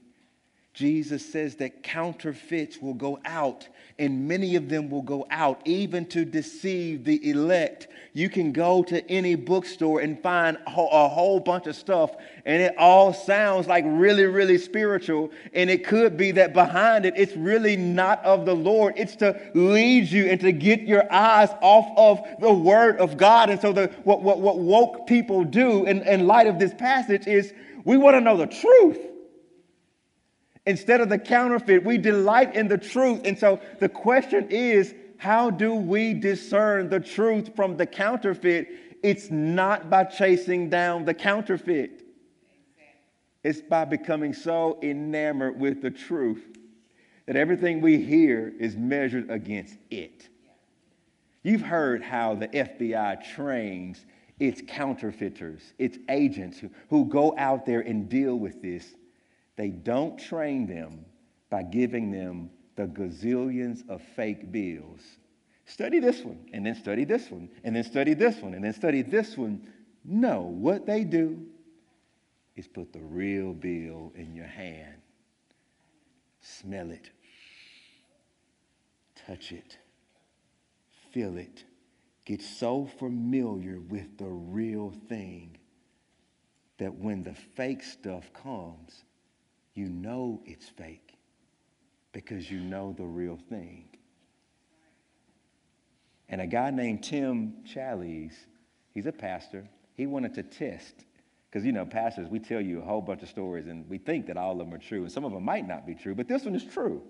Jesus 0.73 1.27
says 1.27 1.57
that 1.57 1.83
counterfeits 1.83 2.79
will 2.81 2.95
go 2.95 3.19
out, 3.25 3.67
and 3.99 4.29
many 4.29 4.55
of 4.55 4.69
them 4.69 4.89
will 4.89 5.03
go 5.03 5.27
out, 5.29 5.61
even 5.65 6.07
to 6.07 6.25
deceive 6.25 7.03
the 7.03 7.29
elect. 7.29 7.89
You 8.13 8.29
can 8.29 8.53
go 8.53 8.85
to 8.85 9.09
any 9.11 9.35
bookstore 9.35 10.01
and 10.01 10.23
find 10.23 10.57
a 10.69 11.09
whole 11.09 11.41
bunch 11.41 11.67
of 11.67 11.75
stuff, 11.75 12.13
and 12.45 12.63
it 12.63 12.77
all 12.79 13.13
sounds 13.13 13.67
like 13.67 13.85
really, 13.85 14.27
really 14.27 14.59
spiritual. 14.59 15.33
And 15.53 15.69
it 15.69 15.85
could 15.85 16.17
be 16.17 16.31
that 16.33 16.53
behind 16.53 17.05
it, 17.05 17.15
it's 17.17 17.37
really 17.37 17.77
not 17.77 18.25
of 18.25 18.47
the 18.47 18.55
Lord. 18.55 18.95
It's 18.97 19.17
to 19.17 19.39
lead 19.55 20.09
you 20.09 20.27
and 20.27 20.41
to 20.41 20.53
get 20.53 20.83
your 20.83 21.13
eyes 21.13 21.51
off 21.61 21.89
of 21.97 22.41
the 22.41 22.53
Word 22.53 22.99
of 22.99 23.17
God. 23.17 23.51
And 23.51 23.61
so, 23.61 23.73
the, 23.73 23.89
what, 24.05 24.23
what, 24.23 24.39
what 24.39 24.59
woke 24.59 25.09
people 25.09 25.43
do 25.43 25.85
in, 25.85 26.03
in 26.03 26.29
light 26.29 26.47
of 26.47 26.61
this 26.61 26.73
passage 26.75 27.27
is 27.27 27.53
we 27.85 27.97
want 27.97 28.15
to 28.15 28.21
know 28.21 28.37
the 28.37 28.47
truth. 28.47 29.10
Instead 30.67 31.01
of 31.01 31.09
the 31.09 31.19
counterfeit, 31.19 31.85
we 31.85 31.99
delight 31.99 32.55
in 32.55 32.69
the 32.69 32.79
truth. 32.79 33.23
And 33.25 33.39
so 33.39 33.61
the 33.79 33.89
question 33.89 34.49
is 34.51 34.95
how 35.19 35.51
do 35.51 35.75
we 35.75 36.15
discern 36.15 36.89
the 36.89 37.01
truth 37.01 37.55
from 37.55 37.77
the 37.77 37.87
counterfeit? 37.87 38.69
It's 39.03 39.31
not 39.31 39.91
by 39.91 40.05
chasing 40.05 40.71
down 40.71 41.05
the 41.05 41.15
counterfeit, 41.15 42.03
it's 43.43 43.61
by 43.63 43.85
becoming 43.87 44.35
so 44.35 44.79
enamored 44.83 45.59
with 45.59 45.81
the 45.81 45.91
truth 45.91 46.45
that 47.27 47.37
everything 47.37 47.81
we 47.81 48.03
hear 48.03 48.53
is 48.59 48.77
measured 48.77 49.31
against 49.31 49.79
it. 49.91 50.29
You've 51.43 51.63
heard 51.63 52.03
how 52.03 52.35
the 52.35 52.49
FBI 52.49 53.25
trains 53.35 54.05
its 54.39 54.63
counterfeiters, 54.67 55.75
its 55.79 55.99
agents 56.09 56.59
who, 56.59 56.71
who 56.89 57.05
go 57.05 57.35
out 57.39 57.65
there 57.67 57.81
and 57.81 58.09
deal 58.09 58.37
with 58.37 58.61
this. 58.61 58.95
They 59.61 59.69
don't 59.69 60.19
train 60.19 60.67
them 60.67 61.05
by 61.51 61.65
giving 61.65 62.11
them 62.11 62.49
the 62.77 62.87
gazillions 62.87 63.87
of 63.91 64.01
fake 64.17 64.51
bills. 64.51 65.03
Study 65.67 66.01
this 66.01 66.23
one, 66.23 66.49
and 66.55 66.65
then 66.65 66.75
study 66.75 67.05
this 67.05 67.31
one, 67.31 67.51
and 67.63 67.77
then 67.77 67.85
study 67.85 68.15
this 68.15 68.37
one, 68.39 68.55
and 68.55 68.65
then 68.65 68.73
study 68.73 69.03
this 69.03 69.37
one. 69.37 69.71
No, 70.03 70.41
what 70.41 70.87
they 70.87 71.05
do 71.05 71.47
is 72.57 72.69
put 72.69 72.95
the 72.95 73.03
real 73.03 73.53
bill 73.53 74.15
in 74.15 74.35
your 74.35 74.47
hand. 74.47 74.97
Smell 76.41 76.91
it, 76.91 77.11
touch 79.27 79.53
it, 79.53 79.77
feel 81.13 81.37
it. 81.37 81.65
Get 82.25 82.41
so 82.41 82.89
familiar 82.99 83.79
with 83.79 84.17
the 84.17 84.25
real 84.25 84.95
thing 85.11 85.59
that 86.79 86.95
when 86.95 87.23
the 87.23 87.35
fake 87.35 87.83
stuff 87.83 88.33
comes, 88.33 89.05
you 89.81 89.89
know 89.89 90.43
it's 90.45 90.69
fake 90.69 91.15
because 92.13 92.51
you 92.51 92.61
know 92.61 92.95
the 92.99 93.05
real 93.05 93.39
thing. 93.49 93.89
And 96.29 96.41
a 96.43 96.47
guy 96.47 96.71
named 96.71 97.03
Tim 97.03 97.55
Challies, 97.67 98.35
he's 98.93 99.07
a 99.07 99.13
pastor, 99.13 99.67
he 99.97 100.07
wanted 100.07 100.35
to 100.35 100.43
test. 100.43 100.95
Because, 101.51 101.65
you 101.65 101.73
know, 101.73 101.87
pastors, 101.87 102.29
we 102.29 102.39
tell 102.39 102.61
you 102.61 102.81
a 102.81 102.85
whole 102.85 103.01
bunch 103.01 103.23
of 103.23 103.29
stories 103.29 103.67
and 103.67 103.89
we 103.89 103.97
think 103.97 104.27
that 104.27 104.37
all 104.37 104.53
of 104.53 104.59
them 104.59 104.73
are 104.73 104.79
true, 104.79 105.03
and 105.03 105.11
some 105.11 105.25
of 105.25 105.33
them 105.33 105.45
might 105.45 105.67
not 105.67 105.87
be 105.87 105.95
true, 105.95 106.15
but 106.15 106.29
this 106.29 106.45
one 106.45 106.55
is 106.55 106.63
true. 106.63 107.03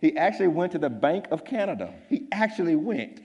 He 0.00 0.16
actually 0.16 0.48
went 0.48 0.72
to 0.72 0.78
the 0.78 0.90
Bank 0.90 1.26
of 1.30 1.44
Canada. 1.44 1.94
He 2.08 2.26
actually 2.32 2.74
went. 2.74 3.20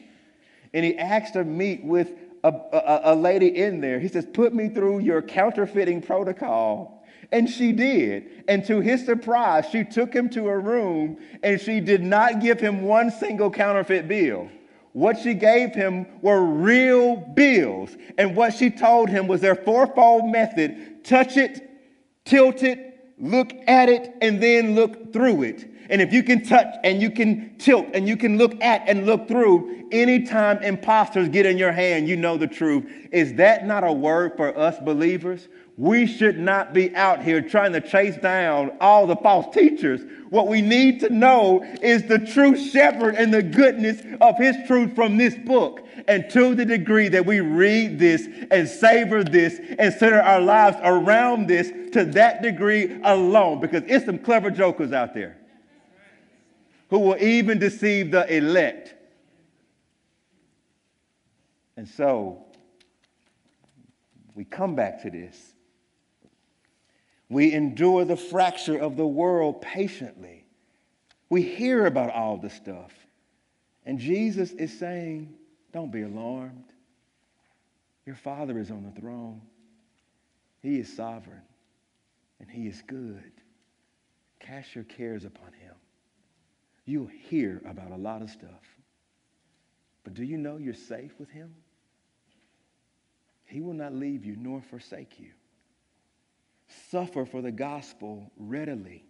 And 0.74 0.86
he 0.86 0.98
asked 0.98 1.34
to 1.34 1.44
meet 1.44 1.84
with 1.84 2.12
a, 2.44 2.50
a, 2.50 3.02
a 3.06 3.16
lady 3.16 3.48
in 3.48 3.82
there. 3.82 4.00
He 4.00 4.10
says, 4.10 4.28
Put 4.32 4.54
me 4.54 4.70
through 4.70 5.00
your 5.00 5.22
counterfeiting 5.22 6.02
protocol 6.02 6.99
and 7.32 7.50
she 7.50 7.72
did. 7.72 8.44
And 8.48 8.66
to 8.66 8.82
his 8.82 9.06
surprise, 9.06 9.66
she 9.72 9.84
took 9.84 10.14
him 10.14 10.30
to 10.32 10.48
a 10.48 10.58
room 10.58 11.18
and 11.44 11.60
she 11.60 11.80
did 11.80 12.02
not 12.02 12.42
give 12.42 12.60
him 12.60 12.82
one 12.84 13.12
single 13.12 13.52
counterfeit 13.52 14.08
bill. 14.08 14.50
What 14.94 15.20
she 15.20 15.36
gave 15.36 15.76
him 15.76 16.08
were 16.22 16.44
real 16.44 17.16
bills. 17.16 17.96
And 18.18 18.36
what 18.36 18.54
she 18.54 18.72
told 18.72 19.10
him 19.10 19.28
was 19.28 19.42
their 19.42 19.56
fourfold 19.56 20.26
method 20.30 21.04
touch 21.04 21.38
it, 21.38 21.70
tilt 22.26 22.64
it, 22.64 23.14
look 23.20 23.52
at 23.68 23.90
it 23.90 24.14
and 24.22 24.42
then 24.42 24.76
look 24.76 25.14
through 25.14 25.44
it. 25.44 25.70
And 25.90 26.02
if 26.02 26.14
you 26.14 26.22
can 26.22 26.44
touch 26.44 26.68
and 26.84 27.02
you 27.02 27.10
can 27.10 27.58
tilt 27.58 27.88
and 27.94 28.08
you 28.08 28.16
can 28.16 28.38
look 28.38 28.62
at 28.62 28.88
and 28.88 29.06
look 29.06 29.28
through, 29.28 29.88
anytime 29.92 30.62
imposters 30.64 31.30
get 31.30 31.46
in 31.46 31.58
your 31.58 31.72
hand, 31.72 32.08
you 32.08 32.16
know 32.16 32.38
the 32.38 32.48
truth. 32.48 32.86
Is 33.12 33.34
that 33.36 33.66
not 33.66 33.84
a 33.84 33.92
word 33.92 34.34
for 34.38 34.56
us 34.58 34.78
believers? 34.80 35.48
We 35.80 36.08
should 36.08 36.38
not 36.38 36.74
be 36.74 36.94
out 36.94 37.24
here 37.24 37.42
trying 37.42 37.72
to 37.72 37.80
chase 37.80 38.18
down 38.18 38.74
all 38.82 39.08
the 39.08 39.16
false 39.16 39.56
teachers. 39.56 40.02
What 40.30 40.50
we 40.50 40.62
need 40.62 41.00
to 41.00 41.10
know 41.10 41.64
is 41.82 42.04
the 42.04 42.20
true 42.20 42.58
shepherd 42.58 43.16
and 43.16 43.34
the 43.34 43.42
goodness 43.42 44.02
of 44.20 44.38
his 44.38 44.58
truth 44.68 44.94
from 44.94 45.16
this 45.16 45.36
book. 45.36 45.88
And 46.06 46.30
to 46.32 46.54
the 46.54 46.66
degree 46.66 47.08
that 47.08 47.26
we 47.26 47.40
read 47.40 47.98
this 47.98 48.28
and 48.52 48.68
savor 48.68 49.24
this 49.24 49.58
and 49.80 49.94
center 49.94 50.22
our 50.22 50.42
lives 50.42 50.76
around 50.84 51.48
this, 51.48 51.72
to 51.94 52.04
that 52.04 52.42
degree 52.42 53.00
alone, 53.06 53.62
because 53.62 53.84
it's 53.88 54.06
some 54.06 54.20
clever 54.20 54.52
jokers 54.52 54.92
out 54.92 55.14
there 55.14 55.38
who 56.90 57.00
will 57.00 57.24
even 57.24 57.58
deceive 57.58 58.12
the 58.12 58.36
elect. 58.36 58.96
And 61.78 61.88
so 61.88 62.44
we 64.36 64.44
come 64.44 64.76
back 64.76 65.04
to 65.04 65.10
this. 65.10 65.54
We 67.30 67.54
endure 67.54 68.06
the 68.06 68.18
fracture 68.18 68.78
of 68.78 68.98
the 68.98 69.08
world 69.08 69.62
patiently. 69.62 70.46
We 71.30 71.44
hear 71.44 71.86
about 71.86 72.12
all 72.12 72.38
the 72.38 72.50
stuff. 72.50 72.92
And 73.86 74.00
Jesus 74.00 74.52
is 74.52 74.78
saying, 74.78 75.36
Don't 75.72 75.92
be 75.92 76.02
alarmed. 76.02 76.66
Your 78.06 78.16
Father 78.16 78.58
is 78.58 78.72
on 78.72 78.84
the 78.84 79.00
throne, 79.00 79.42
He 80.64 80.80
is 80.80 80.92
sovereign, 80.96 81.44
and 82.40 82.50
He 82.50 82.68
is 82.68 82.82
good. 82.88 83.32
Cast 84.40 84.74
your 84.74 84.86
cares 84.86 85.26
upon 85.26 85.54
Him. 85.54 85.76
You'll 86.86 87.12
hear 87.30 87.62
about 87.68 87.92
a 87.92 87.98
lot 87.98 88.24
of 88.24 88.32
stuff. 88.32 88.50
But 90.04 90.16
do 90.16 90.24
you 90.24 90.38
know 90.38 90.58
you're 90.58 90.74
safe 90.74 91.12
with 91.20 91.30
Him? 91.30 91.54
He 93.46 93.62
will 93.62 93.74
not 93.74 93.94
leave 93.94 94.26
you 94.26 94.36
nor 94.36 94.62
forsake 94.62 95.20
you 95.20 95.30
suffer 96.90 97.26
for 97.26 97.42
the 97.42 97.52
gospel 97.52 98.32
readily. 98.38 99.04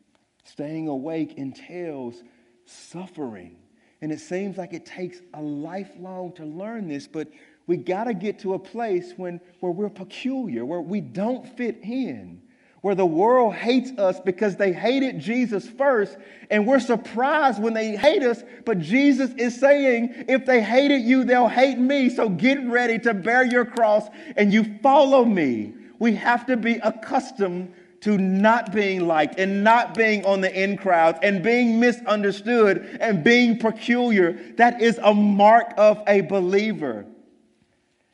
Staying 0.44 0.88
awake 0.88 1.34
entails 1.38 2.24
suffering. 2.66 3.58
And 4.02 4.12
it 4.12 4.20
seems 4.20 4.58
like 4.58 4.74
it 4.74 4.86
takes 4.86 5.20
a 5.34 5.42
lifelong 5.42 6.34
to 6.34 6.46
learn 6.46 6.88
this, 6.88 7.08
but 7.08 7.28
we 7.68 7.78
got 7.78 8.06
to 8.06 8.14
get 8.14 8.40
to 8.40 8.54
a 8.54 8.60
place 8.60 9.14
when, 9.18 9.42
where 9.60 9.72
we're 9.72 9.90
peculiar, 9.90 10.66
where 10.66 10.82
we 10.82 11.02
don't 11.02 11.46
fit 11.58 11.80
in, 11.84 12.42
where 12.82 12.96
the 12.96 13.06
world 13.06 13.54
hates 13.54 13.92
us 14.00 14.20
because 14.22 14.56
they 14.56 14.72
hated 14.72 15.20
Jesus 15.20 15.68
first, 15.68 16.18
and 16.50 16.66
we're 16.66 16.80
surprised 16.80 17.62
when 17.62 17.74
they 17.74 17.98
hate 17.98 18.24
us. 18.24 18.42
But 18.66 18.80
Jesus 18.80 19.32
is 19.38 19.60
saying, 19.60 20.26
if 20.30 20.46
they 20.46 20.62
hated 20.62 21.02
you, 21.02 21.26
they'll 21.26 21.50
hate 21.50 21.78
me. 21.78 22.10
So 22.10 22.30
get 22.30 22.66
ready 22.66 23.00
to 23.00 23.14
bear 23.14 23.44
your 23.44 23.66
cross 23.66 24.08
and 24.38 24.54
you 24.54 24.80
follow 24.82 25.26
me 25.26 25.74
we 26.00 26.16
have 26.16 26.46
to 26.48 26.58
be 26.58 26.76
accustomed 26.76 27.74
to 28.02 28.18
not 28.18 28.72
being 28.72 29.06
liked 29.06 29.38
and 29.38 29.64
not 29.64 29.94
being 29.94 30.26
on 30.26 30.40
the 30.42 30.64
in 30.64 30.78
crowds 30.78 31.20
and 31.22 31.44
being 31.44 31.80
misunderstood 31.80 32.98
and 33.02 33.24
being 33.24 33.60
peculiar. 33.60 34.34
That 34.56 34.82
is 34.82 34.98
a 35.04 35.14
mark 35.14 35.74
of 35.78 36.02
a 36.08 36.22
believer. 36.22 37.06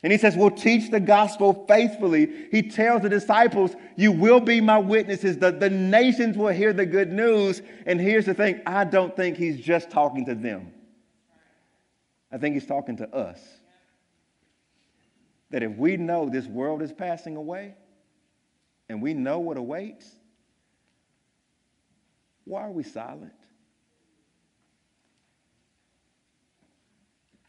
And 0.02 0.12
he 0.12 0.18
says, 0.18 0.36
We'll 0.36 0.52
teach 0.52 0.92
the 0.92 1.00
gospel 1.00 1.66
faithfully. 1.68 2.48
He 2.52 2.70
tells 2.70 3.04
the 3.04 3.10
disciples, 3.10 3.76
You 3.96 4.12
will 4.12 4.40
be 4.40 4.62
my 4.62 4.78
witnesses. 4.78 5.38
The, 5.38 5.52
the 5.52 5.70
nations 5.70 6.38
will 6.38 6.50
hear 6.50 6.74
the 6.74 6.86
good 6.86 7.12
news. 7.12 7.62
And 7.86 8.00
here's 8.00 8.26
the 8.26 8.34
thing 8.34 8.62
I 8.66 8.84
don't 8.84 9.16
think 9.16 9.38
he's 9.38 9.60
just 9.60 9.92
talking 9.92 10.26
to 10.26 10.36
them, 10.36 10.74
I 12.32 12.38
think 12.38 12.56
he's 12.56 12.66
talking 12.66 12.98
to 12.98 13.16
us 13.16 13.40
that 15.52 15.64
if 15.64 15.76
we 15.78 15.98
know 15.98 16.30
this 16.30 16.48
world 16.48 16.82
is 16.82 16.92
passing 16.92 17.36
away 17.36 17.76
and 18.90 19.02
we 19.02 19.14
know 19.14 19.40
what 19.40 19.58
awaits, 19.58 20.10
why 22.46 22.62
are 22.62 22.72
we 22.72 22.84
silent? 22.84 23.34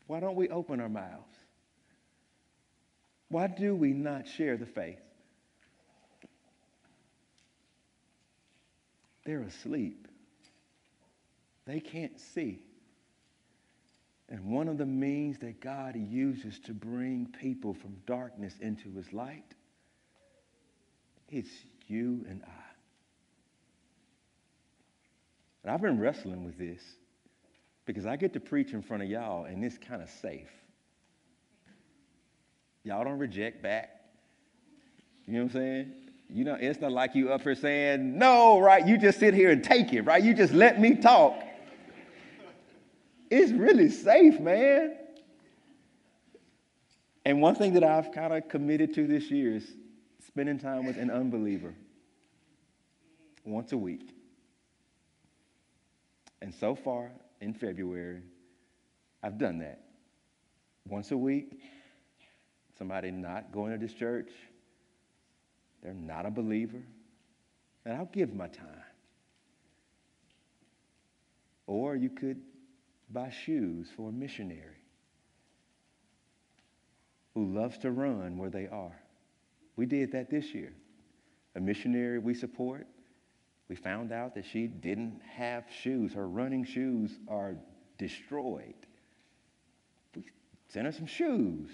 Why 0.06 0.20
don't 0.20 0.36
we 0.36 0.48
open 0.48 0.80
our 0.80 0.88
mouths? 0.88 1.36
Why 3.28 3.48
do 3.48 3.74
we 3.74 3.92
not 3.92 4.28
share 4.28 4.56
the 4.56 4.66
faith? 4.66 5.00
They're 9.24 9.42
asleep. 9.42 10.06
They 11.66 11.80
can't 11.80 12.18
see. 12.20 12.62
And 14.28 14.44
one 14.50 14.68
of 14.68 14.76
the 14.76 14.86
means 14.86 15.38
that 15.38 15.60
God 15.60 15.94
uses 15.96 16.58
to 16.60 16.72
bring 16.72 17.28
people 17.40 17.74
from 17.74 17.96
darkness 18.06 18.54
into 18.60 18.92
his 18.94 19.12
light, 19.12 19.54
it's 21.28 21.50
you 21.86 22.24
and 22.28 22.42
I. 22.44 22.66
And 25.62 25.72
I've 25.72 25.82
been 25.82 26.00
wrestling 26.00 26.44
with 26.44 26.58
this 26.58 26.82
because 27.86 28.06
I 28.06 28.16
get 28.16 28.32
to 28.32 28.40
preach 28.40 28.72
in 28.72 28.82
front 28.82 29.02
of 29.02 29.08
y'all 29.08 29.44
and 29.44 29.64
it's 29.64 29.78
kind 29.78 30.02
of 30.02 30.08
safe. 30.08 30.50
Y'all 32.82 33.04
don't 33.04 33.18
reject 33.18 33.62
back. 33.62 33.90
You 35.26 35.34
know 35.34 35.44
what 35.44 35.54
I'm 35.54 35.60
saying? 35.60 35.92
You 36.28 36.44
know, 36.44 36.56
it's 36.58 36.80
not 36.80 36.92
like 36.92 37.14
you 37.14 37.32
up 37.32 37.42
here 37.42 37.54
saying, 37.54 38.18
no, 38.18 38.60
right? 38.60 38.86
You 38.86 38.98
just 38.98 39.18
sit 39.20 39.34
here 39.34 39.50
and 39.50 39.62
take 39.62 39.92
it, 39.92 40.02
right? 40.02 40.22
You 40.22 40.34
just 40.34 40.52
let 40.52 40.80
me 40.80 40.96
talk 40.96 41.42
it's 43.30 43.52
really 43.52 43.90
safe, 43.90 44.38
man. 44.40 44.96
And 47.24 47.42
one 47.42 47.56
thing 47.56 47.72
that 47.74 47.82
I've 47.82 48.12
kind 48.12 48.32
of 48.32 48.48
committed 48.48 48.94
to 48.94 49.06
this 49.06 49.30
year 49.30 49.56
is 49.56 49.68
spending 50.26 50.58
time 50.58 50.86
with 50.86 50.96
an 50.96 51.10
unbeliever 51.10 51.74
once 53.44 53.72
a 53.72 53.76
week. 53.76 54.10
And 56.40 56.54
so 56.54 56.76
far 56.76 57.10
in 57.40 57.52
February, 57.52 58.22
I've 59.22 59.38
done 59.38 59.58
that. 59.58 59.80
Once 60.88 61.10
a 61.10 61.16
week, 61.16 61.60
somebody 62.78 63.10
not 63.10 63.50
going 63.50 63.72
to 63.72 63.78
this 63.78 63.92
church, 63.92 64.30
they're 65.82 65.94
not 65.94 66.26
a 66.26 66.30
believer, 66.30 66.82
and 67.84 67.94
I'll 67.96 68.06
give 68.06 68.34
my 68.34 68.46
time. 68.46 68.66
Or 71.66 71.96
you 71.96 72.10
could 72.10 72.40
buy 73.10 73.30
shoes 73.30 73.88
for 73.96 74.08
a 74.08 74.12
missionary 74.12 74.82
who 77.34 77.46
loves 77.54 77.78
to 77.78 77.90
run 77.90 78.38
where 78.38 78.50
they 78.50 78.66
are. 78.66 78.98
We 79.76 79.86
did 79.86 80.12
that 80.12 80.30
this 80.30 80.54
year. 80.54 80.72
A 81.54 81.60
missionary 81.60 82.18
we 82.18 82.34
support, 82.34 82.86
we 83.68 83.76
found 83.76 84.12
out 84.12 84.34
that 84.34 84.44
she 84.44 84.66
didn't 84.66 85.20
have 85.34 85.64
shoes. 85.82 86.12
Her 86.14 86.28
running 86.28 86.64
shoes 86.64 87.18
are 87.28 87.56
destroyed. 87.98 88.74
We 90.14 90.24
sent 90.68 90.86
her 90.86 90.92
some 90.92 91.06
shoes. 91.06 91.70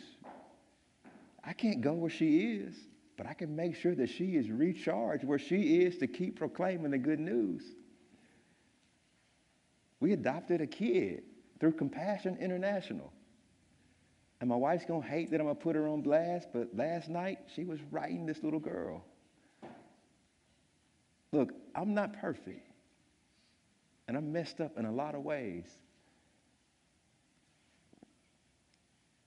I 1.44 1.52
can't 1.52 1.80
go 1.80 1.92
where 1.92 2.10
she 2.10 2.54
is, 2.54 2.74
but 3.16 3.26
I 3.26 3.34
can 3.34 3.54
make 3.54 3.76
sure 3.76 3.94
that 3.94 4.08
she 4.08 4.36
is 4.36 4.50
recharged 4.50 5.24
where 5.24 5.38
she 5.38 5.80
is 5.82 5.98
to 5.98 6.06
keep 6.06 6.38
proclaiming 6.38 6.92
the 6.92 6.98
good 6.98 7.20
news. 7.20 7.62
We 10.02 10.14
adopted 10.14 10.60
a 10.60 10.66
kid 10.66 11.22
through 11.60 11.74
Compassion 11.74 12.36
International. 12.40 13.12
And 14.40 14.50
my 14.50 14.56
wife's 14.56 14.84
gonna 14.84 15.06
hate 15.06 15.30
that 15.30 15.38
I'm 15.38 15.46
gonna 15.46 15.54
put 15.54 15.76
her 15.76 15.86
on 15.86 16.02
blast, 16.02 16.48
but 16.52 16.76
last 16.76 17.08
night 17.08 17.38
she 17.54 17.62
was 17.62 17.78
writing 17.92 18.26
this 18.26 18.42
little 18.42 18.58
girl. 18.58 19.04
Look, 21.30 21.52
I'm 21.76 21.94
not 21.94 22.14
perfect, 22.14 22.66
and 24.08 24.16
I'm 24.16 24.32
messed 24.32 24.60
up 24.60 24.76
in 24.76 24.86
a 24.86 24.92
lot 24.92 25.14
of 25.14 25.22
ways. 25.22 25.66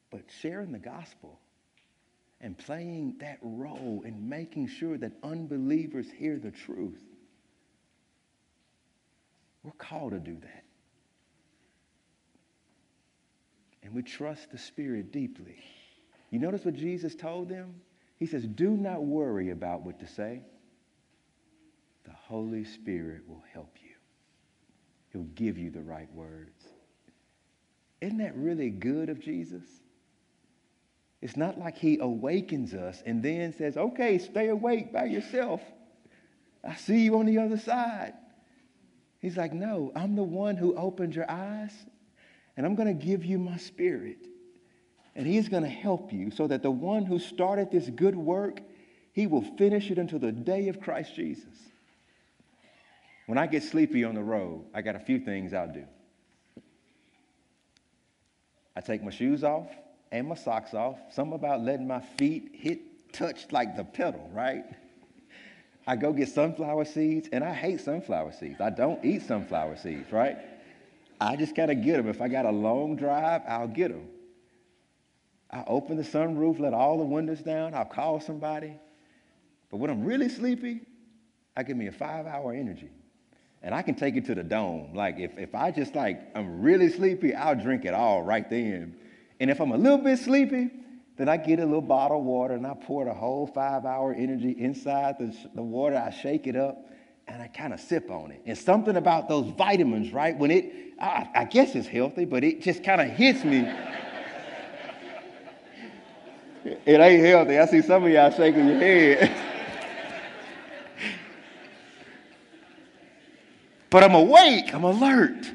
But 0.09 0.23
sharing 0.41 0.73
the 0.73 0.79
gospel 0.79 1.39
and 2.41 2.57
playing 2.57 3.15
that 3.19 3.39
role 3.41 4.03
in 4.05 4.27
making 4.27 4.67
sure 4.67 4.97
that 4.97 5.13
unbelievers 5.23 6.11
hear 6.11 6.37
the 6.37 6.51
truth, 6.51 7.14
we're 9.65 9.71
called 9.73 10.11
to 10.11 10.19
do 10.19 10.37
that. 10.41 10.65
and 13.85 13.93
we 13.93 14.01
trust 14.01 14.51
the 14.51 14.57
Spirit 14.57 15.11
deeply. 15.11 15.63
You 16.31 16.39
notice 16.39 16.65
what 16.65 16.73
Jesus 16.73 17.15
told 17.15 17.47
them? 17.47 17.75
He 18.17 18.25
says, 18.25 18.43
Do 18.43 18.71
not 18.71 19.03
worry 19.03 19.51
about 19.51 19.83
what 19.83 19.99
to 19.99 20.07
say. 20.07 20.41
The 22.03 22.11
Holy 22.11 22.65
Spirit 22.65 23.21
will 23.27 23.43
help 23.53 23.77
you, 23.81 23.95
He'll 25.13 25.29
give 25.35 25.57
you 25.57 25.69
the 25.69 25.81
right 25.81 26.11
words. 26.13 26.63
Isn't 28.01 28.17
that 28.17 28.35
really 28.35 28.69
good 28.69 29.09
of 29.09 29.19
Jesus? 29.19 29.63
It's 31.21 31.37
not 31.37 31.57
like 31.57 31.77
He 31.77 31.99
awakens 31.99 32.73
us 32.73 33.03
and 33.05 33.21
then 33.21 33.53
says, 33.53 33.77
Okay, 33.77 34.17
stay 34.17 34.49
awake 34.49 34.91
by 34.91 35.05
yourself. 35.05 35.61
I 36.63 36.75
see 36.75 37.01
you 37.01 37.19
on 37.19 37.27
the 37.27 37.37
other 37.37 37.57
side. 37.57 38.13
He's 39.25 39.37
like, 39.37 39.53
No, 39.53 39.91
I'm 39.95 40.15
the 40.15 40.21
one 40.21 40.55
who 40.55 40.75
opened 40.75 41.15
your 41.15 41.25
eyes, 41.27 41.71
and 42.55 42.63
I'm 42.63 42.75
going 42.75 42.95
to 42.95 43.05
give 43.05 43.25
you 43.25 43.39
my 43.39 43.57
spirit. 43.57 44.19
And 45.15 45.25
he's 45.25 45.49
going 45.49 45.63
to 45.63 45.69
help 45.69 46.13
you 46.13 46.29
so 46.29 46.45
that 46.45 46.61
the 46.61 46.69
one 46.69 47.05
who 47.05 47.17
started 47.17 47.71
this 47.71 47.89
good 47.89 48.15
work, 48.15 48.61
he 49.13 49.25
will 49.25 49.41
finish 49.41 49.89
it 49.89 49.97
until 49.97 50.19
the 50.19 50.31
day 50.31 50.67
of 50.67 50.79
Christ 50.79 51.15
Jesus. 51.15 51.57
When 53.25 53.39
I 53.39 53.47
get 53.47 53.63
sleepy 53.63 54.03
on 54.03 54.13
the 54.13 54.21
road, 54.21 54.65
I 54.75 54.83
got 54.83 54.95
a 54.95 54.99
few 54.99 55.17
things 55.17 55.55
I'll 55.55 55.73
do. 55.73 55.85
I 58.75 58.81
take 58.81 59.01
my 59.01 59.09
shoes 59.09 59.43
off 59.43 59.69
and 60.11 60.27
my 60.27 60.35
socks 60.35 60.75
off. 60.75 60.99
Something 61.09 61.33
about 61.33 61.61
letting 61.61 61.87
my 61.87 62.01
feet 62.19 62.51
hit, 62.53 63.11
touch 63.11 63.47
like 63.51 63.75
the 63.75 63.85
pedal, 63.85 64.29
right? 64.31 64.65
I 65.87 65.95
go 65.95 66.13
get 66.13 66.29
sunflower 66.29 66.85
seeds, 66.85 67.29
and 67.31 67.43
I 67.43 67.53
hate 67.53 67.81
sunflower 67.81 68.33
seeds. 68.33 68.59
I 68.59 68.69
don't 68.71 69.03
eat 69.05 69.21
sunflower 69.21 69.77
seeds, 69.77 70.11
right? 70.11 70.37
I 71.21 71.35
just 71.35 71.55
gotta 71.55 71.75
get 71.75 71.97
them. 71.97 72.07
If 72.07 72.21
I 72.21 72.27
got 72.27 72.45
a 72.45 72.51
long 72.51 72.95
drive, 72.95 73.41
I'll 73.47 73.67
get 73.67 73.89
them. 73.89 74.07
I 75.51 75.63
open 75.67 75.97
the 75.97 76.03
sunroof, 76.03 76.59
let 76.59 76.73
all 76.73 76.97
the 76.97 77.05
windows 77.05 77.39
down, 77.39 77.73
I'll 77.73 77.85
call 77.85 78.19
somebody. 78.19 78.73
But 79.69 79.77
when 79.77 79.89
I'm 79.89 80.03
really 80.03 80.27
sleepy, 80.27 80.81
I 81.55 81.63
give 81.63 81.77
me 81.77 81.87
a 81.87 81.91
five 81.91 82.25
hour 82.25 82.53
energy 82.53 82.89
and 83.61 83.73
I 83.73 83.81
can 83.81 83.95
take 83.95 84.15
it 84.15 84.25
to 84.25 84.35
the 84.35 84.43
dome. 84.43 84.93
Like 84.93 85.17
if, 85.17 85.37
if 85.37 85.55
I 85.55 85.71
just 85.71 85.95
like 85.95 86.21
I'm 86.35 86.61
really 86.61 86.89
sleepy, 86.89 87.33
I'll 87.33 87.55
drink 87.55 87.85
it 87.85 87.93
all 87.93 88.21
right 88.21 88.49
then. 88.49 88.95
And 89.39 89.49
if 89.49 89.59
I'm 89.59 89.71
a 89.71 89.77
little 89.77 89.97
bit 89.97 90.19
sleepy, 90.19 90.69
then 91.17 91.29
I 91.29 91.37
get 91.37 91.59
a 91.59 91.65
little 91.65 91.81
bottle 91.81 92.19
of 92.19 92.25
water 92.25 92.55
and 92.55 92.67
I 92.67 92.73
pour 92.73 93.05
the 93.05 93.13
whole 93.13 93.47
five 93.47 93.85
hour 93.85 94.13
energy 94.13 94.51
inside 94.57 95.15
the, 95.17 95.33
the 95.53 95.61
water. 95.61 95.95
I 95.95 96.09
shake 96.11 96.45
it 96.45 96.57
up 96.57 96.89
and 97.27 97.41
I 97.41 97.47
kind 97.47 97.73
of 97.73 97.79
sip 97.79 98.11
on 98.11 98.31
it. 98.31 98.41
And 98.45 98.57
something 98.57 98.97
about 98.97 99.29
those 99.29 99.47
vitamins, 99.51 100.11
right? 100.11 100.37
When 100.37 100.51
it, 100.51 100.73
I, 100.99 101.29
I 101.33 101.45
guess 101.45 101.73
it's 101.75 101.87
healthy, 101.87 102.25
but 102.25 102.43
it 102.43 102.61
just 102.61 102.83
kind 102.83 102.99
of 102.99 103.07
hits 103.07 103.45
me. 103.45 103.59
it 106.65 106.99
ain't 106.99 107.25
healthy. 107.25 107.59
I 107.59 107.65
see 107.65 107.81
some 107.81 108.03
of 108.03 108.11
y'all 108.11 108.31
shaking 108.31 108.67
your 108.67 108.77
head. 108.77 109.31
but 113.89 114.03
I'm 114.03 114.15
awake, 114.15 114.73
I'm 114.73 114.83
alert. 114.83 115.49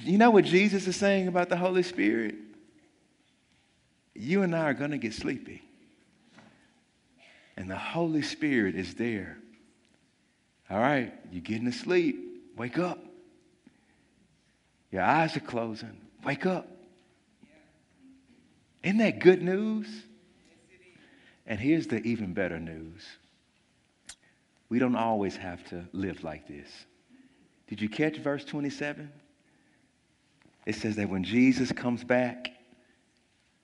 You 0.00 0.16
know 0.16 0.30
what 0.30 0.46
Jesus 0.46 0.86
is 0.86 0.96
saying 0.96 1.28
about 1.28 1.50
the 1.50 1.56
Holy 1.56 1.82
Spirit? 1.82 2.36
You 4.22 4.42
and 4.42 4.54
I 4.54 4.70
are 4.70 4.74
going 4.74 4.92
to 4.92 4.98
get 4.98 5.14
sleepy. 5.14 5.62
And 7.56 7.68
the 7.68 7.76
Holy 7.76 8.22
Spirit 8.22 8.76
is 8.76 8.94
there. 8.94 9.36
All 10.70 10.78
right, 10.78 11.12
you're 11.32 11.42
getting 11.42 11.66
asleep. 11.66 12.16
Wake 12.56 12.78
up. 12.78 13.04
Your 14.92 15.02
eyes 15.02 15.36
are 15.36 15.40
closing. 15.40 16.00
Wake 16.24 16.46
up. 16.46 16.68
Isn't 18.84 18.98
that 18.98 19.18
good 19.18 19.42
news? 19.42 19.88
And 21.44 21.58
here's 21.58 21.88
the 21.88 22.00
even 22.02 22.32
better 22.32 22.60
news 22.60 23.02
we 24.68 24.78
don't 24.78 24.96
always 24.96 25.36
have 25.36 25.62
to 25.68 25.84
live 25.92 26.24
like 26.24 26.48
this. 26.48 26.68
Did 27.66 27.82
you 27.82 27.90
catch 27.90 28.16
verse 28.18 28.44
27? 28.44 29.10
It 30.64 30.76
says 30.76 30.96
that 30.96 31.10
when 31.10 31.24
Jesus 31.24 31.72
comes 31.72 32.04
back, 32.04 32.51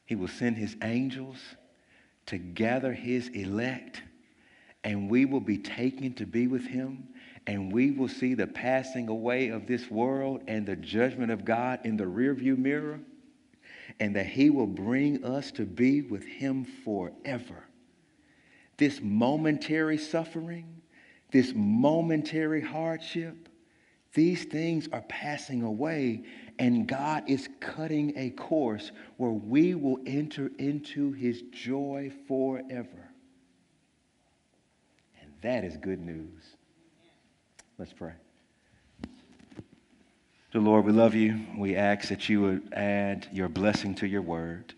he 0.08 0.16
will 0.16 0.26
send 0.26 0.56
his 0.56 0.74
angels 0.82 1.36
to 2.26 2.38
gather 2.38 2.92
his 2.92 3.28
elect, 3.28 4.02
and 4.82 5.08
we 5.08 5.24
will 5.24 5.40
be 5.40 5.58
taken 5.58 6.12
to 6.14 6.26
be 6.26 6.48
with 6.48 6.66
him, 6.66 7.06
and 7.46 7.72
we 7.72 7.92
will 7.92 8.08
see 8.08 8.34
the 8.34 8.46
passing 8.46 9.08
away 9.08 9.48
of 9.48 9.66
this 9.66 9.88
world 9.90 10.42
and 10.48 10.66
the 10.66 10.76
judgment 10.76 11.30
of 11.30 11.44
God 11.44 11.80
in 11.84 11.96
the 11.96 12.04
rearview 12.04 12.58
mirror, 12.58 12.98
and 14.00 14.16
that 14.16 14.26
he 14.26 14.50
will 14.50 14.66
bring 14.66 15.24
us 15.24 15.52
to 15.52 15.64
be 15.64 16.02
with 16.02 16.24
him 16.24 16.64
forever. 16.64 17.64
This 18.76 19.00
momentary 19.00 19.98
suffering 19.98 20.78
this 21.30 21.52
momentary 21.54 22.62
hardship, 22.62 23.48
these 24.14 24.44
things 24.44 24.88
are 24.92 25.02
passing 25.02 25.62
away, 25.62 26.22
and 26.58 26.88
God 26.88 27.24
is 27.28 27.48
cutting 27.60 28.12
a 28.16 28.30
course 28.30 28.90
where 29.16 29.30
we 29.30 29.74
will 29.74 29.98
enter 30.06 30.50
into 30.58 31.12
his 31.12 31.42
joy 31.52 32.10
forever. 32.26 33.10
And 35.20 35.32
that 35.42 35.64
is 35.64 35.76
good 35.76 36.00
news. 36.00 36.42
Let's 37.78 37.92
pray. 37.92 38.12
Dear 40.50 40.62
Lord, 40.62 40.84
we 40.84 40.92
love 40.92 41.14
you. 41.14 41.40
We 41.56 41.76
ask 41.76 42.08
that 42.08 42.28
you 42.28 42.40
would 42.40 42.72
add 42.72 43.28
your 43.32 43.48
blessing 43.48 43.94
to 43.96 44.06
your 44.06 44.22
word. 44.22 44.74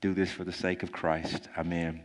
Do 0.00 0.14
this 0.14 0.30
for 0.30 0.44
the 0.44 0.52
sake 0.52 0.82
of 0.82 0.92
Christ. 0.92 1.48
Amen. 1.58 2.02